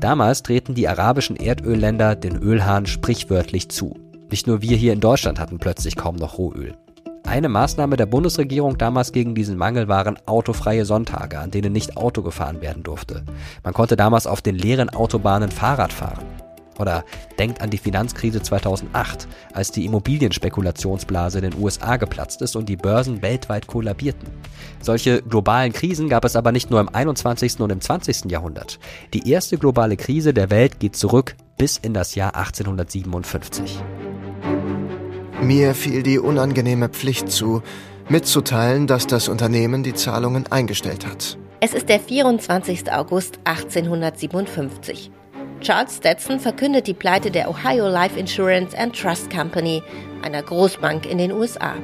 Damals 0.00 0.42
drehten 0.42 0.74
die 0.74 0.88
arabischen 0.88 1.36
Erdölländer 1.36 2.16
den 2.16 2.36
Ölhahn 2.36 2.86
sprichwörtlich 2.86 3.70
zu. 3.70 3.94
Nicht 4.30 4.46
nur 4.46 4.60
wir 4.60 4.76
hier 4.76 4.92
in 4.92 5.00
Deutschland 5.00 5.38
hatten 5.40 5.58
plötzlich 5.58 5.96
kaum 5.96 6.16
noch 6.16 6.36
Rohöl. 6.36 6.74
Eine 7.24 7.48
Maßnahme 7.48 7.96
der 7.96 8.06
Bundesregierung 8.06 8.78
damals 8.78 9.10
gegen 9.10 9.34
diesen 9.34 9.56
Mangel 9.56 9.88
waren 9.88 10.16
autofreie 10.26 10.84
Sonntage, 10.84 11.38
an 11.38 11.50
denen 11.50 11.72
nicht 11.72 11.96
Auto 11.96 12.22
gefahren 12.22 12.60
werden 12.60 12.82
durfte. 12.82 13.24
Man 13.64 13.74
konnte 13.74 13.96
damals 13.96 14.26
auf 14.26 14.42
den 14.42 14.54
leeren 14.54 14.90
Autobahnen 14.90 15.50
Fahrrad 15.50 15.92
fahren. 15.92 16.24
Oder 16.78 17.04
denkt 17.38 17.60
an 17.62 17.70
die 17.70 17.78
Finanzkrise 17.78 18.42
2008, 18.42 19.28
als 19.52 19.70
die 19.70 19.84
Immobilienspekulationsblase 19.84 21.38
in 21.38 21.50
den 21.50 21.62
USA 21.62 21.96
geplatzt 21.96 22.42
ist 22.42 22.56
und 22.56 22.68
die 22.68 22.76
Börsen 22.76 23.22
weltweit 23.22 23.66
kollabierten. 23.66 24.28
Solche 24.80 25.22
globalen 25.22 25.72
Krisen 25.72 26.08
gab 26.08 26.24
es 26.24 26.36
aber 26.36 26.52
nicht 26.52 26.70
nur 26.70 26.80
im 26.80 26.88
21. 26.88 27.60
und 27.60 27.70
im 27.70 27.80
20. 27.80 28.30
Jahrhundert. 28.30 28.78
Die 29.14 29.30
erste 29.30 29.58
globale 29.58 29.96
Krise 29.96 30.34
der 30.34 30.50
Welt 30.50 30.80
geht 30.80 30.96
zurück 30.96 31.36
bis 31.56 31.78
in 31.78 31.94
das 31.94 32.14
Jahr 32.14 32.34
1857. 32.36 33.80
Mir 35.42 35.74
fiel 35.74 36.02
die 36.02 36.18
unangenehme 36.18 36.88
Pflicht 36.88 37.30
zu, 37.30 37.62
mitzuteilen, 38.08 38.86
dass 38.86 39.06
das 39.06 39.28
Unternehmen 39.28 39.82
die 39.82 39.94
Zahlungen 39.94 40.50
eingestellt 40.50 41.06
hat. 41.06 41.38
Es 41.60 41.74
ist 41.74 41.88
der 41.88 42.00
24. 42.00 42.92
August 42.92 43.38
1857. 43.44 45.10
Charles 45.60 45.96
Stetson 45.96 46.38
verkündet 46.38 46.86
die 46.86 46.94
Pleite 46.94 47.30
der 47.30 47.48
Ohio 47.48 47.88
Life 47.88 48.18
Insurance 48.18 48.76
and 48.76 48.94
Trust 48.94 49.30
Company, 49.30 49.82
einer 50.22 50.42
Großbank 50.42 51.06
in 51.06 51.18
den 51.18 51.32
USA. 51.32 51.74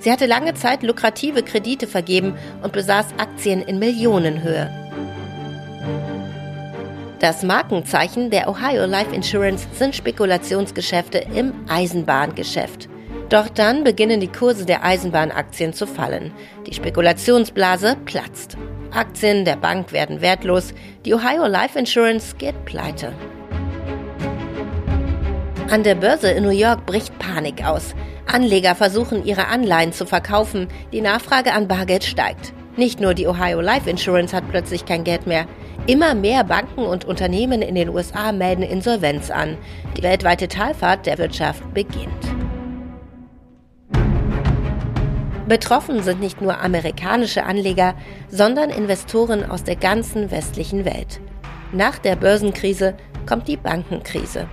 Sie 0.00 0.10
hatte 0.10 0.26
lange 0.26 0.54
Zeit 0.54 0.82
lukrative 0.82 1.42
Kredite 1.42 1.86
vergeben 1.86 2.36
und 2.62 2.72
besaß 2.72 3.06
Aktien 3.18 3.62
in 3.62 3.78
Millionenhöhe. 3.78 4.70
Das 7.20 7.44
Markenzeichen 7.44 8.30
der 8.30 8.48
Ohio 8.48 8.84
Life 8.84 9.14
Insurance 9.14 9.68
sind 9.74 9.94
Spekulationsgeschäfte 9.94 11.24
im 11.34 11.52
Eisenbahngeschäft. 11.68 12.88
Doch 13.28 13.48
dann 13.48 13.84
beginnen 13.84 14.18
die 14.18 14.26
Kurse 14.26 14.66
der 14.66 14.84
Eisenbahnaktien 14.84 15.72
zu 15.72 15.86
fallen. 15.86 16.32
Die 16.66 16.74
Spekulationsblase 16.74 17.96
platzt. 18.04 18.56
Aktien 18.94 19.44
der 19.44 19.56
Bank 19.56 19.92
werden 19.92 20.20
wertlos. 20.20 20.74
Die 21.04 21.14
Ohio 21.14 21.46
Life 21.46 21.78
Insurance 21.78 22.36
geht 22.36 22.64
pleite. 22.64 23.12
An 25.70 25.82
der 25.82 25.94
Börse 25.94 26.30
in 26.30 26.44
New 26.44 26.50
York 26.50 26.84
bricht 26.84 27.18
Panik 27.18 27.64
aus. 27.64 27.94
Anleger 28.26 28.74
versuchen, 28.74 29.24
ihre 29.24 29.48
Anleihen 29.48 29.92
zu 29.92 30.04
verkaufen. 30.04 30.68
Die 30.92 31.00
Nachfrage 31.00 31.52
an 31.52 31.68
Bargeld 31.68 32.04
steigt. 32.04 32.52
Nicht 32.76 33.00
nur 33.00 33.14
die 33.14 33.26
Ohio 33.26 33.60
Life 33.60 33.88
Insurance 33.88 34.36
hat 34.36 34.48
plötzlich 34.50 34.84
kein 34.84 35.04
Geld 35.04 35.26
mehr. 35.26 35.46
Immer 35.86 36.14
mehr 36.14 36.44
Banken 36.44 36.84
und 36.84 37.04
Unternehmen 37.04 37.62
in 37.62 37.74
den 37.74 37.88
USA 37.88 38.32
melden 38.32 38.62
Insolvenz 38.62 39.30
an. 39.30 39.58
Die 39.96 40.02
weltweite 40.02 40.48
Talfahrt 40.48 41.06
der 41.06 41.18
Wirtschaft 41.18 41.62
beginnt. 41.74 42.32
Betroffen 45.48 46.02
sind 46.02 46.20
nicht 46.20 46.40
nur 46.40 46.60
amerikanische 46.60 47.44
Anleger, 47.44 47.94
sondern 48.30 48.70
Investoren 48.70 49.48
aus 49.48 49.64
der 49.64 49.76
ganzen 49.76 50.30
westlichen 50.30 50.84
Welt. 50.84 51.20
Nach 51.72 51.98
der 51.98 52.16
Börsenkrise 52.16 52.94
kommt 53.26 53.48
die 53.48 53.56
Bankenkrise. 53.56 54.46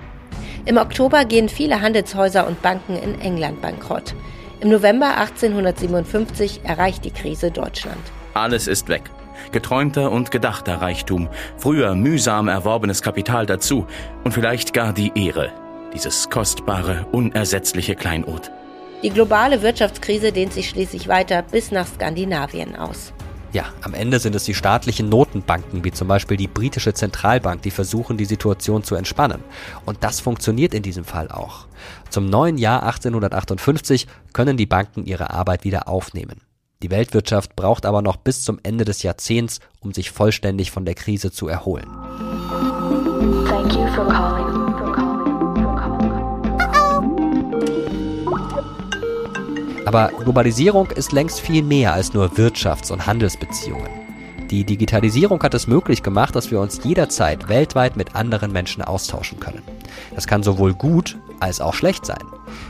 Im 0.65 0.77
Oktober 0.77 1.25
gehen 1.25 1.47
viele 1.47 1.81
Handelshäuser 1.81 2.47
und 2.47 2.61
Banken 2.61 2.95
in 2.97 3.19
England 3.21 3.61
bankrott. 3.61 4.15
Im 4.61 4.69
November 4.69 5.17
1857 5.17 6.61
erreicht 6.63 7.05
die 7.05 7.11
Krise 7.11 7.51
Deutschland. 7.51 7.99
Alles 8.33 8.67
ist 8.67 8.89
weg. 8.89 9.03
Geträumter 9.51 10.11
und 10.11 10.31
gedachter 10.31 10.81
Reichtum, 10.81 11.29
früher 11.57 11.95
mühsam 11.95 12.47
erworbenes 12.47 13.01
Kapital 13.01 13.45
dazu 13.45 13.85
und 14.23 14.33
vielleicht 14.33 14.73
gar 14.73 14.91
die 14.91 15.11
Ehre, 15.15 15.51
dieses 15.93 16.29
kostbare, 16.29 17.05
unersetzliche 17.11 17.95
Kleinod. 17.95 18.51
Die 19.01 19.09
globale 19.11 19.61
Wirtschaftskrise 19.61 20.33
dehnt 20.33 20.51
sich 20.51 20.67
schließlich 20.67 21.07
weiter 21.07 21.41
bis 21.41 21.71
nach 21.71 21.87
Skandinavien 21.87 22.75
aus. 22.75 23.13
Ja, 23.53 23.63
am 23.81 23.93
Ende 23.93 24.19
sind 24.19 24.35
es 24.35 24.43
die 24.43 24.53
staatlichen 24.53 25.07
Notenbanken, 25.07 25.85
wie 25.85 25.91
zum 25.91 26.07
Beispiel 26.07 26.35
die 26.35 26.49
britische 26.49 26.93
Zentralbank, 26.93 27.61
die 27.61 27.71
versuchen, 27.71 28.17
die 28.17 28.25
Situation 28.25 28.83
zu 28.83 28.95
entspannen. 28.95 29.41
Und 29.85 30.03
das 30.03 30.19
funktioniert 30.19 30.73
in 30.73 30.83
diesem 30.83 31.05
Fall 31.05 31.29
auch. 31.29 31.65
Zum 32.09 32.29
neuen 32.29 32.57
Jahr 32.57 32.83
1858 32.83 34.05
können 34.33 34.57
die 34.57 34.67
Banken 34.67 35.05
ihre 35.05 35.31
Arbeit 35.31 35.63
wieder 35.63 35.87
aufnehmen. 35.87 36.41
Die 36.83 36.91
Weltwirtschaft 36.91 37.55
braucht 37.55 37.85
aber 37.85 38.01
noch 38.01 38.17
bis 38.17 38.43
zum 38.43 38.59
Ende 38.63 38.85
des 38.85 39.01
Jahrzehnts, 39.01 39.61
um 39.79 39.93
sich 39.93 40.11
vollständig 40.11 40.71
von 40.71 40.85
der 40.85 40.95
Krise 40.95 41.31
zu 41.31 41.47
erholen. 41.47 41.87
Aber 49.89 50.11
Globalisierung 50.23 50.91
ist 50.91 51.13
längst 51.13 51.41
viel 51.41 51.63
mehr 51.63 51.93
als 51.93 52.13
nur 52.13 52.33
Wirtschafts- 52.33 52.91
und 52.91 53.07
Handelsbeziehungen. 53.07 53.89
Die 54.51 54.63
Digitalisierung 54.63 55.41
hat 55.41 55.55
es 55.55 55.65
möglich 55.65 56.03
gemacht, 56.03 56.35
dass 56.35 56.51
wir 56.51 56.59
uns 56.59 56.83
jederzeit 56.83 57.49
weltweit 57.49 57.97
mit 57.97 58.15
anderen 58.15 58.51
Menschen 58.51 58.83
austauschen 58.83 59.39
können. 59.39 59.63
Das 60.13 60.27
kann 60.27 60.43
sowohl 60.43 60.75
gut 60.75 61.17
als 61.39 61.59
auch 61.59 61.73
schlecht 61.73 62.05
sein. 62.05 62.21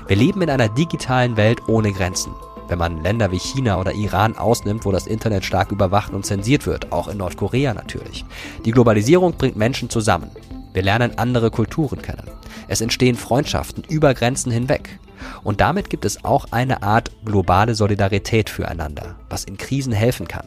Wir 0.07 0.15
leben 0.15 0.41
in 0.41 0.49
einer 0.49 0.69
digitalen 0.69 1.35
Welt 1.35 1.67
ohne 1.67 1.91
Grenzen. 1.91 2.31
Wenn 2.69 2.79
man 2.79 3.03
Länder 3.03 3.33
wie 3.33 3.39
China 3.39 3.81
oder 3.81 3.91
Iran 3.91 4.37
ausnimmt, 4.37 4.85
wo 4.85 4.93
das 4.93 5.05
Internet 5.05 5.43
stark 5.43 5.73
überwacht 5.73 6.13
und 6.13 6.25
zensiert 6.25 6.65
wird, 6.65 6.93
auch 6.93 7.09
in 7.09 7.17
Nordkorea 7.17 7.73
natürlich. 7.73 8.23
Die 8.63 8.71
Globalisierung 8.71 9.33
bringt 9.33 9.57
Menschen 9.57 9.89
zusammen. 9.89 10.31
Wir 10.71 10.83
lernen 10.83 11.17
andere 11.17 11.51
Kulturen 11.51 12.01
kennen. 12.01 12.31
Es 12.69 12.79
entstehen 12.79 13.17
Freundschaften 13.17 13.83
über 13.89 14.13
Grenzen 14.13 14.53
hinweg. 14.53 14.99
Und 15.43 15.61
damit 15.61 15.89
gibt 15.89 16.05
es 16.05 16.23
auch 16.23 16.45
eine 16.51 16.83
Art 16.83 17.11
globale 17.25 17.75
Solidarität 17.75 18.49
füreinander, 18.49 19.15
was 19.29 19.43
in 19.43 19.57
Krisen 19.57 19.93
helfen 19.93 20.27
kann. 20.27 20.45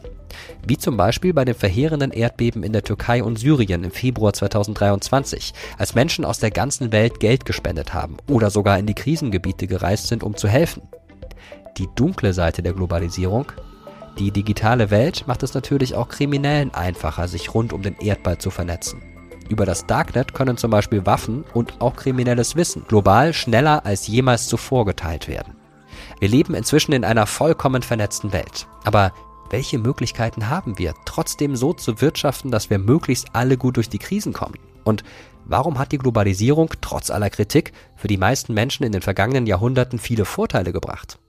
Wie 0.65 0.77
zum 0.77 0.97
Beispiel 0.97 1.33
bei 1.33 1.45
den 1.45 1.55
verheerenden 1.55 2.11
Erdbeben 2.11 2.63
in 2.63 2.73
der 2.73 2.83
Türkei 2.83 3.23
und 3.23 3.37
Syrien 3.37 3.83
im 3.83 3.91
Februar 3.91 4.33
2023, 4.33 5.53
als 5.77 5.95
Menschen 5.95 6.25
aus 6.25 6.39
der 6.39 6.51
ganzen 6.51 6.91
Welt 6.91 7.19
Geld 7.19 7.45
gespendet 7.45 7.93
haben 7.93 8.17
oder 8.29 8.49
sogar 8.49 8.79
in 8.79 8.85
die 8.85 8.95
Krisengebiete 8.95 9.67
gereist 9.67 10.07
sind, 10.07 10.23
um 10.23 10.35
zu 10.35 10.47
helfen. 10.47 10.83
Die 11.77 11.89
dunkle 11.95 12.33
Seite 12.33 12.63
der 12.63 12.73
Globalisierung 12.73 13.51
die 14.19 14.29
digitale 14.29 14.91
Welt 14.91 15.25
macht 15.25 15.41
es 15.41 15.55
natürlich 15.55 15.95
auch 15.95 16.07
Kriminellen 16.07 16.71
einfacher, 16.71 17.27
sich 17.27 17.53
rund 17.55 17.73
um 17.73 17.81
den 17.81 17.95
Erdball 17.97 18.37
zu 18.37 18.51
vernetzen. 18.51 19.01
Über 19.53 19.67
das 19.67 19.85
Darknet 19.85 20.33
können 20.33 20.57
zum 20.57 20.71
Beispiel 20.71 21.05
Waffen 21.05 21.43
und 21.53 21.79
auch 21.79 21.95
kriminelles 21.95 22.55
Wissen 22.55 22.85
global 22.87 23.33
schneller 23.33 23.85
als 23.85 24.07
jemals 24.07 24.47
zuvor 24.47 24.83
geteilt 24.83 25.27
werden. 25.27 25.53
Wir 26.19 26.27
leben 26.27 26.55
inzwischen 26.55 26.91
in 26.91 27.05
einer 27.05 27.27
vollkommen 27.27 27.83
vernetzten 27.83 28.33
Welt. 28.33 28.65
Aber 28.83 29.13
welche 29.51 29.77
Möglichkeiten 29.77 30.49
haben 30.49 30.79
wir, 30.79 30.95
trotzdem 31.05 31.55
so 31.55 31.71
zu 31.71 32.01
wirtschaften, 32.01 32.49
dass 32.49 32.71
wir 32.71 32.79
möglichst 32.79 33.27
alle 33.33 33.55
gut 33.55 33.77
durch 33.77 33.89
die 33.89 33.99
Krisen 33.99 34.33
kommen? 34.33 34.57
Und 34.83 35.03
warum 35.45 35.79
hat 35.79 35.91
die 35.91 35.97
Globalisierung 35.97 36.71
trotz 36.81 37.09
aller 37.09 37.29
Kritik 37.29 37.73
für 37.95 38.07
die 38.07 38.17
meisten 38.17 38.53
Menschen 38.53 38.83
in 38.83 38.91
den 38.91 39.01
vergangenen 39.01 39.45
Jahrhunderten 39.45 39.99
viele 39.99 40.25
Vorteile 40.25 40.71
gebracht? 40.71 41.19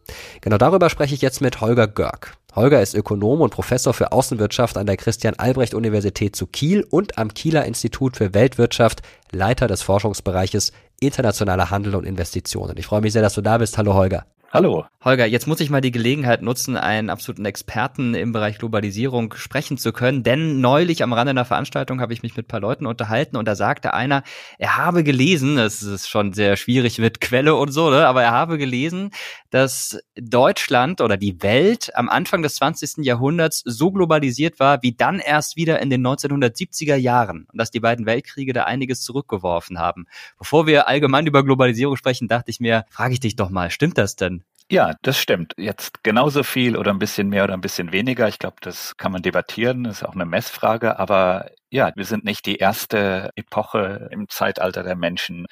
Genau 0.41 0.59
darüber 0.59 0.91
spreche 0.91 1.15
ich 1.15 1.23
jetzt 1.23 1.41
mit 1.41 1.61
Holger 1.61 1.89
Görg. 1.89 2.37
Holger 2.55 2.81
ist 2.81 2.95
Ökonom 2.95 3.41
und 3.41 3.51
Professor 3.51 3.95
für 3.95 4.13
Außenwirtschaft 4.13 4.77
an 4.77 4.87
der 4.87 4.97
Christian-Albrecht-Universität 4.97 6.37
zu 6.37 6.47
Kiel 6.47 6.87
und 6.89 7.19
am 7.19 7.35
Kieler 7.35 7.65
Institut 7.65 8.17
für 8.17 8.33
Weltwirtschaft, 8.33 9.03
Leiter 9.33 9.67
des 9.67 9.83
Forschungsbereiches 9.83 10.73
Internationaler 11.01 11.71
Handel 11.71 11.97
und 11.97 12.05
Investitionen. 12.05 12.77
Ich 12.77 12.87
freue 12.87 13.01
mich 13.01 13.13
sehr, 13.13 13.23
dass 13.23 13.35
du 13.35 13.41
da 13.41 13.59
bist. 13.59 13.77
Hallo 13.77 13.95
Holger. 13.95 14.25
Hallo. 14.55 14.87
Holger, 15.05 15.27
jetzt 15.27 15.49
muss 15.49 15.59
ich 15.59 15.69
mal 15.69 15.81
die 15.81 15.91
Gelegenheit 15.91 16.41
nutzen, 16.41 16.77
einen 16.77 17.11
absoluten 17.11 17.45
Experten 17.45 18.15
im 18.15 18.31
Bereich 18.31 18.57
Globalisierung 18.57 19.35
sprechen 19.35 19.79
zu 19.79 19.93
können, 19.93 20.23
denn 20.23 20.61
neulich 20.61 21.03
am 21.03 21.13
Rande 21.13 21.31
einer 21.31 21.45
Veranstaltung 21.45 22.01
habe 22.01 22.15
ich 22.15 22.23
mich 22.23 22.37
mit 22.37 22.47
ein 22.47 22.49
paar 22.49 22.61
Leuten 22.61 22.87
unterhalten 22.87 23.37
und 23.37 23.47
da 23.47 23.57
sagte 23.57 23.95
einer, 23.95 24.23
er 24.59 24.79
habe 24.79 25.03
gelesen, 25.03 25.57
das 25.57 25.83
ist 25.83 26.09
schon 26.09 26.33
sehr 26.33 26.57
schwierig 26.57 27.01
mit 27.01 27.21
Quelle 27.21 27.57
und 27.57 27.73
so, 27.73 27.91
ne, 27.91 28.07
aber 28.07 28.23
er 28.23 28.31
habe 28.31 28.57
gelesen, 28.57 29.11
dass 29.51 29.99
Deutschland 30.15 31.01
oder 31.01 31.17
die 31.17 31.43
Welt 31.43 31.91
am 31.97 32.09
Anfang 32.09 32.43
des 32.43 32.55
20. 32.55 33.05
Jahrhunderts 33.05 33.61
so 33.67 33.91
globalisiert 33.91 34.61
war, 34.61 34.83
wie 34.83 34.93
dann 34.93 35.19
erst 35.19 35.57
wieder 35.57 35.83
in 35.83 35.91
den 35.91 36.07
1970er 36.07 36.97
Jahren 36.97 37.47
und 37.53 37.59
dass 37.59 37.73
die 37.73 37.81
beiden 37.81 38.07
Weltkriege 38.07 38.53
da 38.53 38.65
einiges 38.65 39.03
zurückgeworfen 39.03 39.81
haben. 39.81 40.07
Bevor 40.39 40.67
wir 40.67 40.87
allgemein 40.87 41.27
über 41.27 41.45
Globalisierung 41.45 41.97
sprechen, 41.97 42.29
dachte 42.29 42.51
ich 42.51 42.61
mir, 42.61 42.85
frage 42.89 43.15
ich 43.15 43.21
dich 43.21 43.37
doch 43.37 43.51
mal, 43.51 43.71
stimmt 43.71 43.99
das 43.99 44.17
denn? 44.17 44.44
Ja, 44.71 44.95
das 45.03 45.19
stimmt. 45.19 45.53
Jetzt 45.59 46.03
genauso 46.03 46.43
viel 46.43 46.77
oder 46.77 46.91
ein 46.91 46.99
bisschen 46.99 47.29
mehr 47.29 47.45
oder 47.45 47.53
ein 47.55 47.61
bisschen 47.61 47.93
weniger. 47.93 48.29
Ich 48.29 48.39
glaube, 48.39 48.57
das 48.63 48.97
kann 48.97 49.13
man 49.13 49.21
debattieren. 49.23 49.85
Das 49.85 49.99
ist 49.99 50.05
auch 50.05 50.15
eine 50.15 50.25
Messfrage. 50.25 50.99
Aber 50.99 51.51
ja, 51.71 51.93
wir 51.97 52.05
sind 52.07 52.25
nicht 52.25 52.47
die 52.47 52.57
erste 52.57 53.31
Epoche 53.37 54.09
im 54.11 54.29
Zeitalter 54.29 54.83
der 54.83 54.97
Menschen, 54.97 55.47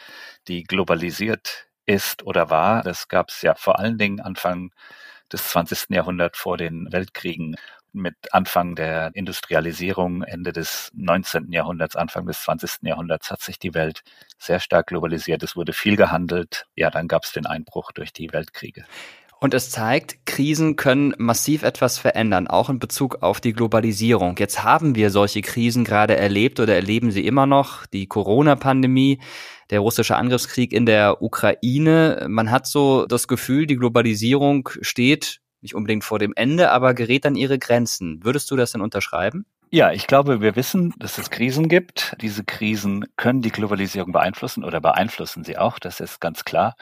die 0.49 0.63
globalisiert 0.65 1.67
ist 1.85 2.23
oder 2.23 2.49
war. 2.49 2.83
Das 2.83 3.07
gab 3.09 3.29
es 3.29 3.43
ja 3.43 3.55
vor 3.55 3.79
allen 3.79 3.99
Dingen 3.99 4.21
Anfang 4.21 4.71
des 5.31 5.47
20. 5.49 5.95
Jahrhunderts 5.95 6.39
vor 6.39 6.57
den 6.57 6.91
Weltkriegen 6.91 7.57
mit 7.93 8.33
Anfang 8.33 8.75
der 8.75 9.11
Industrialisierung, 9.15 10.23
Ende 10.23 10.53
des 10.53 10.91
19. 10.95 11.53
Jahrhunderts, 11.53 11.97
Anfang 11.97 12.27
des 12.27 12.43
20. 12.43 12.83
Jahrhunderts 12.83 13.31
hat 13.31 13.41
sich 13.41 13.59
die 13.59 13.75
Welt 13.75 14.03
sehr 14.39 14.61
stark 14.61 14.89
globalisiert. 14.89 15.43
Es 15.43 15.57
wurde 15.57 15.73
viel 15.73 15.97
gehandelt. 15.97 16.67
Ja, 16.75 16.91
dann 16.91 17.09
gab 17.09 17.25
es 17.25 17.33
den 17.33 17.47
Einbruch 17.47 17.93
durch 17.93 18.13
die 18.13 18.33
Weltkriege. 18.33 18.85
Und 19.43 19.55
es 19.55 19.71
zeigt, 19.71 20.25
Krisen 20.25 20.77
können 20.77 21.15
massiv 21.19 21.65
etwas 21.65 21.99
verändern, 21.99 22.47
auch 22.47 22.71
in 22.71 22.79
Bezug 22.79 23.25
auf 23.25 23.41
die 23.41 23.53
Globalisierung. 23.53 24.37
Jetzt 24.39 24.63
haben 24.63 24.95
wir 24.95 25.11
solche 25.11 25.43
Krisen 25.43 25.83
gerade 25.83 26.17
erlebt 26.17 26.61
oder 26.61 26.77
erleben 26.77 27.11
sie 27.11 27.27
immer 27.27 27.45
noch. 27.45 27.85
Die 27.87 28.07
Corona-Pandemie, 28.07 29.21
der 29.71 29.81
russische 29.81 30.15
Angriffskrieg 30.15 30.73
in 30.73 30.87
der 30.87 31.23
Ukraine. 31.23 32.27
Man 32.29 32.53
hat 32.53 32.69
so 32.69 33.05
das 33.05 33.27
Gefühl, 33.27 33.67
die 33.67 33.75
Globalisierung 33.75 34.69
steht 34.81 35.41
nicht 35.63 35.75
unbedingt 35.75 36.05
vor 36.05 36.19
dem 36.19 36.33
Ende, 36.37 36.71
aber 36.71 36.95
gerät 36.95 37.25
an 37.25 37.37
ihre 37.37 37.59
Grenzen. 37.59 38.25
Würdest 38.25 38.51
du 38.51 38.57
das 38.57 38.73
denn 38.73 38.81
unterschreiben? 38.81 39.47
Ja, 39.71 39.91
ich 39.91 40.07
glaube, 40.07 40.43
wir 40.43 40.55
wissen, 40.55 40.93
dass 40.99 41.17
es 41.17 41.31
Krisen 41.31 41.69
gibt. 41.69 42.15
Diese 42.21 42.45
Krisen 42.45 43.07
können 43.17 43.41
die 43.41 43.51
Globalisierung 43.51 44.13
beeinflussen 44.13 44.65
oder 44.65 44.83
beeinflussen 44.83 45.45
sie 45.45 45.57
auch, 45.57 45.79
das 45.79 46.01
ist 46.01 46.21
ganz 46.21 46.45
klar. 46.45 46.77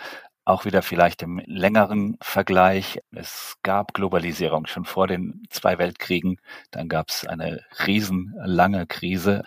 Auch 0.44 0.64
wieder 0.64 0.82
vielleicht 0.82 1.22
im 1.22 1.40
längeren 1.46 2.16
Vergleich. 2.20 2.98
Es 3.12 3.54
gab 3.62 3.94
Globalisierung 3.94 4.66
schon 4.66 4.84
vor 4.84 5.06
den 5.06 5.44
zwei 5.50 5.78
Weltkriegen. 5.78 6.38
Dann 6.72 6.88
gab 6.88 7.10
es 7.10 7.24
eine 7.24 7.60
riesenlange 7.86 8.86
Krise. 8.88 9.44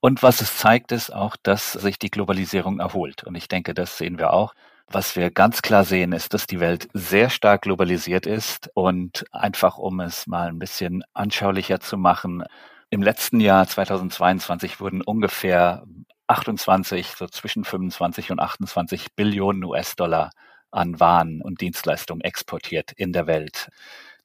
Und 0.00 0.22
was 0.22 0.40
es 0.40 0.56
zeigt, 0.56 0.92
ist 0.92 1.12
auch, 1.12 1.36
dass 1.42 1.72
sich 1.72 1.98
die 1.98 2.10
Globalisierung 2.10 2.80
erholt. 2.80 3.24
Und 3.24 3.34
ich 3.34 3.48
denke, 3.48 3.74
das 3.74 3.98
sehen 3.98 4.18
wir 4.18 4.32
auch. 4.32 4.54
Was 4.88 5.16
wir 5.16 5.30
ganz 5.30 5.62
klar 5.62 5.84
sehen, 5.84 6.12
ist, 6.12 6.32
dass 6.32 6.46
die 6.46 6.60
Welt 6.60 6.88
sehr 6.92 7.28
stark 7.28 7.62
globalisiert 7.62 8.24
ist 8.24 8.70
und 8.74 9.24
einfach, 9.32 9.78
um 9.78 9.98
es 10.00 10.28
mal 10.28 10.48
ein 10.48 10.60
bisschen 10.60 11.02
anschaulicher 11.12 11.80
zu 11.80 11.98
machen, 11.98 12.44
im 12.90 13.02
letzten 13.02 13.40
Jahr 13.40 13.66
2022 13.66 14.78
wurden 14.78 15.02
ungefähr 15.02 15.84
28, 16.28 17.14
so 17.16 17.26
zwischen 17.26 17.64
25 17.64 18.30
und 18.30 18.38
28 18.38 19.14
Billionen 19.16 19.64
US-Dollar 19.64 20.30
an 20.70 21.00
Waren 21.00 21.42
und 21.42 21.60
Dienstleistungen 21.60 22.20
exportiert 22.20 22.92
in 22.92 23.12
der 23.12 23.26
Welt. 23.26 23.68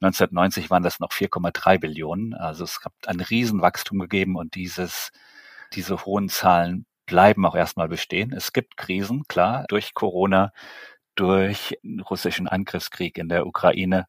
1990 0.02 0.70
waren 0.70 0.84
das 0.84 1.00
noch 1.00 1.12
4,3 1.12 1.80
Billionen. 1.80 2.36
Also 2.36 2.64
es 2.66 2.80
hat 2.84 2.94
ein 3.08 3.20
Riesenwachstum 3.20 3.98
gegeben 3.98 4.36
und 4.36 4.54
dieses, 4.54 5.12
diese 5.74 6.06
hohen 6.06 6.30
Zahlen 6.30 6.86
bleiben 7.12 7.46
auch 7.46 7.56
erstmal 7.56 7.90
bestehen. 7.90 8.32
Es 8.32 8.54
gibt 8.54 8.78
Krisen, 8.78 9.26
klar, 9.28 9.66
durch 9.68 9.94
Corona, 9.94 10.54
durch 11.16 11.78
russischen 12.10 12.48
Angriffskrieg 12.48 13.18
in 13.18 13.28
der 13.28 13.46
Ukraine 13.46 14.08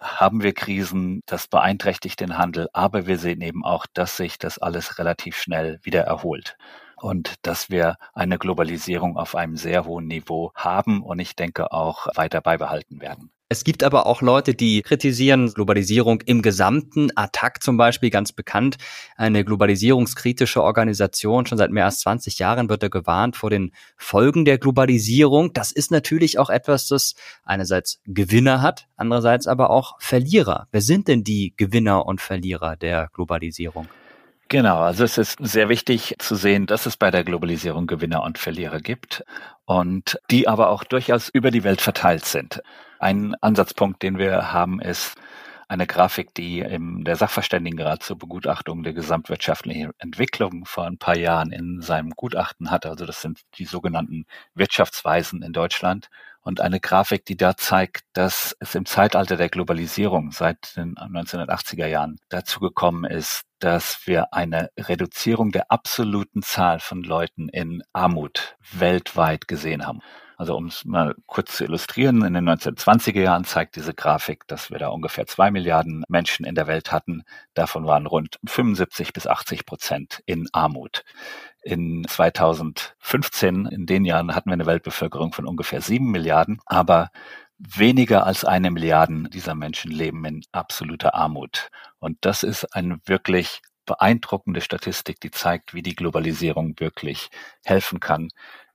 haben 0.00 0.42
wir 0.42 0.54
Krisen, 0.54 1.22
das 1.26 1.48
beeinträchtigt 1.48 2.20
den 2.20 2.38
Handel, 2.38 2.68
aber 2.72 3.06
wir 3.08 3.18
sehen 3.18 3.40
eben 3.40 3.64
auch, 3.64 3.86
dass 3.92 4.16
sich 4.16 4.38
das 4.38 4.58
alles 4.58 4.98
relativ 4.98 5.36
schnell 5.36 5.80
wieder 5.82 6.02
erholt 6.02 6.56
und 6.96 7.34
dass 7.42 7.70
wir 7.70 7.96
eine 8.14 8.38
Globalisierung 8.38 9.16
auf 9.16 9.34
einem 9.34 9.56
sehr 9.56 9.84
hohen 9.84 10.06
Niveau 10.06 10.52
haben 10.54 11.02
und 11.02 11.18
ich 11.18 11.34
denke 11.34 11.72
auch 11.72 12.06
weiter 12.14 12.40
beibehalten 12.40 13.00
werden. 13.00 13.32
Es 13.52 13.64
gibt 13.64 13.84
aber 13.84 14.06
auch 14.06 14.22
Leute, 14.22 14.54
die 14.54 14.80
kritisieren 14.80 15.52
Globalisierung 15.52 16.22
im 16.22 16.40
Gesamten. 16.40 17.10
Attac 17.16 17.62
zum 17.62 17.76
Beispiel, 17.76 18.08
ganz 18.08 18.32
bekannt, 18.32 18.78
eine 19.14 19.44
globalisierungskritische 19.44 20.62
Organisation. 20.62 21.44
Schon 21.44 21.58
seit 21.58 21.70
mehr 21.70 21.84
als 21.84 22.00
20 22.00 22.38
Jahren 22.38 22.70
wird 22.70 22.82
er 22.82 22.88
gewarnt 22.88 23.36
vor 23.36 23.50
den 23.50 23.72
Folgen 23.98 24.46
der 24.46 24.56
Globalisierung. 24.56 25.52
Das 25.52 25.70
ist 25.70 25.90
natürlich 25.90 26.38
auch 26.38 26.48
etwas, 26.48 26.88
das 26.88 27.14
einerseits 27.44 28.00
Gewinner 28.06 28.62
hat, 28.62 28.86
andererseits 28.96 29.46
aber 29.46 29.68
auch 29.68 29.96
Verlierer. 30.00 30.66
Wer 30.72 30.80
sind 30.80 31.06
denn 31.06 31.22
die 31.22 31.52
Gewinner 31.54 32.06
und 32.06 32.22
Verlierer 32.22 32.76
der 32.76 33.10
Globalisierung? 33.12 33.86
Genau, 34.48 34.78
also 34.78 35.04
es 35.04 35.18
ist 35.18 35.36
sehr 35.40 35.68
wichtig 35.68 36.16
zu 36.20 36.36
sehen, 36.36 36.64
dass 36.64 36.86
es 36.86 36.96
bei 36.96 37.10
der 37.10 37.22
Globalisierung 37.22 37.86
Gewinner 37.86 38.22
und 38.22 38.38
Verlierer 38.38 38.80
gibt 38.80 39.24
und 39.66 40.18
die 40.30 40.48
aber 40.48 40.70
auch 40.70 40.84
durchaus 40.84 41.28
über 41.28 41.50
die 41.50 41.64
Welt 41.64 41.82
verteilt 41.82 42.24
sind. 42.24 42.62
Ein 43.02 43.34
Ansatzpunkt, 43.40 44.00
den 44.04 44.16
wir 44.16 44.52
haben, 44.52 44.80
ist 44.80 45.16
eine 45.66 45.88
Grafik, 45.88 46.34
die 46.34 46.60
im, 46.60 47.02
der 47.02 47.16
Sachverständigenrat 47.16 48.00
zur 48.04 48.16
Begutachtung 48.16 48.84
der 48.84 48.92
gesamtwirtschaftlichen 48.92 49.90
Entwicklung 49.98 50.66
vor 50.66 50.86
ein 50.86 50.98
paar 50.98 51.16
Jahren 51.16 51.50
in 51.50 51.80
seinem 51.80 52.10
Gutachten 52.10 52.70
hatte. 52.70 52.90
Also 52.90 53.04
das 53.04 53.20
sind 53.20 53.40
die 53.58 53.64
sogenannten 53.64 54.24
Wirtschaftsweisen 54.54 55.42
in 55.42 55.52
Deutschland. 55.52 56.10
Und 56.42 56.60
eine 56.60 56.78
Grafik, 56.78 57.24
die 57.24 57.36
da 57.36 57.56
zeigt, 57.56 58.04
dass 58.12 58.54
es 58.60 58.76
im 58.76 58.86
Zeitalter 58.86 59.36
der 59.36 59.48
Globalisierung 59.48 60.30
seit 60.30 60.76
den 60.76 60.94
1980er 60.94 61.86
Jahren 61.86 62.20
dazu 62.28 62.60
gekommen 62.60 63.04
ist, 63.04 63.42
dass 63.58 64.06
wir 64.06 64.32
eine 64.32 64.70
Reduzierung 64.78 65.50
der 65.50 65.72
absoluten 65.72 66.42
Zahl 66.42 66.78
von 66.78 67.02
Leuten 67.02 67.48
in 67.48 67.82
Armut 67.92 68.56
weltweit 68.72 69.48
gesehen 69.48 69.84
haben. 69.88 70.02
Also 70.42 70.56
um 70.56 70.66
es 70.66 70.84
mal 70.84 71.14
kurz 71.26 71.56
zu 71.56 71.62
illustrieren, 71.62 72.24
in 72.24 72.34
den 72.34 72.48
1920er 72.48 73.20
Jahren 73.20 73.44
zeigt 73.44 73.76
diese 73.76 73.94
Grafik, 73.94 74.44
dass 74.48 74.72
wir 74.72 74.78
da 74.80 74.88
ungefähr 74.88 75.24
zwei 75.24 75.52
Milliarden 75.52 76.02
Menschen 76.08 76.44
in 76.44 76.56
der 76.56 76.66
Welt 76.66 76.90
hatten. 76.90 77.22
Davon 77.54 77.86
waren 77.86 78.06
rund 78.06 78.40
75 78.44 79.12
bis 79.12 79.28
80 79.28 79.66
Prozent 79.66 80.20
in 80.26 80.48
Armut. 80.52 81.04
In 81.62 82.04
2015, 82.08 83.66
in 83.66 83.86
den 83.86 84.04
Jahren, 84.04 84.34
hatten 84.34 84.50
wir 84.50 84.54
eine 84.54 84.66
Weltbevölkerung 84.66 85.32
von 85.32 85.46
ungefähr 85.46 85.80
sieben 85.80 86.10
Milliarden, 86.10 86.60
aber 86.66 87.12
weniger 87.56 88.26
als 88.26 88.44
eine 88.44 88.72
Milliarde 88.72 89.30
dieser 89.30 89.54
Menschen 89.54 89.92
leben 89.92 90.24
in 90.24 90.42
absoluter 90.50 91.14
Armut. 91.14 91.70
Und 92.00 92.18
das 92.22 92.42
ist 92.42 92.64
eine 92.74 92.98
wirklich 93.04 93.62
beeindruckende 93.86 94.60
Statistik, 94.60 95.20
die 95.20 95.30
zeigt, 95.30 95.72
wie 95.72 95.82
die 95.82 95.94
Globalisierung 95.94 96.74
wirklich 96.78 97.30
helfen 97.64 98.00
kann, 98.00 98.28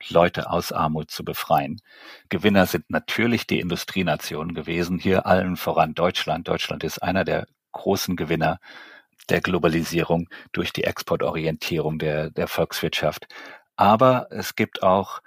Leute 0.10 0.50
aus 0.50 0.72
Armut 0.72 1.12
zu 1.12 1.24
befreien. 1.24 1.82
Gewinner 2.30 2.66
sind 2.66 2.90
natürlich 2.90 3.48
die 3.48 3.60
Industrienationen 3.60 4.54
gewesen, 4.54 5.00
hier 5.00 5.26
allen 5.26 5.58
voran 5.58 5.94
Deutschland. 5.94 6.48
Deutschland 6.48 6.84
ist 6.84 7.02
einer 7.04 7.24
der 7.24 7.48
großen 7.72 8.16
Gewinner 8.16 8.60
der 9.30 9.42
Globalisierung 9.42 10.30
durch 10.52 10.72
die 10.72 10.84
Exportorientierung 10.84 12.00
der, 12.00 12.30
der 12.30 12.48
Volkswirtschaft. 12.48 13.28
Aber 13.76 14.28
es 14.32 14.56
gibt 14.56 14.84
auch 14.84 15.22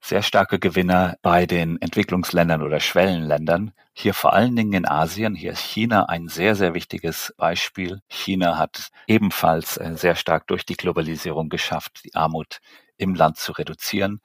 sehr 0.00 0.22
starke 0.22 0.58
Gewinner 0.58 1.16
bei 1.22 1.46
den 1.46 1.80
Entwicklungsländern 1.80 2.62
oder 2.62 2.80
Schwellenländern. 2.80 3.72
Hier 3.92 4.14
vor 4.14 4.32
allen 4.32 4.54
Dingen 4.54 4.72
in 4.72 4.88
Asien. 4.88 5.34
Hier 5.34 5.52
ist 5.52 5.60
China 5.60 6.04
ein 6.08 6.28
sehr, 6.28 6.54
sehr 6.54 6.72
wichtiges 6.74 7.34
Beispiel. 7.36 8.00
China 8.08 8.58
hat 8.58 8.90
ebenfalls 9.08 9.76
äh, 9.76 9.96
sehr 9.96 10.14
stark 10.14 10.46
durch 10.46 10.64
die 10.64 10.76
Globalisierung 10.76 11.48
geschafft, 11.48 12.02
die 12.04 12.14
Armut 12.14 12.60
im 12.98 13.14
Land 13.14 13.38
zu 13.38 13.52
reduzieren. 13.52 14.20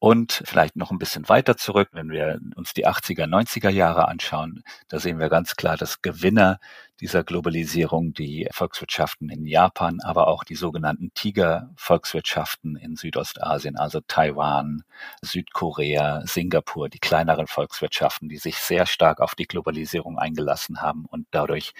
Und 0.00 0.44
vielleicht 0.44 0.76
noch 0.76 0.92
ein 0.92 0.98
bisschen 0.98 1.28
weiter 1.28 1.56
zurück, 1.56 1.88
wenn 1.90 2.10
wir 2.10 2.38
uns 2.54 2.72
die 2.72 2.86
80er, 2.86 3.24
90er 3.26 3.68
Jahre 3.68 4.06
anschauen, 4.06 4.62
da 4.86 5.00
sehen 5.00 5.18
wir 5.18 5.28
ganz 5.28 5.56
klar, 5.56 5.76
dass 5.76 6.02
Gewinner 6.02 6.60
dieser 7.00 7.24
Globalisierung 7.24 8.12
die 8.12 8.48
Volkswirtschaften 8.52 9.28
in 9.28 9.44
Japan, 9.44 9.98
aber 10.00 10.28
auch 10.28 10.44
die 10.44 10.54
sogenannten 10.54 11.12
Tiger-Volkswirtschaften 11.14 12.76
in 12.76 12.94
Südostasien, 12.94 13.76
also 13.76 14.00
Taiwan, 14.06 14.84
Südkorea, 15.20 16.22
Singapur, 16.26 16.88
die 16.88 17.00
kleineren 17.00 17.48
Volkswirtschaften, 17.48 18.28
die 18.28 18.38
sich 18.38 18.58
sehr 18.58 18.86
stark 18.86 19.20
auf 19.20 19.34
die 19.34 19.46
Globalisierung 19.46 20.16
eingelassen 20.16 20.80
haben 20.80 21.06
und 21.06 21.26
dadurch 21.32 21.72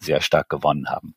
sehr 0.00 0.20
stark 0.20 0.48
gewonnen 0.48 0.88
haben. 0.88 1.14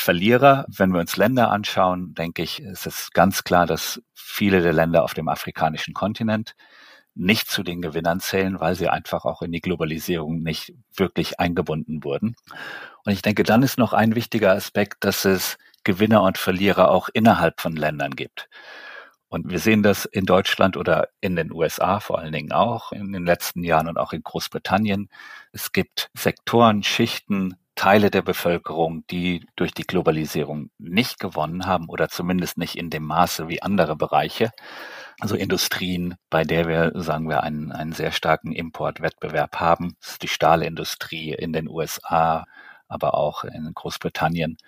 Verlierer, 0.00 0.64
wenn 0.68 0.92
wir 0.92 1.00
uns 1.00 1.16
Länder 1.16 1.50
anschauen, 1.50 2.14
denke 2.14 2.42
ich, 2.42 2.62
ist 2.62 2.86
es 2.86 3.10
ganz 3.12 3.42
klar, 3.42 3.66
dass 3.66 4.00
viele 4.14 4.62
der 4.62 4.72
Länder 4.72 5.02
auf 5.02 5.12
dem 5.12 5.28
afrikanischen 5.28 5.92
Kontinent 5.92 6.54
nicht 7.16 7.50
zu 7.50 7.64
den 7.64 7.82
Gewinnern 7.82 8.20
zählen, 8.20 8.60
weil 8.60 8.76
sie 8.76 8.88
einfach 8.88 9.24
auch 9.24 9.42
in 9.42 9.50
die 9.50 9.60
Globalisierung 9.60 10.40
nicht 10.40 10.72
wirklich 10.94 11.40
eingebunden 11.40 12.04
wurden. 12.04 12.36
Und 13.04 13.12
ich 13.12 13.22
denke, 13.22 13.42
dann 13.42 13.64
ist 13.64 13.76
noch 13.76 13.92
ein 13.92 14.14
wichtiger 14.14 14.52
Aspekt, 14.52 15.02
dass 15.04 15.24
es 15.24 15.58
Gewinner 15.82 16.22
und 16.22 16.38
Verlierer 16.38 16.92
auch 16.92 17.08
innerhalb 17.12 17.60
von 17.60 17.74
Ländern 17.74 18.12
gibt. 18.12 18.48
Und 19.28 19.50
wir 19.50 19.58
sehen 19.58 19.82
das 19.82 20.04
in 20.04 20.26
Deutschland 20.26 20.76
oder 20.76 21.08
in 21.20 21.34
den 21.34 21.52
USA 21.52 21.98
vor 21.98 22.20
allen 22.20 22.32
Dingen 22.32 22.52
auch 22.52 22.92
in 22.92 23.12
den 23.12 23.26
letzten 23.26 23.64
Jahren 23.64 23.88
und 23.88 23.98
auch 23.98 24.12
in 24.12 24.22
Großbritannien. 24.22 25.10
Es 25.52 25.72
gibt 25.72 26.08
Sektoren, 26.14 26.84
Schichten, 26.84 27.56
Teile 27.78 28.10
der 28.10 28.22
Bevölkerung, 28.22 29.06
die 29.06 29.46
durch 29.54 29.72
die 29.72 29.84
Globalisierung 29.84 30.70
nicht 30.78 31.20
gewonnen 31.20 31.64
haben 31.64 31.88
oder 31.88 32.08
zumindest 32.08 32.58
nicht 32.58 32.74
in 32.74 32.90
dem 32.90 33.04
Maße 33.04 33.48
wie 33.48 33.62
andere 33.62 33.94
Bereiche. 33.94 34.50
Also 35.20 35.36
Industrien, 35.36 36.16
bei 36.28 36.42
der 36.42 36.66
wir, 36.66 36.90
sagen 36.96 37.28
wir, 37.28 37.44
einen, 37.44 37.70
einen 37.70 37.92
sehr 37.92 38.10
starken 38.10 38.50
Importwettbewerb 38.50 39.60
haben. 39.60 39.94
Das 40.00 40.10
ist 40.14 40.22
die 40.24 40.28
Stahlindustrie 40.28 41.32
in 41.32 41.52
den 41.52 41.68
USA, 41.68 42.46
aber 42.88 43.14
auch 43.14 43.44
in 43.44 43.70
Großbritannien. 43.72 44.58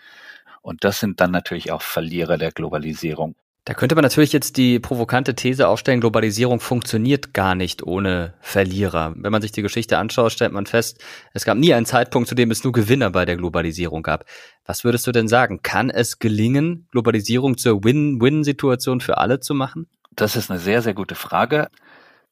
Und 0.62 0.84
das 0.84 1.00
sind 1.00 1.20
dann 1.20 1.32
natürlich 1.32 1.72
auch 1.72 1.82
Verlierer 1.82 2.38
der 2.38 2.52
Globalisierung. 2.52 3.34
Da 3.70 3.74
könnte 3.74 3.94
man 3.94 4.02
natürlich 4.02 4.32
jetzt 4.32 4.56
die 4.56 4.80
provokante 4.80 5.36
These 5.36 5.68
aufstellen, 5.68 6.00
Globalisierung 6.00 6.58
funktioniert 6.58 7.32
gar 7.34 7.54
nicht 7.54 7.84
ohne 7.84 8.34
Verlierer. 8.40 9.14
Wenn 9.14 9.30
man 9.30 9.42
sich 9.42 9.52
die 9.52 9.62
Geschichte 9.62 9.96
anschaut, 9.96 10.32
stellt 10.32 10.50
man 10.50 10.66
fest, 10.66 11.00
es 11.34 11.44
gab 11.44 11.56
nie 11.56 11.72
einen 11.72 11.86
Zeitpunkt, 11.86 12.28
zu 12.28 12.34
dem 12.34 12.50
es 12.50 12.64
nur 12.64 12.72
Gewinner 12.72 13.10
bei 13.10 13.24
der 13.24 13.36
Globalisierung 13.36 14.02
gab. 14.02 14.24
Was 14.66 14.82
würdest 14.82 15.06
du 15.06 15.12
denn 15.12 15.28
sagen? 15.28 15.62
Kann 15.62 15.88
es 15.88 16.18
gelingen, 16.18 16.88
Globalisierung 16.90 17.58
zur 17.58 17.84
Win-Win-Situation 17.84 19.00
für 19.00 19.18
alle 19.18 19.38
zu 19.38 19.54
machen? 19.54 19.86
Das 20.16 20.34
ist 20.34 20.50
eine 20.50 20.58
sehr, 20.58 20.82
sehr 20.82 20.94
gute 20.94 21.14
Frage. 21.14 21.68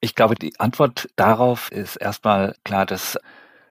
Ich 0.00 0.16
glaube, 0.16 0.34
die 0.34 0.58
Antwort 0.58 1.08
darauf 1.14 1.70
ist 1.70 1.94
erstmal 1.94 2.56
klar, 2.64 2.84
dass 2.84 3.16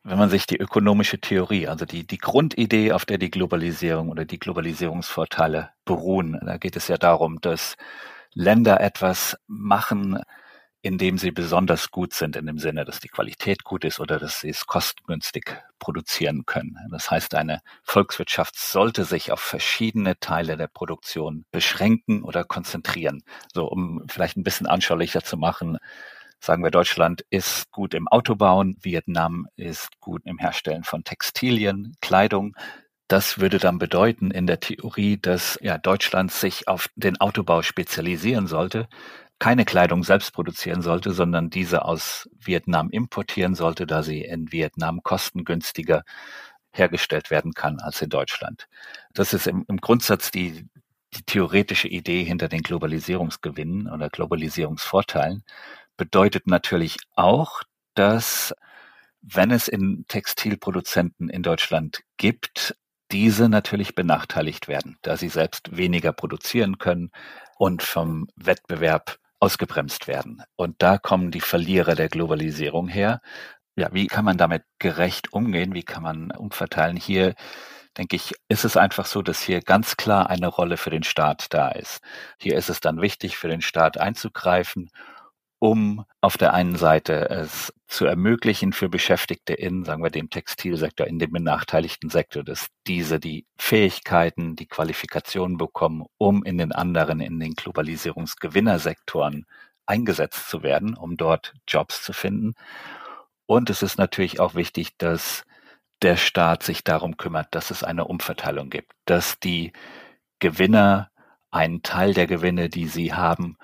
wenn 0.03 0.17
man 0.17 0.29
sich 0.29 0.45
die 0.45 0.57
ökonomische 0.57 1.19
Theorie, 1.19 1.67
also 1.67 1.85
die, 1.85 2.05
die 2.05 2.17
Grundidee, 2.17 2.91
auf 2.91 3.05
der 3.05 3.17
die 3.17 3.31
Globalisierung 3.31 4.09
oder 4.09 4.25
die 4.25 4.39
Globalisierungsvorteile 4.39 5.71
beruhen, 5.85 6.39
da 6.45 6.57
geht 6.57 6.75
es 6.75 6.87
ja 6.87 6.97
darum, 6.97 7.39
dass 7.41 7.75
Länder 8.33 8.81
etwas 8.81 9.37
machen, 9.47 10.19
indem 10.81 11.17
sie 11.17 11.31
besonders 11.31 11.91
gut 11.91 12.13
sind, 12.13 12.35
in 12.35 12.45
dem 12.45 12.59
Sinne, 12.59 12.85
dass 12.85 12.99
die 12.99 13.09
Qualität 13.09 13.63
gut 13.63 13.83
ist 13.83 13.99
oder 13.99 14.19
dass 14.19 14.41
sie 14.41 14.49
es 14.49 14.67
kostengünstig 14.67 15.57
produzieren 15.79 16.45
können. 16.45 16.77
Das 16.91 17.11
heißt, 17.11 17.35
eine 17.35 17.61
Volkswirtschaft 17.83 18.57
sollte 18.57 19.03
sich 19.03 19.31
auf 19.31 19.41
verschiedene 19.41 20.19
Teile 20.19 20.55
der 20.55 20.67
Produktion 20.67 21.45
beschränken 21.51 22.23
oder 22.23 22.43
konzentrieren. 22.43 23.23
So, 23.53 23.65
um 23.65 24.05
vielleicht 24.07 24.37
ein 24.37 24.43
bisschen 24.43 24.67
anschaulicher 24.67 25.23
zu 25.23 25.35
machen, 25.35 25.77
Sagen 26.39 26.63
wir, 26.63 26.71
Deutschland 26.71 27.25
ist 27.29 27.71
gut 27.71 27.93
im 27.93 28.07
Autobauen, 28.07 28.77
Vietnam 28.81 29.47
ist 29.55 29.89
gut 29.99 30.21
im 30.25 30.37
Herstellen 30.37 30.83
von 30.83 31.03
Textilien, 31.03 31.95
Kleidung. 32.01 32.55
Das 33.07 33.39
würde 33.39 33.57
dann 33.57 33.79
bedeuten 33.79 34.31
in 34.31 34.47
der 34.47 34.59
Theorie, 34.59 35.17
dass 35.17 35.57
ja, 35.61 35.77
Deutschland 35.77 36.31
sich 36.31 36.67
auf 36.67 36.89
den 36.95 37.19
Autobau 37.19 37.61
spezialisieren 37.61 38.47
sollte, 38.47 38.87
keine 39.39 39.65
Kleidung 39.65 40.03
selbst 40.03 40.33
produzieren 40.33 40.81
sollte, 40.81 41.13
sondern 41.13 41.49
diese 41.49 41.85
aus 41.85 42.29
Vietnam 42.37 42.89
importieren 42.89 43.55
sollte, 43.55 43.85
da 43.85 44.03
sie 44.03 44.21
in 44.21 44.51
Vietnam 44.51 45.03
kostengünstiger 45.03 46.03
hergestellt 46.71 47.31
werden 47.31 47.53
kann 47.53 47.79
als 47.79 48.01
in 48.01 48.09
Deutschland. 48.09 48.67
Das 49.13 49.33
ist 49.33 49.47
im, 49.47 49.65
im 49.67 49.77
Grundsatz 49.77 50.31
die, 50.31 50.67
die 51.13 51.23
theoretische 51.23 51.87
Idee 51.87 52.23
hinter 52.23 52.47
den 52.47 52.61
Globalisierungsgewinnen 52.61 53.89
oder 53.89 54.09
Globalisierungsvorteilen 54.09 55.43
bedeutet 55.97 56.47
natürlich 56.47 56.97
auch, 57.15 57.63
dass 57.95 58.53
wenn 59.21 59.51
es 59.51 59.67
in 59.67 60.05
Textilproduzenten 60.07 61.29
in 61.29 61.43
Deutschland 61.43 62.03
gibt, 62.17 62.75
diese 63.11 63.49
natürlich 63.49 63.95
benachteiligt 63.95 64.67
werden, 64.67 64.97
da 65.01 65.17
sie 65.17 65.29
selbst 65.29 65.75
weniger 65.75 66.13
produzieren 66.13 66.77
können 66.77 67.11
und 67.57 67.83
vom 67.83 68.27
Wettbewerb 68.35 69.17
ausgebremst 69.39 70.07
werden. 70.07 70.43
Und 70.55 70.81
da 70.81 70.97
kommen 70.97 71.31
die 71.31 71.41
Verlierer 71.41 71.95
der 71.95 72.09
Globalisierung 72.09 72.87
her. 72.87 73.21
Ja, 73.75 73.89
wie 73.93 74.07
kann 74.07 74.25
man 74.25 74.37
damit 74.37 74.63
gerecht 74.79 75.33
umgehen? 75.33 75.73
Wie 75.73 75.83
kann 75.83 76.03
man 76.03 76.31
umverteilen? 76.31 76.97
Hier 76.97 77.35
denke 77.97 78.15
ich, 78.15 78.33
ist 78.49 78.65
es 78.65 78.77
einfach 78.77 79.05
so, 79.05 79.21
dass 79.21 79.41
hier 79.41 79.61
ganz 79.61 79.97
klar 79.97 80.29
eine 80.29 80.47
Rolle 80.47 80.77
für 80.77 80.89
den 80.89 81.03
Staat 81.03 81.53
da 81.53 81.69
ist. 81.69 82.01
Hier 82.39 82.55
ist 82.55 82.69
es 82.69 82.79
dann 82.79 83.01
wichtig, 83.01 83.37
für 83.37 83.47
den 83.47 83.61
Staat 83.61 83.97
einzugreifen 83.97 84.89
um 85.59 86.05
auf 86.21 86.37
der 86.37 86.53
einen 86.53 86.75
Seite 86.75 87.29
es 87.29 87.73
zu 87.87 88.05
ermöglichen 88.05 88.73
für 88.73 88.89
Beschäftigte 88.89 89.53
in, 89.53 89.83
sagen 89.83 90.03
wir, 90.03 90.11
dem 90.11 90.29
Textilsektor, 90.29 91.07
in 91.07 91.19
dem 91.19 91.31
benachteiligten 91.31 92.09
Sektor, 92.09 92.43
dass 92.43 92.67
diese 92.85 93.19
die 93.19 93.45
Fähigkeiten, 93.57 94.55
die 94.55 94.67
Qualifikationen 94.67 95.57
bekommen, 95.57 96.05
um 96.17 96.43
in 96.43 96.57
den 96.57 96.71
anderen, 96.73 97.21
in 97.21 97.39
den 97.39 97.53
Globalisierungsgewinnersektoren 97.53 99.45
eingesetzt 99.85 100.49
zu 100.49 100.63
werden, 100.63 100.95
um 100.95 101.17
dort 101.17 101.53
Jobs 101.67 102.03
zu 102.03 102.13
finden. 102.13 102.53
Und 103.45 103.69
es 103.69 103.81
ist 103.81 103.97
natürlich 103.97 104.39
auch 104.39 104.53
wichtig, 104.53 104.97
dass 104.97 105.45
der 106.01 106.17
Staat 106.17 106.63
sich 106.63 106.83
darum 106.83 107.17
kümmert, 107.17 107.47
dass 107.51 107.71
es 107.71 107.83
eine 107.83 108.05
Umverteilung 108.05 108.69
gibt, 108.69 108.91
dass 109.05 109.39
die 109.39 109.71
Gewinner 110.39 111.09
einen 111.49 111.81
Teil 111.81 112.13
der 112.13 112.27
Gewinne, 112.27 112.69
die 112.69 112.87
sie 112.87 113.13
haben, 113.13 113.57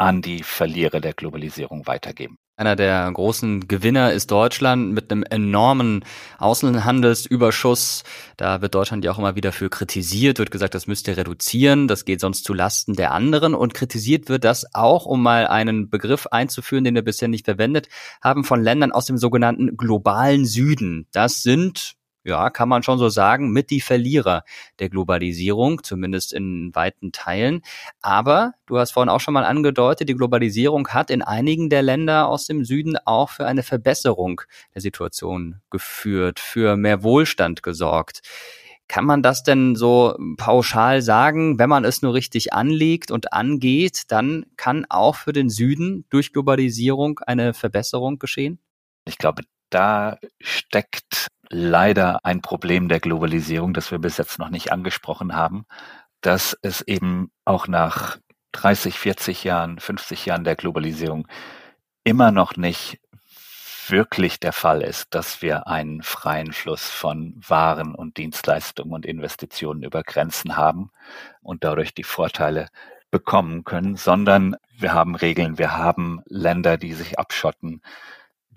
an 0.00 0.22
die 0.22 0.42
Verlierer 0.42 1.00
der 1.00 1.12
Globalisierung 1.12 1.86
weitergeben. 1.86 2.38
Einer 2.56 2.76
der 2.76 3.10
großen 3.12 3.68
Gewinner 3.68 4.12
ist 4.12 4.30
Deutschland 4.30 4.92
mit 4.92 5.10
einem 5.10 5.22
enormen 5.22 6.04
Außenhandelsüberschuss. 6.38 8.02
Da 8.36 8.60
wird 8.60 8.74
Deutschland 8.74 9.04
ja 9.04 9.12
auch 9.12 9.18
immer 9.18 9.34
wieder 9.34 9.52
für 9.52 9.68
kritisiert, 9.70 10.38
wird 10.38 10.50
gesagt, 10.50 10.74
das 10.74 10.86
müsst 10.86 11.08
ihr 11.08 11.16
reduzieren, 11.16 11.86
das 11.86 12.04
geht 12.04 12.20
sonst 12.20 12.44
zu 12.44 12.54
Lasten 12.54 12.96
der 12.96 13.12
anderen. 13.12 13.54
Und 13.54 13.74
kritisiert 13.74 14.28
wird 14.28 14.44
das 14.44 14.74
auch, 14.74 15.04
um 15.06 15.22
mal 15.22 15.46
einen 15.46 15.90
Begriff 15.90 16.26
einzuführen, 16.26 16.84
den 16.84 16.94
wir 16.94 17.02
bisher 17.02 17.28
nicht 17.28 17.46
verwendet 17.46 17.88
haben, 18.22 18.44
von 18.44 18.62
Ländern 18.62 18.92
aus 18.92 19.06
dem 19.06 19.18
sogenannten 19.18 19.76
globalen 19.76 20.46
Süden. 20.46 21.08
Das 21.12 21.42
sind 21.42 21.96
ja, 22.24 22.50
kann 22.50 22.68
man 22.68 22.82
schon 22.82 22.98
so 22.98 23.08
sagen, 23.08 23.50
mit 23.50 23.70
die 23.70 23.80
Verlierer 23.80 24.44
der 24.78 24.90
Globalisierung, 24.90 25.82
zumindest 25.82 26.32
in 26.32 26.74
weiten 26.74 27.12
Teilen. 27.12 27.62
Aber 28.02 28.52
du 28.66 28.78
hast 28.78 28.92
vorhin 28.92 29.08
auch 29.08 29.20
schon 29.20 29.34
mal 29.34 29.44
angedeutet, 29.44 30.08
die 30.08 30.14
Globalisierung 30.14 30.88
hat 30.88 31.10
in 31.10 31.22
einigen 31.22 31.70
der 31.70 31.82
Länder 31.82 32.28
aus 32.28 32.46
dem 32.46 32.64
Süden 32.64 32.96
auch 33.04 33.30
für 33.30 33.46
eine 33.46 33.62
Verbesserung 33.62 34.42
der 34.74 34.82
Situation 34.82 35.60
geführt, 35.70 36.40
für 36.40 36.76
mehr 36.76 37.02
Wohlstand 37.02 37.62
gesorgt. 37.62 38.20
Kann 38.86 39.04
man 39.04 39.22
das 39.22 39.44
denn 39.44 39.76
so 39.76 40.16
pauschal 40.36 41.00
sagen, 41.00 41.60
wenn 41.60 41.68
man 41.68 41.84
es 41.84 42.02
nur 42.02 42.12
richtig 42.12 42.52
anlegt 42.52 43.12
und 43.12 43.32
angeht, 43.32 44.02
dann 44.08 44.46
kann 44.56 44.84
auch 44.88 45.14
für 45.14 45.32
den 45.32 45.48
Süden 45.48 46.06
durch 46.10 46.32
Globalisierung 46.32 47.20
eine 47.20 47.54
Verbesserung 47.54 48.18
geschehen? 48.18 48.58
Ich 49.06 49.16
glaube, 49.16 49.44
da 49.70 50.18
steckt 50.40 51.28
leider 51.50 52.24
ein 52.24 52.40
Problem 52.40 52.88
der 52.88 53.00
Globalisierung, 53.00 53.74
das 53.74 53.90
wir 53.90 53.98
bis 53.98 54.16
jetzt 54.16 54.38
noch 54.38 54.50
nicht 54.50 54.72
angesprochen 54.72 55.34
haben, 55.34 55.66
dass 56.20 56.56
es 56.62 56.80
eben 56.80 57.30
auch 57.44 57.66
nach 57.66 58.18
30, 58.52 58.98
40 58.98 59.44
Jahren, 59.44 59.78
50 59.78 60.26
Jahren 60.26 60.44
der 60.44 60.56
Globalisierung 60.56 61.26
immer 62.04 62.30
noch 62.30 62.56
nicht 62.56 63.00
wirklich 63.88 64.38
der 64.38 64.52
Fall 64.52 64.82
ist, 64.82 65.14
dass 65.14 65.42
wir 65.42 65.66
einen 65.66 66.02
freien 66.02 66.52
Fluss 66.52 66.88
von 66.88 67.34
Waren 67.46 67.94
und 67.94 68.16
Dienstleistungen 68.16 68.92
und 68.92 69.04
Investitionen 69.04 69.82
über 69.82 70.04
Grenzen 70.04 70.56
haben 70.56 70.90
und 71.42 71.64
dadurch 71.64 71.92
die 71.92 72.04
Vorteile 72.04 72.68
bekommen 73.10 73.64
können, 73.64 73.96
sondern 73.96 74.56
wir 74.78 74.94
haben 74.94 75.16
Regeln, 75.16 75.58
wir 75.58 75.76
haben 75.76 76.22
Länder, 76.26 76.76
die 76.76 76.92
sich 76.92 77.18
abschotten, 77.18 77.82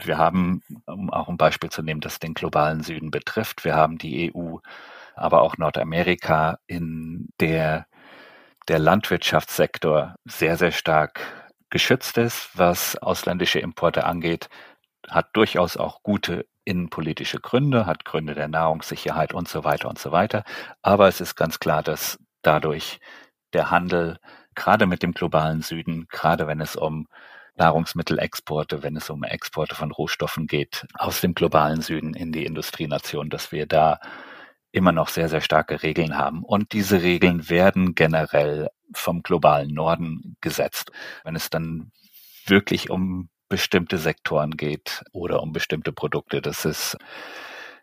wir 0.07 0.17
haben, 0.17 0.61
um 0.85 1.09
auch 1.09 1.29
ein 1.29 1.37
Beispiel 1.37 1.69
zu 1.69 1.81
nehmen, 1.81 2.01
das 2.01 2.19
den 2.19 2.33
globalen 2.33 2.83
Süden 2.83 3.11
betrifft, 3.11 3.65
wir 3.65 3.75
haben 3.75 3.97
die 3.97 4.33
EU, 4.33 4.57
aber 5.15 5.41
auch 5.41 5.57
Nordamerika, 5.57 6.59
in 6.67 7.29
der 7.39 7.85
der 8.67 8.79
Landwirtschaftssektor 8.79 10.15
sehr, 10.25 10.57
sehr 10.57 10.71
stark 10.71 11.19
geschützt 11.69 12.17
ist, 12.17 12.49
was 12.53 12.95
ausländische 12.97 13.59
Importe 13.59 14.05
angeht, 14.05 14.49
hat 15.09 15.29
durchaus 15.33 15.75
auch 15.75 16.01
gute 16.03 16.45
innenpolitische 16.65 17.39
Gründe, 17.39 17.85
hat 17.85 18.05
Gründe 18.05 18.35
der 18.35 18.47
Nahrungssicherheit 18.47 19.33
und 19.33 19.49
so 19.49 19.63
weiter 19.63 19.89
und 19.89 19.99
so 19.99 20.11
weiter. 20.11 20.43
Aber 20.81 21.07
es 21.07 21.19
ist 21.19 21.35
ganz 21.35 21.59
klar, 21.59 21.83
dass 21.83 22.19
dadurch 22.41 22.99
der 23.53 23.69
Handel 23.69 24.17
gerade 24.55 24.85
mit 24.85 25.03
dem 25.03 25.13
globalen 25.13 25.61
Süden, 25.61 26.07
gerade 26.09 26.47
wenn 26.47 26.61
es 26.61 26.75
um 26.75 27.07
Nahrungsmittelexporte, 27.55 28.83
wenn 28.83 28.95
es 28.95 29.09
um 29.09 29.23
Exporte 29.23 29.75
von 29.75 29.91
Rohstoffen 29.91 30.47
geht, 30.47 30.85
aus 30.95 31.21
dem 31.21 31.35
globalen 31.35 31.81
Süden 31.81 32.13
in 32.13 32.31
die 32.31 32.45
Industrienation, 32.45 33.29
dass 33.29 33.51
wir 33.51 33.65
da 33.65 33.99
immer 34.71 34.91
noch 34.91 35.07
sehr, 35.07 35.29
sehr 35.29 35.41
starke 35.41 35.83
Regeln 35.83 36.17
haben. 36.17 36.43
Und 36.43 36.73
diese 36.73 37.01
Regeln 37.01 37.49
werden 37.49 37.93
generell 37.93 38.69
vom 38.93 39.21
globalen 39.21 39.73
Norden 39.73 40.35
gesetzt. 40.41 40.91
Wenn 41.23 41.35
es 41.35 41.49
dann 41.49 41.91
wirklich 42.45 42.89
um 42.89 43.29
bestimmte 43.49 43.99
Sektoren 43.99 44.57
geht 44.57 45.03
oder 45.11 45.43
um 45.43 45.53
bestimmte 45.53 45.93
Produkte, 45.93 46.41
das 46.41 46.65
ist 46.65 46.97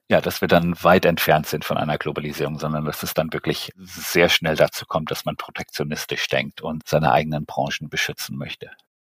ja, 0.09 0.21
dass 0.21 0.41
wir 0.41 0.49
dann 0.49 0.75
weit 0.83 1.05
entfernt 1.05 1.47
sind 1.47 1.65
von 1.65 1.77
einer 1.77 1.97
Globalisierung, 1.97 2.59
sondern 2.59 2.85
dass 2.85 3.05
es 3.05 3.15
dann 3.15 3.33
wirklich 3.33 3.71
sehr 3.77 4.29
schnell 4.29 4.57
dazu 4.57 4.85
kommt, 4.85 5.13
dass 5.13 5.25
man 5.25 5.37
protektionistisch 5.37 6.27
denkt 6.27 6.63
und 6.63 6.89
seine 6.89 7.13
eigenen 7.13 7.47
Branchen 7.47 7.89
beschützen 7.89 8.37
möchte. 8.37 8.73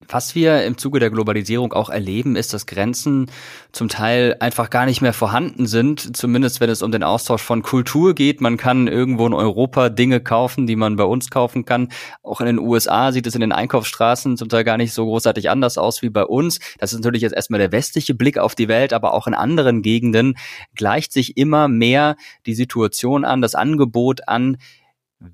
Was 0.07 0.35
wir 0.35 0.63
im 0.63 0.77
Zuge 0.77 0.99
der 0.99 1.09
Globalisierung 1.09 1.73
auch 1.73 1.89
erleben, 1.89 2.35
ist, 2.35 2.53
dass 2.53 2.65
Grenzen 2.65 3.31
zum 3.71 3.87
Teil 3.87 4.35
einfach 4.39 4.69
gar 4.69 4.85
nicht 4.85 5.01
mehr 5.01 5.13
vorhanden 5.13 5.67
sind, 5.67 6.17
zumindest 6.17 6.59
wenn 6.59 6.69
es 6.69 6.81
um 6.81 6.91
den 6.91 7.03
Austausch 7.03 7.41
von 7.41 7.61
Kultur 7.61 8.13
geht. 8.13 8.41
Man 8.41 8.57
kann 8.57 8.87
irgendwo 8.87 9.25
in 9.25 9.33
Europa 9.33 9.89
Dinge 9.89 10.19
kaufen, 10.19 10.67
die 10.67 10.75
man 10.75 10.97
bei 10.97 11.03
uns 11.05 11.29
kaufen 11.29 11.65
kann. 11.65 11.89
Auch 12.23 12.41
in 12.41 12.47
den 12.47 12.59
USA 12.59 13.11
sieht 13.11 13.27
es 13.27 13.35
in 13.35 13.41
den 13.41 13.51
Einkaufsstraßen 13.51 14.37
zum 14.37 14.49
Teil 14.49 14.63
gar 14.63 14.77
nicht 14.77 14.93
so 14.93 15.05
großartig 15.05 15.49
anders 15.49 15.77
aus 15.77 16.01
wie 16.01 16.09
bei 16.09 16.25
uns. 16.25 16.59
Das 16.79 16.91
ist 16.91 16.99
natürlich 16.99 17.21
jetzt 17.21 17.35
erstmal 17.35 17.59
der 17.59 17.71
westliche 17.71 18.13
Blick 18.13 18.37
auf 18.37 18.55
die 18.55 18.67
Welt, 18.67 18.93
aber 18.93 19.13
auch 19.13 19.27
in 19.27 19.33
anderen 19.33 19.81
Gegenden 19.81 20.35
gleicht 20.75 21.13
sich 21.13 21.37
immer 21.37 21.67
mehr 21.67 22.15
die 22.45 22.55
Situation 22.55 23.23
an, 23.23 23.41
das 23.41 23.55
Angebot 23.55 24.27
an, 24.27 24.57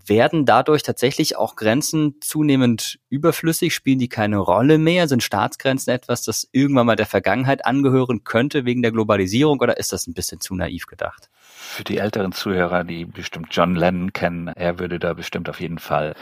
werden 0.05 0.45
dadurch 0.45 0.83
tatsächlich 0.83 1.37
auch 1.37 1.55
Grenzen 1.55 2.15
zunehmend 2.21 2.99
überflüssig? 3.09 3.73
Spielen 3.73 3.99
die 3.99 4.09
keine 4.09 4.37
Rolle 4.37 4.77
mehr? 4.77 5.07
Sind 5.07 5.23
Staatsgrenzen 5.23 5.93
etwas, 5.93 6.23
das 6.23 6.47
irgendwann 6.51 6.87
mal 6.87 6.95
der 6.95 7.05
Vergangenheit 7.05 7.65
angehören 7.65 8.23
könnte 8.23 8.65
wegen 8.65 8.81
der 8.81 8.91
Globalisierung 8.91 9.59
oder 9.59 9.77
ist 9.77 9.93
das 9.93 10.07
ein 10.07 10.13
bisschen 10.13 10.41
zu 10.41 10.55
naiv 10.55 10.87
gedacht? 10.87 11.29
Für 11.39 11.83
die 11.83 11.97
älteren 11.97 12.33
Zuhörer, 12.33 12.83
die 12.83 13.05
bestimmt 13.05 13.47
John 13.51 13.75
Lennon 13.75 14.13
kennen, 14.13 14.47
er 14.49 14.79
würde 14.79 14.99
da 14.99 15.13
bestimmt 15.13 15.49
auf 15.49 15.61
jeden 15.61 15.79
Fall 15.79 16.15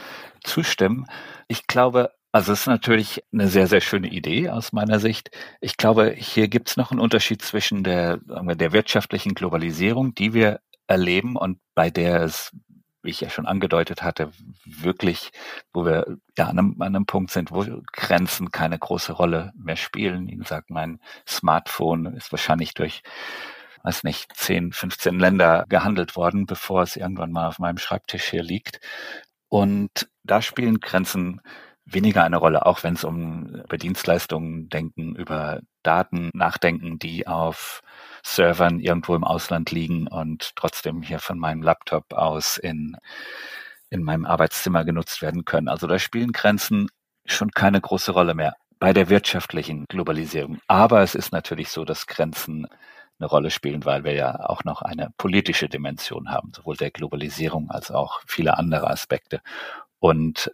zustimmen. 0.44 1.08
Ich 1.48 1.66
glaube, 1.66 2.12
also 2.32 2.54
es 2.54 2.62
ist 2.62 2.68
natürlich 2.68 3.24
eine 3.34 3.48
sehr, 3.48 3.68
sehr 3.68 3.82
schöne 3.82 4.10
Idee 4.10 4.50
aus 4.50 4.74
meiner 4.74 5.00
Sicht. 5.00 5.32
Ich 5.62 5.78
glaube, 5.78 6.14
hier 6.16 6.50
gibt 6.50 6.70
es 6.70 6.78
noch 6.78 6.92
einen 6.92 7.00
Unterschied 7.00 7.42
zwischen 7.42 7.84
der, 7.84 8.18
der 8.18 8.74
wirtschaftlichen 8.74 9.34
Globalisierung, 9.34 10.14
die 10.14 10.34
wir 10.34 10.60
erleben 10.88 11.36
und 11.36 11.60
bei 11.74 11.90
der 11.90 12.24
es 12.24 12.52
wie 13.06 13.12
ich 13.12 13.22
ja 13.22 13.30
schon 13.30 13.46
angedeutet 13.46 14.04
hatte, 14.04 14.32
wirklich, 14.66 15.32
wo 15.74 15.86
wir 15.86 16.18
ja 16.38 16.46
an 16.46 16.60
einem, 16.60 16.82
an 16.82 16.96
einem 16.96 17.06
Punkt 17.06 17.32
sind, 17.32 17.52
wo 17.52 17.66
Grenzen 17.94 18.52
keine 18.52 18.78
große 18.78 19.14
Rolle 19.14 19.52
mehr 19.56 19.76
spielen. 19.76 20.28
Wie 20.28 20.38
gesagt, 20.38 20.70
mein 20.70 21.00
Smartphone 21.28 22.08
ist 22.16 22.32
wahrscheinlich 22.32 22.74
durch 22.74 23.04
weiß 23.84 24.04
nicht, 24.04 24.36
10, 24.36 24.72
15 24.72 25.20
Länder 25.20 25.66
gehandelt 25.70 26.16
worden, 26.16 26.48
bevor 26.48 26.82
es 26.82 26.96
irgendwann 26.96 27.32
mal 27.32 27.48
auf 27.48 27.60
meinem 27.60 27.78
Schreibtisch 27.78 28.26
hier 28.32 28.42
liegt. 28.42 28.80
Und 29.48 30.10
da 30.24 30.42
spielen 30.42 30.80
Grenzen 30.80 31.40
weniger 31.86 32.24
eine 32.24 32.38
Rolle, 32.38 32.66
auch 32.66 32.84
wenn 32.84 32.96
es 32.96 33.04
um 33.04 33.64
Dienstleistungen 33.72 34.70
denken, 34.70 35.16
über 35.16 35.62
Daten 35.84 36.32
nachdenken, 36.34 36.98
die 36.98 37.28
auf 37.28 37.82
Servern 38.26 38.80
irgendwo 38.80 39.16
im 39.16 39.24
Ausland 39.24 39.72
liegen 39.72 40.08
und 40.08 40.56
trotzdem 40.56 41.04
hier 41.04 41.20
von 41.20 41.38
meinem 41.38 41.62
Laptop 41.62 42.12
aus 42.12 42.58
in, 42.58 42.98
in 43.92 44.02
meinem 44.02 44.26
Arbeitszimmer 44.26 44.84
genutzt 44.84 45.22
werden 45.22 45.46
können. 45.46 45.68
Also 45.68 45.86
da 45.86 46.00
spielen 46.00 46.32
Grenzen 46.32 46.90
schon 47.26 47.52
keine 47.52 47.80
große 47.80 48.12
Rolle 48.12 48.34
mehr 48.34 48.56
bei 48.80 48.94
der 48.94 49.10
wirtschaftlichen 49.10 49.86
Globalisierung. 49.86 50.60
Aber 50.68 51.02
es 51.02 51.14
ist 51.14 51.32
natürlich 51.32 51.70
so, 51.70 51.86
dass 51.86 52.08
Grenzen 52.08 52.68
eine 53.20 53.30
Rolle 53.30 53.52
spielen, 53.52 53.86
weil 53.86 54.04
wir 54.04 54.14
ja 54.14 54.50
auch 54.50 54.64
noch 54.64 54.82
eine 54.82 55.12
politische 55.18 55.70
Dimension 55.70 56.32
haben, 56.32 56.52
sowohl 56.54 56.78
der 56.78 56.92
Globalisierung 56.92 57.70
als 57.70 57.92
auch 57.92 58.22
viele 58.26 58.58
andere 58.58 58.90
Aspekte. 58.90 59.42
Und 60.00 60.52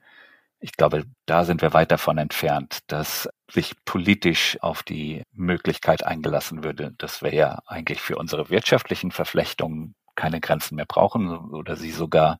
ich 0.61 0.73
glaube, 0.73 1.05
da 1.25 1.43
sind 1.43 1.61
wir 1.61 1.73
weit 1.73 1.91
davon 1.91 2.19
entfernt, 2.19 2.79
dass 2.87 3.27
sich 3.49 3.73
politisch 3.83 4.57
auf 4.61 4.83
die 4.83 5.23
Möglichkeit 5.33 6.05
eingelassen 6.05 6.63
würde, 6.63 6.93
dass 6.99 7.23
wir 7.23 7.33
ja 7.33 7.59
eigentlich 7.65 7.99
für 7.99 8.17
unsere 8.17 8.49
wirtschaftlichen 8.49 9.11
Verflechtungen 9.11 9.95
keine 10.15 10.39
Grenzen 10.39 10.75
mehr 10.75 10.85
brauchen 10.85 11.29
oder 11.51 11.75
sie 11.75 11.91
sogar 11.91 12.37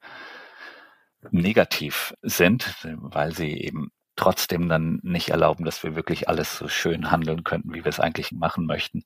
negativ 1.32 2.13
sind, 2.22 2.76
weil 2.84 3.34
sie 3.34 3.57
eben 3.59 3.91
trotzdem 4.16 4.70
dann 4.70 4.99
nicht 5.03 5.30
erlauben, 5.30 5.66
dass 5.66 5.84
wir 5.84 5.95
wirklich 5.95 6.28
alles 6.30 6.57
so 6.57 6.68
schön 6.68 7.12
handeln 7.12 7.43
könnten, 7.43 7.74
wie 7.74 7.84
wir 7.84 7.89
es 7.89 7.99
eigentlich 7.99 8.32
machen 8.32 8.66
möchten. 8.66 9.03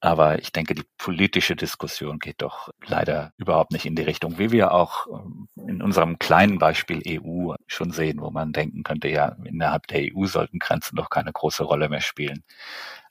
Aber 0.00 0.38
ich 0.38 0.52
denke, 0.52 0.74
die 0.74 0.84
politische 0.96 1.56
Diskussion 1.56 2.18
geht 2.18 2.42
doch 2.42 2.70
leider 2.86 3.32
überhaupt 3.36 3.72
nicht 3.72 3.86
in 3.86 3.96
die 3.96 4.02
Richtung, 4.02 4.38
wie 4.38 4.52
wir 4.52 4.72
auch 4.72 5.06
ähm, 5.08 5.48
in 5.66 5.82
unserem 5.82 6.18
kleinen 6.18 6.58
Beispiel 6.58 7.02
EU 7.06 7.54
schon 7.66 7.90
sehen, 7.90 8.20
wo 8.20 8.30
man 8.30 8.52
denken 8.52 8.82
könnte, 8.84 9.08
ja, 9.08 9.36
innerhalb 9.44 9.86
der 9.88 10.02
EU 10.14 10.26
sollten 10.26 10.58
Grenzen 10.58 10.96
doch 10.96 11.10
keine 11.10 11.32
große 11.32 11.64
Rolle 11.64 11.88
mehr 11.88 12.00
spielen. 12.00 12.42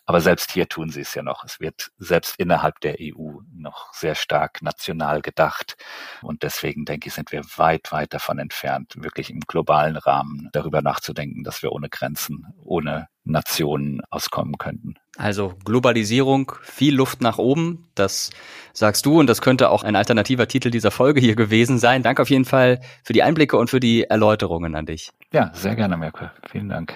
Aber 0.08 0.22
selbst 0.22 0.53
hier 0.53 0.70
tun 0.70 0.89
sie 0.89 1.01
es 1.01 1.14
ja 1.16 1.22
noch. 1.22 1.43
Es 1.43 1.60
wird 1.60 1.91
selbst 1.97 2.36
innerhalb 2.38 2.80
der 2.80 2.95
EU 3.01 3.41
noch 3.53 3.93
sehr 3.93 4.16
stark 4.16 4.62
national 4.62 5.22
gedacht. 5.22 5.76
Und 6.22 6.43
deswegen 6.43 6.86
denke 6.86 7.10
ich, 7.10 7.14
sind 7.14 7.34
wir 7.34 7.41
weit, 7.58 7.91
weit 7.91 8.14
davon 8.14 8.39
entfernt, 8.39 8.93
wirklich 8.95 9.30
im 9.30 9.41
globalen 9.41 9.97
Rahmen 9.97 10.47
darüber 10.53 10.82
nachzudenken, 10.82 11.43
dass 11.43 11.62
wir 11.62 11.74
ohne 11.74 11.89
Grenzen, 11.89 12.47
ohne 12.64 13.10
Nationen 13.26 13.99
auskommen 14.10 14.58
könnten. 14.58 14.95
Also 15.18 15.55
Globalisierung, 15.66 16.53
viel 16.62 16.95
Luft 16.95 17.22
nach 17.22 17.38
oben, 17.38 17.89
das 17.93 18.30
sagst 18.72 19.05
du 19.05 19.20
und 19.20 19.28
das 19.28 19.41
könnte 19.41 19.70
auch 19.70 19.84
ein 19.84 19.97
alternativer 19.97 20.47
Titel 20.47 20.70
dieser 20.72 20.91
Folge 20.91 21.20
hier 21.20 21.36
gewesen 21.36 21.80
sein. 21.80 22.01
Danke 22.01 22.22
auf 22.22 22.30
jeden 22.30 22.45
Fall 22.45 22.80
für 23.03 23.12
die 23.12 23.24
Einblicke 23.24 23.58
und 23.58 23.70
für 23.70 23.82
die 23.82 24.05
Erläuterungen 24.05 24.74
an 24.76 24.86
dich. 24.86 25.12
Ja, 25.34 25.51
sehr 25.53 25.76
gerne, 25.76 25.97
Mirko. 25.97 26.30
Vielen 26.49 26.70
Dank. 26.70 26.93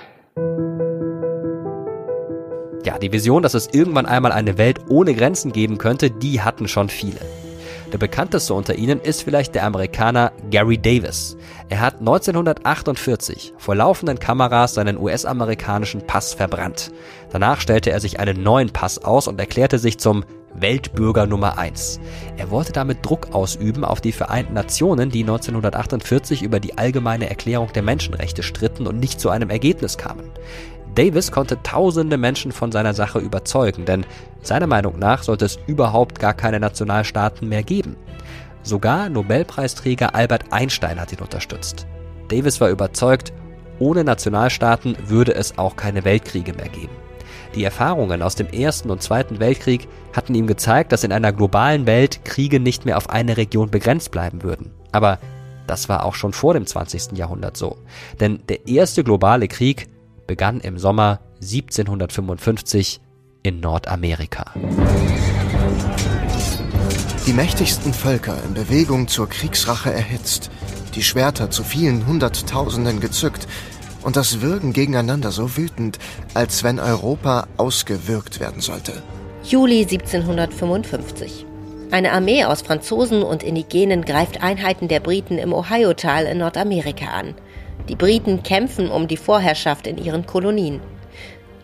Ja, 2.84 2.98
die 2.98 3.12
Vision, 3.12 3.44
dass 3.44 3.54
es 3.54 3.70
irgendwann 3.72 4.08
einmal 4.08 4.32
eine 4.32 4.58
Welt 4.58 4.82
ohne 4.90 5.14
Grenzen 5.14 5.52
geben 5.52 5.78
könnte, 5.78 6.10
die 6.10 6.42
hatten 6.42 6.68
schon 6.68 6.90
viele. 6.90 7.20
Der 7.92 7.98
bekannteste 7.98 8.54
unter 8.54 8.76
ihnen 8.76 9.02
ist 9.02 9.22
vielleicht 9.22 9.54
der 9.54 9.66
Amerikaner 9.66 10.32
Gary 10.50 10.78
Davis. 10.78 11.36
Er 11.70 11.82
hat 11.82 12.00
1948 12.00 13.54
vor 13.58 13.76
laufenden 13.76 14.18
Kameras 14.18 14.74
seinen 14.74 14.98
US-amerikanischen 14.98 16.08
Pass 16.08 16.34
verbrannt. 16.34 16.92
Danach 17.32 17.60
stellte 17.60 17.92
er 17.92 18.00
sich 18.00 18.20
einen 18.20 18.42
neuen 18.42 18.70
Pass 18.70 19.04
aus 19.04 19.28
und 19.28 19.40
erklärte 19.40 19.78
sich 19.78 20.00
zum 20.00 20.24
Weltbürger 20.54 21.28
Nummer 21.28 21.58
1. 21.58 22.00
Er 22.38 22.50
wollte 22.50 22.72
damit 22.72 23.06
Druck 23.06 23.34
ausüben 23.34 23.86
auf 23.86 24.02
die 24.02 24.12
Vereinten 24.12 24.54
Nationen, 24.54 25.10
die 25.10 25.22
1948 25.22 26.44
über 26.44 26.60
die 26.60 26.78
allgemeine 26.78 27.30
Erklärung 27.30 27.72
der 27.74 27.84
Menschenrechte 27.84 28.44
stritten 28.44 28.88
und 28.88 29.00
nicht 29.00 29.20
zu 29.20 29.30
einem 29.30 29.50
Ergebnis 29.50 29.98
kamen. 29.98 30.30
Davis 30.96 31.32
konnte 31.32 31.62
tausende 31.64 32.18
Menschen 32.18 32.52
von 32.52 32.72
seiner 32.72 32.94
Sache 32.94 33.20
überzeugen, 33.20 33.86
denn 33.86 34.06
seiner 34.42 34.68
Meinung 34.68 35.00
nach 35.00 35.24
sollte 35.24 35.46
es 35.46 35.60
überhaupt 35.68 36.20
gar 36.20 36.34
keine 36.34 36.60
Nationalstaaten 36.60 37.48
mehr 37.48 37.64
geben. 37.64 37.96
Sogar 38.64 39.10
Nobelpreisträger 39.10 40.14
Albert 40.14 40.52
Einstein 40.52 41.00
hat 41.00 41.12
ihn 41.12 41.20
unterstützt. 41.20 41.88
Davis 42.28 42.62
war 42.62 42.70
überzeugt, 42.70 43.34
ohne 43.80 44.04
Nationalstaaten 44.04 44.96
würde 45.08 45.34
es 45.34 45.58
auch 45.58 45.76
keine 45.76 46.04
Weltkriege 46.04 46.54
mehr 46.54 46.70
geben. 46.70 46.94
Die 47.56 47.64
Erfahrungen 47.64 48.22
aus 48.22 48.36
dem 48.36 48.48
Ersten 48.48 48.92
und 48.92 49.02
Zweiten 49.02 49.40
Weltkrieg 49.40 49.88
hatten 50.14 50.36
ihm 50.36 50.48
gezeigt, 50.48 50.92
dass 50.92 51.04
in 51.04 51.12
einer 51.12 51.34
globalen 51.34 51.86
Welt 51.86 52.24
Kriege 52.24 52.60
nicht 52.60 52.86
mehr 52.86 52.98
auf 52.98 53.10
eine 53.10 53.38
Region 53.38 53.72
begrenzt 53.72 54.12
bleiben 54.12 54.44
würden. 54.44 54.72
Aber 54.92 55.20
das 55.68 55.90
war 55.90 56.06
auch 56.06 56.16
schon 56.16 56.34
vor 56.34 56.54
dem 56.54 56.66
20. 56.66 57.18
Jahrhundert 57.18 57.58
so. 57.58 57.78
Denn 58.20 58.42
der 58.48 58.68
erste 58.68 59.04
globale 59.04 59.48
Krieg 59.48 59.88
begann 60.32 60.62
im 60.62 60.78
Sommer 60.78 61.20
1755 61.42 63.02
in 63.44 63.60
Nordamerika. 63.60 64.46
Die 67.28 67.34
mächtigsten 67.34 67.94
Völker 67.94 68.38
in 68.48 68.54
Bewegung 68.54 69.10
zur 69.10 69.28
Kriegsrache 69.28 69.92
erhitzt, 69.92 70.50
die 70.96 71.04
Schwerter 71.04 71.52
zu 71.52 71.66
vielen 71.66 72.08
Hunderttausenden 72.08 73.02
gezückt 73.02 73.46
und 74.04 74.16
das 74.16 74.40
Würgen 74.40 74.72
gegeneinander 74.72 75.32
so 75.32 75.58
wütend, 75.58 76.00
als 76.34 76.64
wenn 76.64 76.80
Europa 76.80 77.48
ausgewürgt 77.58 78.40
werden 78.40 78.62
sollte. 78.62 79.04
Juli 79.44 79.82
1755. 79.82 81.46
Eine 81.92 82.14
Armee 82.14 82.46
aus 82.46 82.62
Franzosen 82.62 83.22
und 83.22 83.44
Indigenen 83.44 84.06
greift 84.06 84.42
Einheiten 84.42 84.88
der 84.88 85.02
Briten 85.02 85.38
im 85.38 85.52
Ohio-Tal 85.52 86.26
in 86.26 86.38
Nordamerika 86.38 87.08
an. 87.08 87.36
Die 87.90 87.96
Briten 87.96 88.44
kämpfen 88.44 88.90
um 88.90 89.08
die 89.08 89.18
Vorherrschaft 89.18 89.88
in 89.88 89.98
ihren 89.98 90.26
Kolonien. 90.26 90.80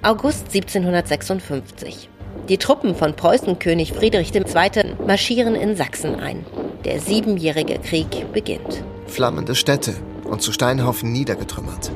August 0.02 0.48
1756. 0.54 2.10
Die 2.50 2.58
Truppen 2.58 2.96
von 2.96 3.16
Preußenkönig 3.16 3.94
Friedrich 3.94 4.34
II. 4.34 4.96
marschieren 5.06 5.56
in 5.56 5.76
Sachsen 5.76 6.20
ein. 6.20 6.46
Der 6.86 7.00
Siebenjährige 7.00 7.80
Krieg 7.80 8.32
beginnt. 8.32 8.84
Flammende 9.08 9.56
Städte 9.56 9.96
und 10.24 10.42
zu 10.42 10.52
Steinhaufen 10.52 11.12
niedergetrümmert. 11.12 11.92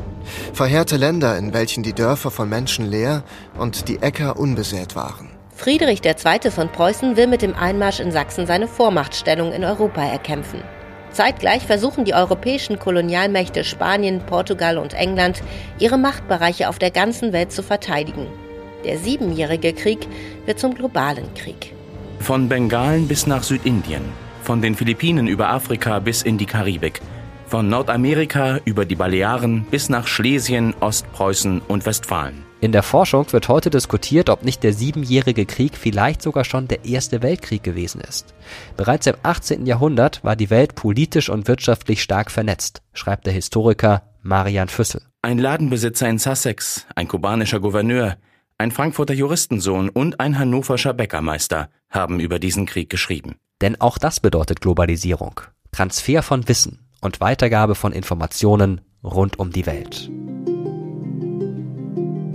Verheerte 0.54 0.98
Länder, 0.98 1.38
in 1.38 1.54
welchen 1.54 1.84
die 1.84 1.94
Dörfer 1.94 2.32
von 2.32 2.50
Menschen 2.50 2.90
leer 2.90 3.24
und 3.58 3.88
die 3.88 4.02
Äcker 4.02 4.38
unbesät 4.38 4.96
waren. 4.96 5.30
Friedrich 5.56 6.02
II. 6.04 6.50
von 6.50 6.70
Preußen 6.70 7.18
will 7.18 7.28
mit 7.28 7.42
dem 7.42 7.54
Einmarsch 7.56 8.00
in 8.00 8.12
Sachsen 8.12 8.48
seine 8.48 8.68
Vormachtstellung 8.68 9.52
in 9.52 9.64
Europa 9.64 10.04
erkämpfen. 10.04 10.64
Zeitgleich 11.14 11.64
versuchen 11.64 12.06
die 12.06 12.14
europäischen 12.14 12.80
Kolonialmächte 12.80 13.64
Spanien, 13.64 14.22
Portugal 14.26 14.78
und 14.78 14.94
England, 14.94 15.42
ihre 15.80 15.98
Machtbereiche 15.98 16.70
auf 16.70 16.80
der 16.80 16.92
ganzen 16.92 17.34
Welt 17.34 17.52
zu 17.52 17.64
verteidigen. 17.64 18.28
Der 18.86 18.98
Siebenjährige 18.98 19.74
Krieg 19.74 20.08
wird 20.46 20.60
zum 20.60 20.74
globalen 20.74 21.34
Krieg. 21.36 21.74
Von 22.20 22.50
Bengalen 22.50 23.08
bis 23.08 23.28
nach 23.28 23.44
Südindien, 23.44 24.04
von 24.44 24.62
den 24.62 24.76
Philippinen 24.76 25.28
über 25.28 25.50
Afrika 25.50 26.00
bis 26.00 26.22
in 26.22 26.38
die 26.38 26.46
Karibik, 26.46 27.02
von 27.48 27.68
Nordamerika 27.68 28.60
über 28.64 28.86
die 28.86 28.96
Balearen 28.96 29.66
bis 29.70 29.90
nach 29.90 30.08
Schlesien, 30.08 30.74
Ostpreußen 30.80 31.62
und 31.68 31.86
Westfalen. 31.86 32.51
In 32.62 32.72
der 32.72 32.84
Forschung 32.84 33.26
wird 33.34 33.48
heute 33.48 33.72
diskutiert, 33.72 34.30
ob 34.30 34.44
nicht 34.44 34.62
der 34.62 34.74
Siebenjährige 34.74 35.48
Krieg 35.48 35.76
vielleicht 35.76 36.22
sogar 36.22 36.46
schon 36.46 36.68
der 36.68 36.86
Erste 36.86 37.24
Weltkrieg 37.24 37.64
gewesen 37.64 38.02
ist. 38.02 38.36
Bereits 38.78 39.08
im 39.08 39.16
18. 39.24 39.66
Jahrhundert 39.66 40.24
war 40.24 40.36
die 40.36 40.52
Welt 40.52 40.76
politisch 40.76 41.30
und 41.30 41.48
wirtschaftlich 41.48 42.04
stark 42.04 42.30
vernetzt, 42.30 42.84
schreibt 42.94 43.26
der 43.26 43.34
Historiker 43.34 44.04
Marian 44.22 44.70
Füssel. 44.70 45.02
Ein 45.24 45.40
Ladenbesitzer 45.40 46.08
in 46.08 46.20
Sussex, 46.20 46.86
ein 46.96 47.08
kubanischer 47.08 47.60
Gouverneur, 47.60 48.18
ein 48.60 48.70
Frankfurter 48.70 49.16
Juristensohn 49.16 49.90
und 49.90 50.20
ein 50.20 50.38
hannoverscher 50.38 50.94
Bäckermeister 50.94 51.70
haben 51.90 52.20
über 52.20 52.38
diesen 52.38 52.68
Krieg 52.68 52.92
geschrieben. 52.92 53.38
Denn 53.62 53.82
auch 53.82 53.98
das 53.98 54.20
bedeutet 54.20 54.62
Globalisierung. 54.62 55.42
Transfer 55.72 56.22
von 56.22 56.48
Wissen 56.48 56.88
und 57.02 57.22
Weitergabe 57.22 57.74
von 57.74 57.92
Informationen 57.92 58.82
rund 59.04 59.40
um 59.40 59.52
die 59.52 59.66
Welt. 59.66 60.12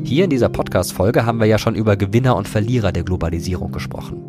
Hier 0.06 0.22
in 0.22 0.30
dieser 0.30 0.48
Podcast-Folge 0.48 1.26
haben 1.26 1.40
wir 1.40 1.48
ja 1.48 1.58
schon 1.58 1.74
über 1.74 1.96
Gewinner 1.96 2.36
und 2.36 2.46
Verlierer 2.46 2.92
der 2.92 3.02
Globalisierung 3.02 3.72
gesprochen. 3.72 4.22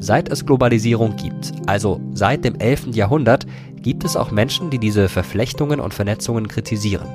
Seit 0.00 0.28
es 0.28 0.44
Globalisierung 0.44 1.14
gibt, 1.14 1.52
also 1.66 2.00
seit 2.12 2.44
dem 2.44 2.56
11. 2.56 2.96
Jahrhundert, 2.96 3.46
gibt 3.76 4.02
es 4.02 4.16
auch 4.16 4.32
Menschen, 4.32 4.70
die 4.70 4.80
diese 4.80 5.08
Verflechtungen 5.08 5.78
und 5.78 5.94
Vernetzungen 5.94 6.48
kritisieren. 6.48 7.06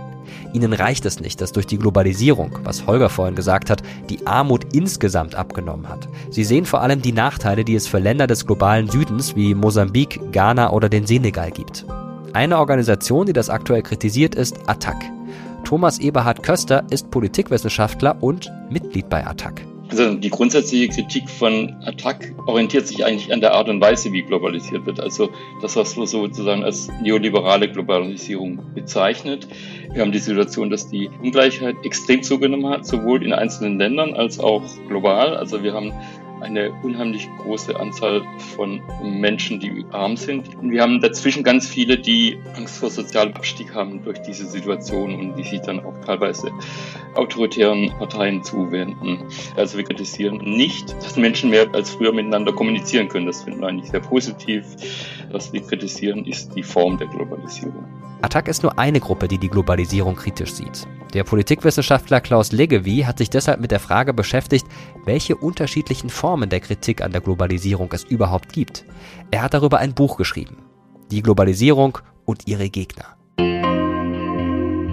Ihnen 0.53 0.71
reicht 0.71 1.05
es 1.05 1.19
nicht, 1.19 1.41
dass 1.41 1.51
durch 1.51 1.67
die 1.67 1.77
Globalisierung, 1.77 2.57
was 2.63 2.87
Holger 2.87 3.09
vorhin 3.09 3.35
gesagt 3.35 3.69
hat, 3.69 3.83
die 4.09 4.25
Armut 4.25 4.73
insgesamt 4.73 5.35
abgenommen 5.35 5.89
hat. 5.89 6.07
Sie 6.29 6.45
sehen 6.45 6.63
vor 6.63 6.79
allem 6.79 7.01
die 7.01 7.11
Nachteile, 7.11 7.65
die 7.65 7.75
es 7.75 7.85
für 7.85 7.99
Länder 7.99 8.27
des 8.27 8.45
globalen 8.45 8.89
Südens 8.89 9.35
wie 9.35 9.53
Mosambik, 9.53 10.21
Ghana 10.31 10.71
oder 10.71 10.87
den 10.87 11.05
Senegal 11.05 11.51
gibt. 11.51 11.85
Eine 12.31 12.59
Organisation, 12.59 13.25
die 13.25 13.33
das 13.33 13.49
aktuell 13.49 13.81
kritisiert, 13.81 14.35
ist 14.35 14.69
ATTAC. 14.69 15.03
Thomas 15.65 15.99
Eberhard 15.99 16.43
Köster 16.43 16.83
ist 16.91 17.09
Politikwissenschaftler 17.09 18.21
und 18.21 18.51
Mitglied 18.69 19.09
bei 19.09 19.25
ATTAC. 19.25 19.65
Also 19.89 20.13
die 20.13 20.29
grundsätzliche 20.29 20.89
Kritik 20.89 21.29
von 21.29 21.75
Attac 21.85 22.33
orientiert 22.47 22.87
sich 22.87 23.03
eigentlich 23.03 23.33
an 23.33 23.41
der 23.41 23.53
Art 23.53 23.67
und 23.69 23.81
Weise, 23.81 24.11
wie 24.11 24.21
globalisiert 24.21 24.85
wird. 24.85 24.99
Also 24.99 25.29
das, 25.61 25.75
was 25.75 25.95
man 25.95 26.05
sozusagen 26.05 26.63
als 26.63 26.89
neoliberale 27.01 27.67
Globalisierung 27.71 28.59
bezeichnet. 28.75 29.47
Wir 29.91 30.01
haben 30.01 30.11
die 30.11 30.19
Situation, 30.19 30.69
dass 30.69 30.87
die 30.89 31.09
Ungleichheit 31.21 31.75
extrem 31.83 32.21
zugenommen 32.21 32.69
hat, 32.69 32.85
sowohl 32.85 33.23
in 33.23 33.33
einzelnen 33.33 33.79
Ländern 33.79 34.13
als 34.13 34.39
auch 34.39 34.63
global. 34.87 35.35
Also 35.35 35.63
wir 35.63 35.73
haben 35.73 35.93
eine 36.41 36.71
unheimlich 36.83 37.27
große 37.39 37.79
Anzahl 37.79 38.21
von 38.55 38.81
Menschen, 39.03 39.59
die 39.59 39.85
arm 39.91 40.17
sind. 40.17 40.55
Und 40.55 40.71
wir 40.71 40.81
haben 40.81 41.01
dazwischen 41.01 41.43
ganz 41.43 41.67
viele, 41.67 41.97
die 41.97 42.37
Angst 42.55 42.77
vor 42.77 42.89
sozialem 42.89 43.33
Abstieg 43.33 43.73
haben 43.73 44.03
durch 44.03 44.21
diese 44.21 44.45
Situation 44.45 45.15
und 45.15 45.35
die 45.35 45.43
sich 45.43 45.61
dann 45.61 45.79
auch 45.79 45.93
teilweise 46.05 46.51
autoritären 47.15 47.91
Parteien 47.97 48.43
zuwenden. 48.43 49.23
Also 49.55 49.77
wir 49.77 49.85
kritisieren 49.85 50.37
nicht, 50.37 50.93
dass 51.03 51.15
Menschen 51.15 51.49
mehr 51.49 51.67
als 51.73 51.91
früher 51.91 52.11
miteinander 52.11 52.53
kommunizieren 52.53 53.07
können. 53.07 53.25
Das 53.25 53.43
finden 53.43 53.61
wir 53.61 53.67
eigentlich 53.67 53.89
sehr 53.91 54.01
positiv. 54.01 54.65
Was 55.35 55.51
wir 55.51 55.61
kritisieren, 55.61 56.23
ist 56.23 56.55
die 56.55 56.63
Form 56.63 56.97
der 56.97 57.07
Globalisierung. 57.07 57.83
Attac 58.21 58.47
ist 58.47 58.63
nur 58.63 58.79
eine 58.79 59.01
Gruppe, 59.01 59.27
die 59.27 59.37
die 59.37 59.49
Globalisierung 59.49 60.15
kritisch 60.15 60.53
sieht. 60.53 60.87
Der 61.13 61.25
Politikwissenschaftler 61.25 62.21
Klaus 62.21 62.53
Leggevi 62.53 63.01
hat 63.01 63.17
sich 63.17 63.29
deshalb 63.29 63.59
mit 63.59 63.71
der 63.71 63.81
Frage 63.81 64.13
beschäftigt, 64.13 64.65
welche 65.03 65.35
unterschiedlichen 65.35 66.09
Formen 66.09 66.47
der 66.47 66.61
Kritik 66.61 67.01
an 67.01 67.11
der 67.11 67.19
Globalisierung 67.19 67.89
es 67.91 68.05
überhaupt 68.05 68.53
gibt. 68.53 68.85
Er 69.29 69.41
hat 69.41 69.53
darüber 69.53 69.79
ein 69.79 69.93
Buch 69.93 70.15
geschrieben. 70.15 70.55
Die 71.11 71.21
Globalisierung 71.21 71.97
und 72.23 72.47
ihre 72.47 72.69
Gegner. 72.69 73.17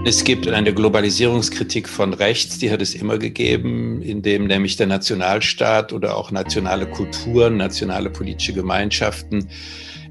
Es 0.05 0.25
gibt 0.25 0.49
eine 0.49 0.75
Globalisierungskritik 0.75 1.89
von 1.89 2.13
rechts, 2.15 2.59
die 2.59 2.73
hat 2.73 2.83
es 2.83 2.97
immer 2.97 3.19
gegeben, 3.19 4.03
in 4.03 4.23
dem 4.23 4.49
nämlich 4.49 4.75
der 4.75 4.89
Nationalstaat 4.89 5.93
oder 5.93 6.17
auch 6.17 6.33
nationale 6.33 6.87
Kulturen, 6.87 7.57
nationale 7.57 8.11
politische 8.11 8.53
Gemeinschaften, 8.53 9.49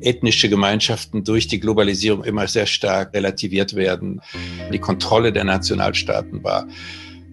ethnische 0.01 0.49
Gemeinschaften 0.49 1.23
durch 1.23 1.47
die 1.47 1.59
Globalisierung 1.59 2.23
immer 2.23 2.47
sehr 2.47 2.65
stark 2.65 3.13
relativiert 3.13 3.75
werden. 3.75 4.21
Die 4.71 4.79
Kontrolle 4.79 5.31
der 5.31 5.43
Nationalstaaten 5.43 6.43
war 6.43 6.67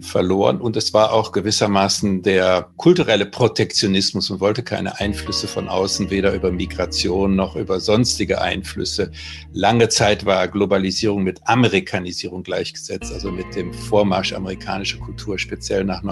verloren 0.00 0.60
und 0.60 0.76
es 0.76 0.94
war 0.94 1.12
auch 1.12 1.32
gewissermaßen 1.32 2.22
der 2.22 2.68
kulturelle 2.76 3.26
Protektionismus 3.26 4.30
und 4.30 4.40
wollte 4.40 4.62
keine 4.62 5.00
Einflüsse 5.00 5.48
von 5.48 5.68
außen, 5.68 6.10
weder 6.10 6.34
über 6.34 6.52
Migration 6.52 7.34
noch 7.36 7.56
über 7.56 7.80
sonstige 7.80 8.40
Einflüsse. 8.40 9.10
Lange 9.52 9.88
Zeit 9.88 10.24
war 10.24 10.46
Globalisierung 10.48 11.22
mit 11.22 11.40
Amerikanisierung 11.44 12.42
gleichgesetzt, 12.42 13.12
also 13.12 13.30
mit 13.30 13.54
dem 13.54 13.72
Vormarsch 13.72 14.32
amerikanischer 14.32 14.98
Kultur, 14.98 15.38
speziell 15.38 15.84
nach 15.84 16.02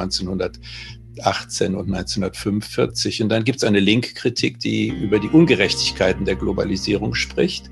1918 1.19 1.75
und 1.75 1.87
1945. 1.95 3.23
Und 3.23 3.29
dann 3.29 3.45
gibt 3.45 3.59
es 3.59 3.65
eine 3.65 3.81
Linkkritik, 3.81 4.59
die 4.61 4.89
über 4.89 5.19
die 5.19 5.29
Ungerechtigkeiten 5.29 6.25
der 6.25 6.37
Globalisierung 6.37 7.15
spricht 7.15 7.71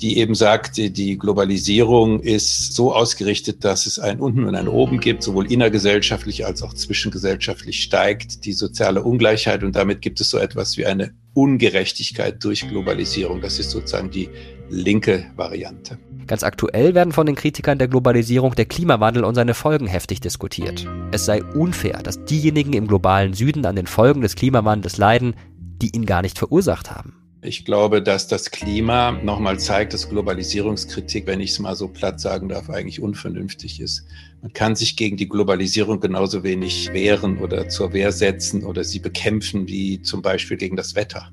die 0.00 0.18
eben 0.18 0.34
sagt, 0.34 0.76
die 0.76 1.18
Globalisierung 1.18 2.20
ist 2.20 2.74
so 2.74 2.94
ausgerichtet, 2.94 3.64
dass 3.64 3.86
es 3.86 3.98
ein 3.98 4.20
Unten 4.20 4.44
und 4.44 4.54
ein 4.54 4.68
Oben 4.68 5.00
gibt, 5.00 5.22
sowohl 5.22 5.50
innergesellschaftlich 5.50 6.46
als 6.46 6.62
auch 6.62 6.72
zwischengesellschaftlich 6.72 7.82
steigt 7.82 8.44
die 8.44 8.52
soziale 8.52 9.02
Ungleichheit 9.02 9.64
und 9.64 9.74
damit 9.74 10.00
gibt 10.00 10.20
es 10.20 10.30
so 10.30 10.38
etwas 10.38 10.76
wie 10.76 10.86
eine 10.86 11.12
Ungerechtigkeit 11.34 12.42
durch 12.44 12.68
Globalisierung. 12.68 13.40
Das 13.40 13.58
ist 13.58 13.70
sozusagen 13.70 14.10
die 14.10 14.28
linke 14.70 15.26
Variante. 15.36 15.98
Ganz 16.28 16.42
aktuell 16.42 16.94
werden 16.94 17.12
von 17.12 17.26
den 17.26 17.36
Kritikern 17.36 17.78
der 17.78 17.88
Globalisierung 17.88 18.54
der 18.54 18.66
Klimawandel 18.66 19.24
und 19.24 19.34
seine 19.34 19.54
Folgen 19.54 19.86
heftig 19.86 20.20
diskutiert. 20.20 20.86
Es 21.10 21.24
sei 21.24 21.42
unfair, 21.42 22.02
dass 22.02 22.22
diejenigen 22.26 22.74
im 22.74 22.86
globalen 22.86 23.32
Süden 23.32 23.64
an 23.64 23.76
den 23.76 23.86
Folgen 23.86 24.20
des 24.20 24.36
Klimawandels 24.36 24.98
leiden, 24.98 25.34
die 25.80 25.96
ihn 25.96 26.04
gar 26.04 26.20
nicht 26.20 26.38
verursacht 26.38 26.90
haben. 26.90 27.14
Ich 27.40 27.64
glaube, 27.64 28.02
dass 28.02 28.28
das 28.28 28.50
Klima 28.50 29.12
nochmal 29.12 29.58
zeigt, 29.58 29.94
dass 29.94 30.10
Globalisierungskritik, 30.10 31.26
wenn 31.26 31.40
ich 31.40 31.52
es 31.52 31.60
mal 31.60 31.76
so 31.76 31.88
platt 31.88 32.20
sagen 32.20 32.50
darf, 32.50 32.68
eigentlich 32.68 33.00
unvernünftig 33.00 33.80
ist. 33.80 34.04
Man 34.40 34.52
kann 34.52 34.76
sich 34.76 34.96
gegen 34.96 35.16
die 35.16 35.28
Globalisierung 35.28 35.98
genauso 35.98 36.44
wenig 36.44 36.92
wehren 36.92 37.38
oder 37.38 37.68
zur 37.68 37.92
Wehr 37.92 38.12
setzen 38.12 38.64
oder 38.64 38.84
sie 38.84 39.00
bekämpfen 39.00 39.66
wie 39.66 40.00
zum 40.02 40.22
Beispiel 40.22 40.56
gegen 40.56 40.76
das 40.76 40.94
Wetter. 40.94 41.32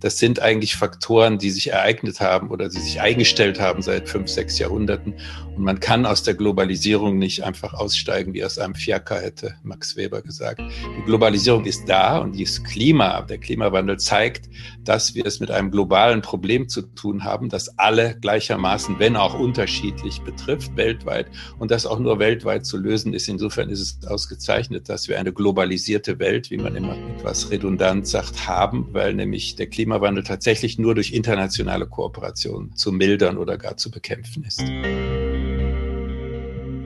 Das 0.00 0.18
sind 0.18 0.40
eigentlich 0.40 0.76
Faktoren, 0.76 1.38
die 1.38 1.50
sich 1.50 1.70
ereignet 1.70 2.20
haben 2.20 2.50
oder 2.50 2.68
die 2.68 2.78
sich 2.78 3.00
eingestellt 3.00 3.60
haben 3.60 3.82
seit 3.82 4.08
fünf, 4.08 4.28
sechs 4.28 4.58
Jahrhunderten. 4.58 5.14
Und 5.56 5.64
man 5.64 5.80
kann 5.80 6.06
aus 6.06 6.22
der 6.22 6.34
Globalisierung 6.34 7.18
nicht 7.18 7.44
einfach 7.44 7.74
aussteigen, 7.74 8.34
wie 8.34 8.44
aus 8.44 8.58
einem 8.58 8.74
Fiaker 8.74 9.20
hätte 9.20 9.54
Max 9.62 9.96
Weber 9.96 10.22
gesagt. 10.22 10.60
Die 10.60 11.04
Globalisierung 11.04 11.64
ist 11.64 11.88
da 11.88 12.18
und 12.18 12.40
das 12.40 12.62
Klima, 12.64 13.22
der 13.22 13.38
Klimawandel 13.38 13.98
zeigt, 13.98 14.48
dass 14.82 15.14
wir 15.14 15.26
es 15.26 15.40
mit 15.40 15.50
einem 15.50 15.70
globalen 15.70 16.22
Problem 16.22 16.68
zu 16.68 16.82
tun 16.82 17.24
haben, 17.24 17.48
das 17.48 17.78
alle 17.78 18.18
gleichermaßen, 18.20 18.98
wenn 18.98 19.16
auch 19.16 19.38
unterschiedlich 19.38 20.20
betrifft, 20.22 20.76
weltweit 20.76 21.26
und 21.58 21.70
das 21.70 21.86
auch 21.86 21.98
nur 21.98 22.18
weltweit 22.18 22.41
zu 22.62 22.76
lösen 22.76 23.14
ist. 23.14 23.28
Insofern 23.28 23.70
ist 23.70 23.80
es 23.80 24.06
ausgezeichnet, 24.06 24.88
dass 24.88 25.08
wir 25.08 25.18
eine 25.18 25.32
globalisierte 25.32 26.18
Welt, 26.18 26.50
wie 26.50 26.58
man 26.58 26.76
immer 26.76 26.96
etwas 27.18 27.50
redundant 27.50 28.06
sagt, 28.06 28.46
haben, 28.46 28.88
weil 28.92 29.14
nämlich 29.14 29.56
der 29.56 29.66
Klimawandel 29.68 30.24
tatsächlich 30.24 30.78
nur 30.78 30.94
durch 30.94 31.12
internationale 31.12 31.86
Kooperation 31.86 32.74
zu 32.74 32.92
mildern 32.92 33.38
oder 33.38 33.56
gar 33.56 33.76
zu 33.76 33.90
bekämpfen 33.90 34.44
ist. 34.44 34.62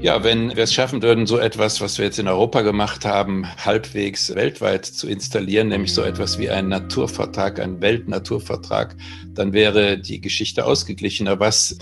Ja, 0.07 0.23
wenn 0.23 0.55
wir 0.55 0.63
es 0.63 0.75
schaffen 0.75 1.03
würden, 1.03 1.27
so 1.27 1.39
etwas, 1.39 1.81
was 1.81 1.97
wir 1.97 2.05
jetzt 2.05 2.19
in 2.19 2.29
Europa 2.29 2.61
gemacht 2.61 3.07
haben, 3.07 3.47
halbwegs 3.65 4.35
weltweit 4.35 4.85
zu 4.85 5.09
installieren, 5.09 5.69
nämlich 5.69 5.95
so 5.95 6.03
etwas 6.03 6.39
wie 6.39 6.51
einen 6.51 6.69
Naturvertrag, 6.69 7.59
einen 7.59 7.81
Weltnaturvertrag, 7.81 8.95
dann 9.35 9.55
wäre 9.55 9.99
die 9.99 10.21
Geschichte 10.21 10.67
ausgeglichener. 10.67 11.41
Was 11.41 11.79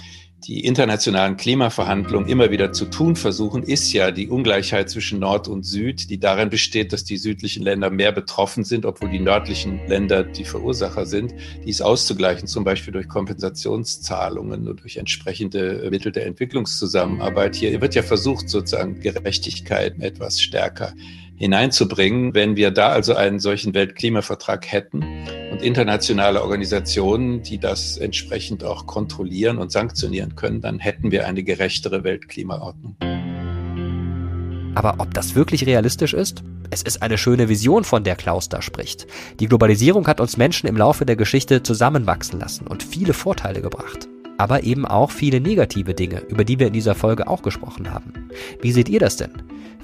die 0.47 0.65
internationalen 0.65 1.37
Klimaverhandlungen 1.37 2.29
immer 2.29 2.51
wieder 2.51 2.73
zu 2.73 2.87
tun 2.87 3.17
versuchen, 3.17 3.63
ist 3.63 3.93
ja 3.93 4.11
die 4.11 4.29
Ungleichheit 4.29 4.91
zwischen 4.91 5.19
Nord 5.19 5.49
und 5.49 5.65
Süd, 5.65 6.11
die 6.11 6.19
darin 6.19 6.51
besteht, 6.51 6.93
dass 6.93 7.05
die 7.05 7.17
südlichen 7.17 7.63
Länder 7.63 7.91
mehr 7.91 8.13
betroffen 8.13 8.65
sind, 8.65 8.85
obwohl 8.85 9.11
die 9.11 9.21
nördlichen 9.21 9.81
Länder 9.89 10.23
die 10.23 10.45
Verursacher 10.45 11.07
sind, 11.07 11.35
dies 11.65 11.81
auszugleichen, 11.81 12.47
zum 12.47 12.65
Beispiel 12.65 12.93
durch 12.93 13.09
Kompensationszahlungen 13.09 14.69
und 14.69 14.83
durch 14.83 14.99
entsprechende 14.99 15.89
Mittel 15.91 16.13
der 16.13 16.27
Entwicklungszusammenarbeit. 16.27 17.57
Hier 17.57 17.81
wird 17.81 17.95
ja 17.95 18.03
versucht, 18.03 18.49
sozusagen 18.49 19.01
Gerechtigkeit 19.01 19.95
etwas 20.01 20.41
stärker 20.41 20.93
hineinzubringen. 21.37 22.35
Wenn 22.35 22.57
wir 22.57 22.71
da 22.71 22.89
also 22.89 23.15
einen 23.15 23.39
solchen 23.39 23.75
Weltklimavertrag 23.75 24.71
hätten 24.71 25.05
und 25.51 25.63
internationale 25.63 26.43
Organisationen, 26.43 27.43
die 27.43 27.59
das 27.59 27.97
entsprechend 27.97 28.65
auch 28.65 28.87
kontrollieren 28.87 29.59
und 29.59 29.73
sanktionieren 29.73 30.37
können, 30.37 30.61
dann 30.61 30.79
hätten 30.79 31.11
wir 31.11 31.27
eine 31.27 31.43
gerechtere 31.43 32.05
Weltklimaordnung. 32.05 32.97
Aber 34.75 34.97
ob 34.99 35.15
das 35.15 35.35
wirklich 35.35 35.67
realistisch 35.67 36.15
ist? 36.15 36.43
Es 36.71 36.83
ist 36.83 37.03
eine 37.03 37.19
schöne 37.19 37.49
Vision, 37.49 37.85
von 37.85 38.03
der 38.03 38.17
Klaus 38.17 38.49
da 38.49 38.61
spricht. 38.61 39.07
Die 39.39 39.47
Globalisierung 39.47 40.07
hat 40.09 40.21
uns 40.21 40.37
Menschen 40.37 40.67
im 40.69 40.77
Laufe 40.77 41.07
der 41.07 41.17
Geschichte 41.17 41.63
zusammenwachsen 41.63 42.41
lassen 42.41 42.67
und 42.67 42.83
viele 42.83 43.13
Vorteile 43.13 43.61
gebracht. 43.61 44.09
Aber 44.37 44.65
eben 44.65 44.85
auch 44.85 45.13
viele 45.13 45.41
negative 45.41 45.95
Dinge, 45.95 46.23
über 46.23 46.45
die 46.45 46.59
wir 46.59 46.67
in 46.67 46.73
dieser 46.73 46.97
Folge 46.97 47.29
auch 47.29 47.43
gesprochen 47.43 47.93
haben. 47.93 48.29
Wie 48.61 48.73
seht 48.73 48.89
ihr 48.89 48.99
das 48.99 49.17
denn? 49.17 49.31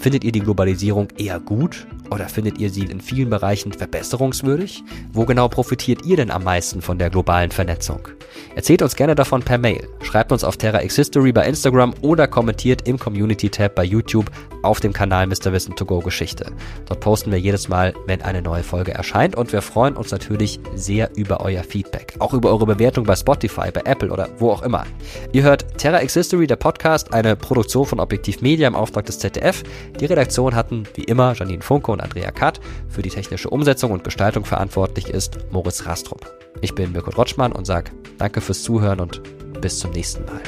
Findet 0.01 0.25
ihr 0.25 0.33
die 0.33 0.41
Globalisierung 0.41 1.09
eher 1.19 1.39
gut 1.39 1.87
oder 2.11 2.27
findet 2.31 2.57
ihr 2.59 2.71
sie 2.71 2.85
in 2.85 3.03
vielen 3.03 3.29
Bereichen 3.29 3.71
verbesserungswürdig? 3.71 4.83
Wo 5.13 5.27
genau 5.27 5.47
profitiert 5.49 6.07
ihr 6.07 6.17
denn 6.17 6.31
am 6.31 6.43
meisten 6.43 6.81
von 6.81 6.97
der 6.97 7.11
globalen 7.11 7.51
Vernetzung? 7.51 8.09
Erzählt 8.55 8.81
uns 8.81 8.97
gerne 8.97 9.15
davon 9.15 9.43
per 9.43 9.59
Mail, 9.59 9.87
schreibt 10.03 10.33
uns 10.33 10.43
auf 10.43 10.57
Terra 10.57 10.83
X 10.83 10.97
History 10.97 11.33
bei 11.33 11.47
Instagram 11.47 11.93
oder 12.01 12.27
kommentiert 12.27 12.89
im 12.89 12.99
Community-Tab 12.99 13.75
bei 13.75 13.85
YouTube 13.85 14.31
auf 14.63 14.81
dem 14.81 14.93
Kanal 14.93 15.27
Mr. 15.27 15.53
Wissen 15.53 15.77
to 15.77 15.85
Go 15.85 16.01
Geschichte. 16.01 16.53
Dort 16.87 17.01
posten 17.01 17.31
wir 17.31 17.39
jedes 17.39 17.69
Mal, 17.69 17.95
wenn 18.07 18.23
eine 18.23 18.43
neue 18.43 18.63
Folge 18.63 18.93
erscheint 18.93 19.37
und 19.37 19.53
wir 19.53 19.63
freuen 19.63 19.97
uns 19.97 20.11
natürlich 20.11 20.61
sehr 20.75 21.11
über 21.17 21.41
euer 21.41 21.63
Feedback. 21.63 22.15
Auch 22.19 22.35
über 22.35 22.51
eure 22.51 22.67
Bewertung 22.67 23.05
bei 23.05 23.17
Spotify, 23.17 23.71
bei 23.73 23.83
Apple 23.85 24.11
oder 24.11 24.29
wo 24.39 24.51
auch 24.51 24.63
immer. 24.63 24.85
Ihr 25.33 25.43
hört 25.43 25.79
Terra 25.79 26.03
X 26.03 26.15
History, 26.15 26.47
der 26.47 26.57
Podcast, 26.57 27.13
eine 27.13 27.37
Produktion 27.37 27.87
von 27.87 28.01
Objektiv 28.01 28.41
Media 28.43 28.69
im 28.69 28.75
Auftrag 28.75 29.07
des 29.07 29.19
ZDF. 29.19 29.63
Die 29.99 30.07
Redaktion 30.07 30.55
hatten 30.55 30.85
wie 30.95 31.05
immer 31.05 31.35
Janine 31.35 31.63
Funke 31.63 31.93
und 31.93 32.01
Andrea 32.01 32.31
Katt. 32.31 32.61
Für 32.89 33.03
die 33.03 33.11
technische 33.11 33.51
Umsetzung 33.51 33.93
und 33.93 34.05
Gestaltung 34.05 34.45
verantwortlich 34.45 35.09
ist 35.09 35.39
Moritz 35.51 35.87
Rastrup. 35.87 36.31
Ich 36.61 36.75
bin 36.75 36.93
Mirko 36.93 37.11
Rotschmann 37.11 37.53
und 37.53 37.65
sage 37.65 37.93
danke 38.19 38.41
fürs 38.41 38.63
Zuhören 38.63 39.01
und 39.01 39.23
bis 39.61 39.79
zum 39.79 39.91
nächsten 39.93 40.25
Mal. 40.25 40.41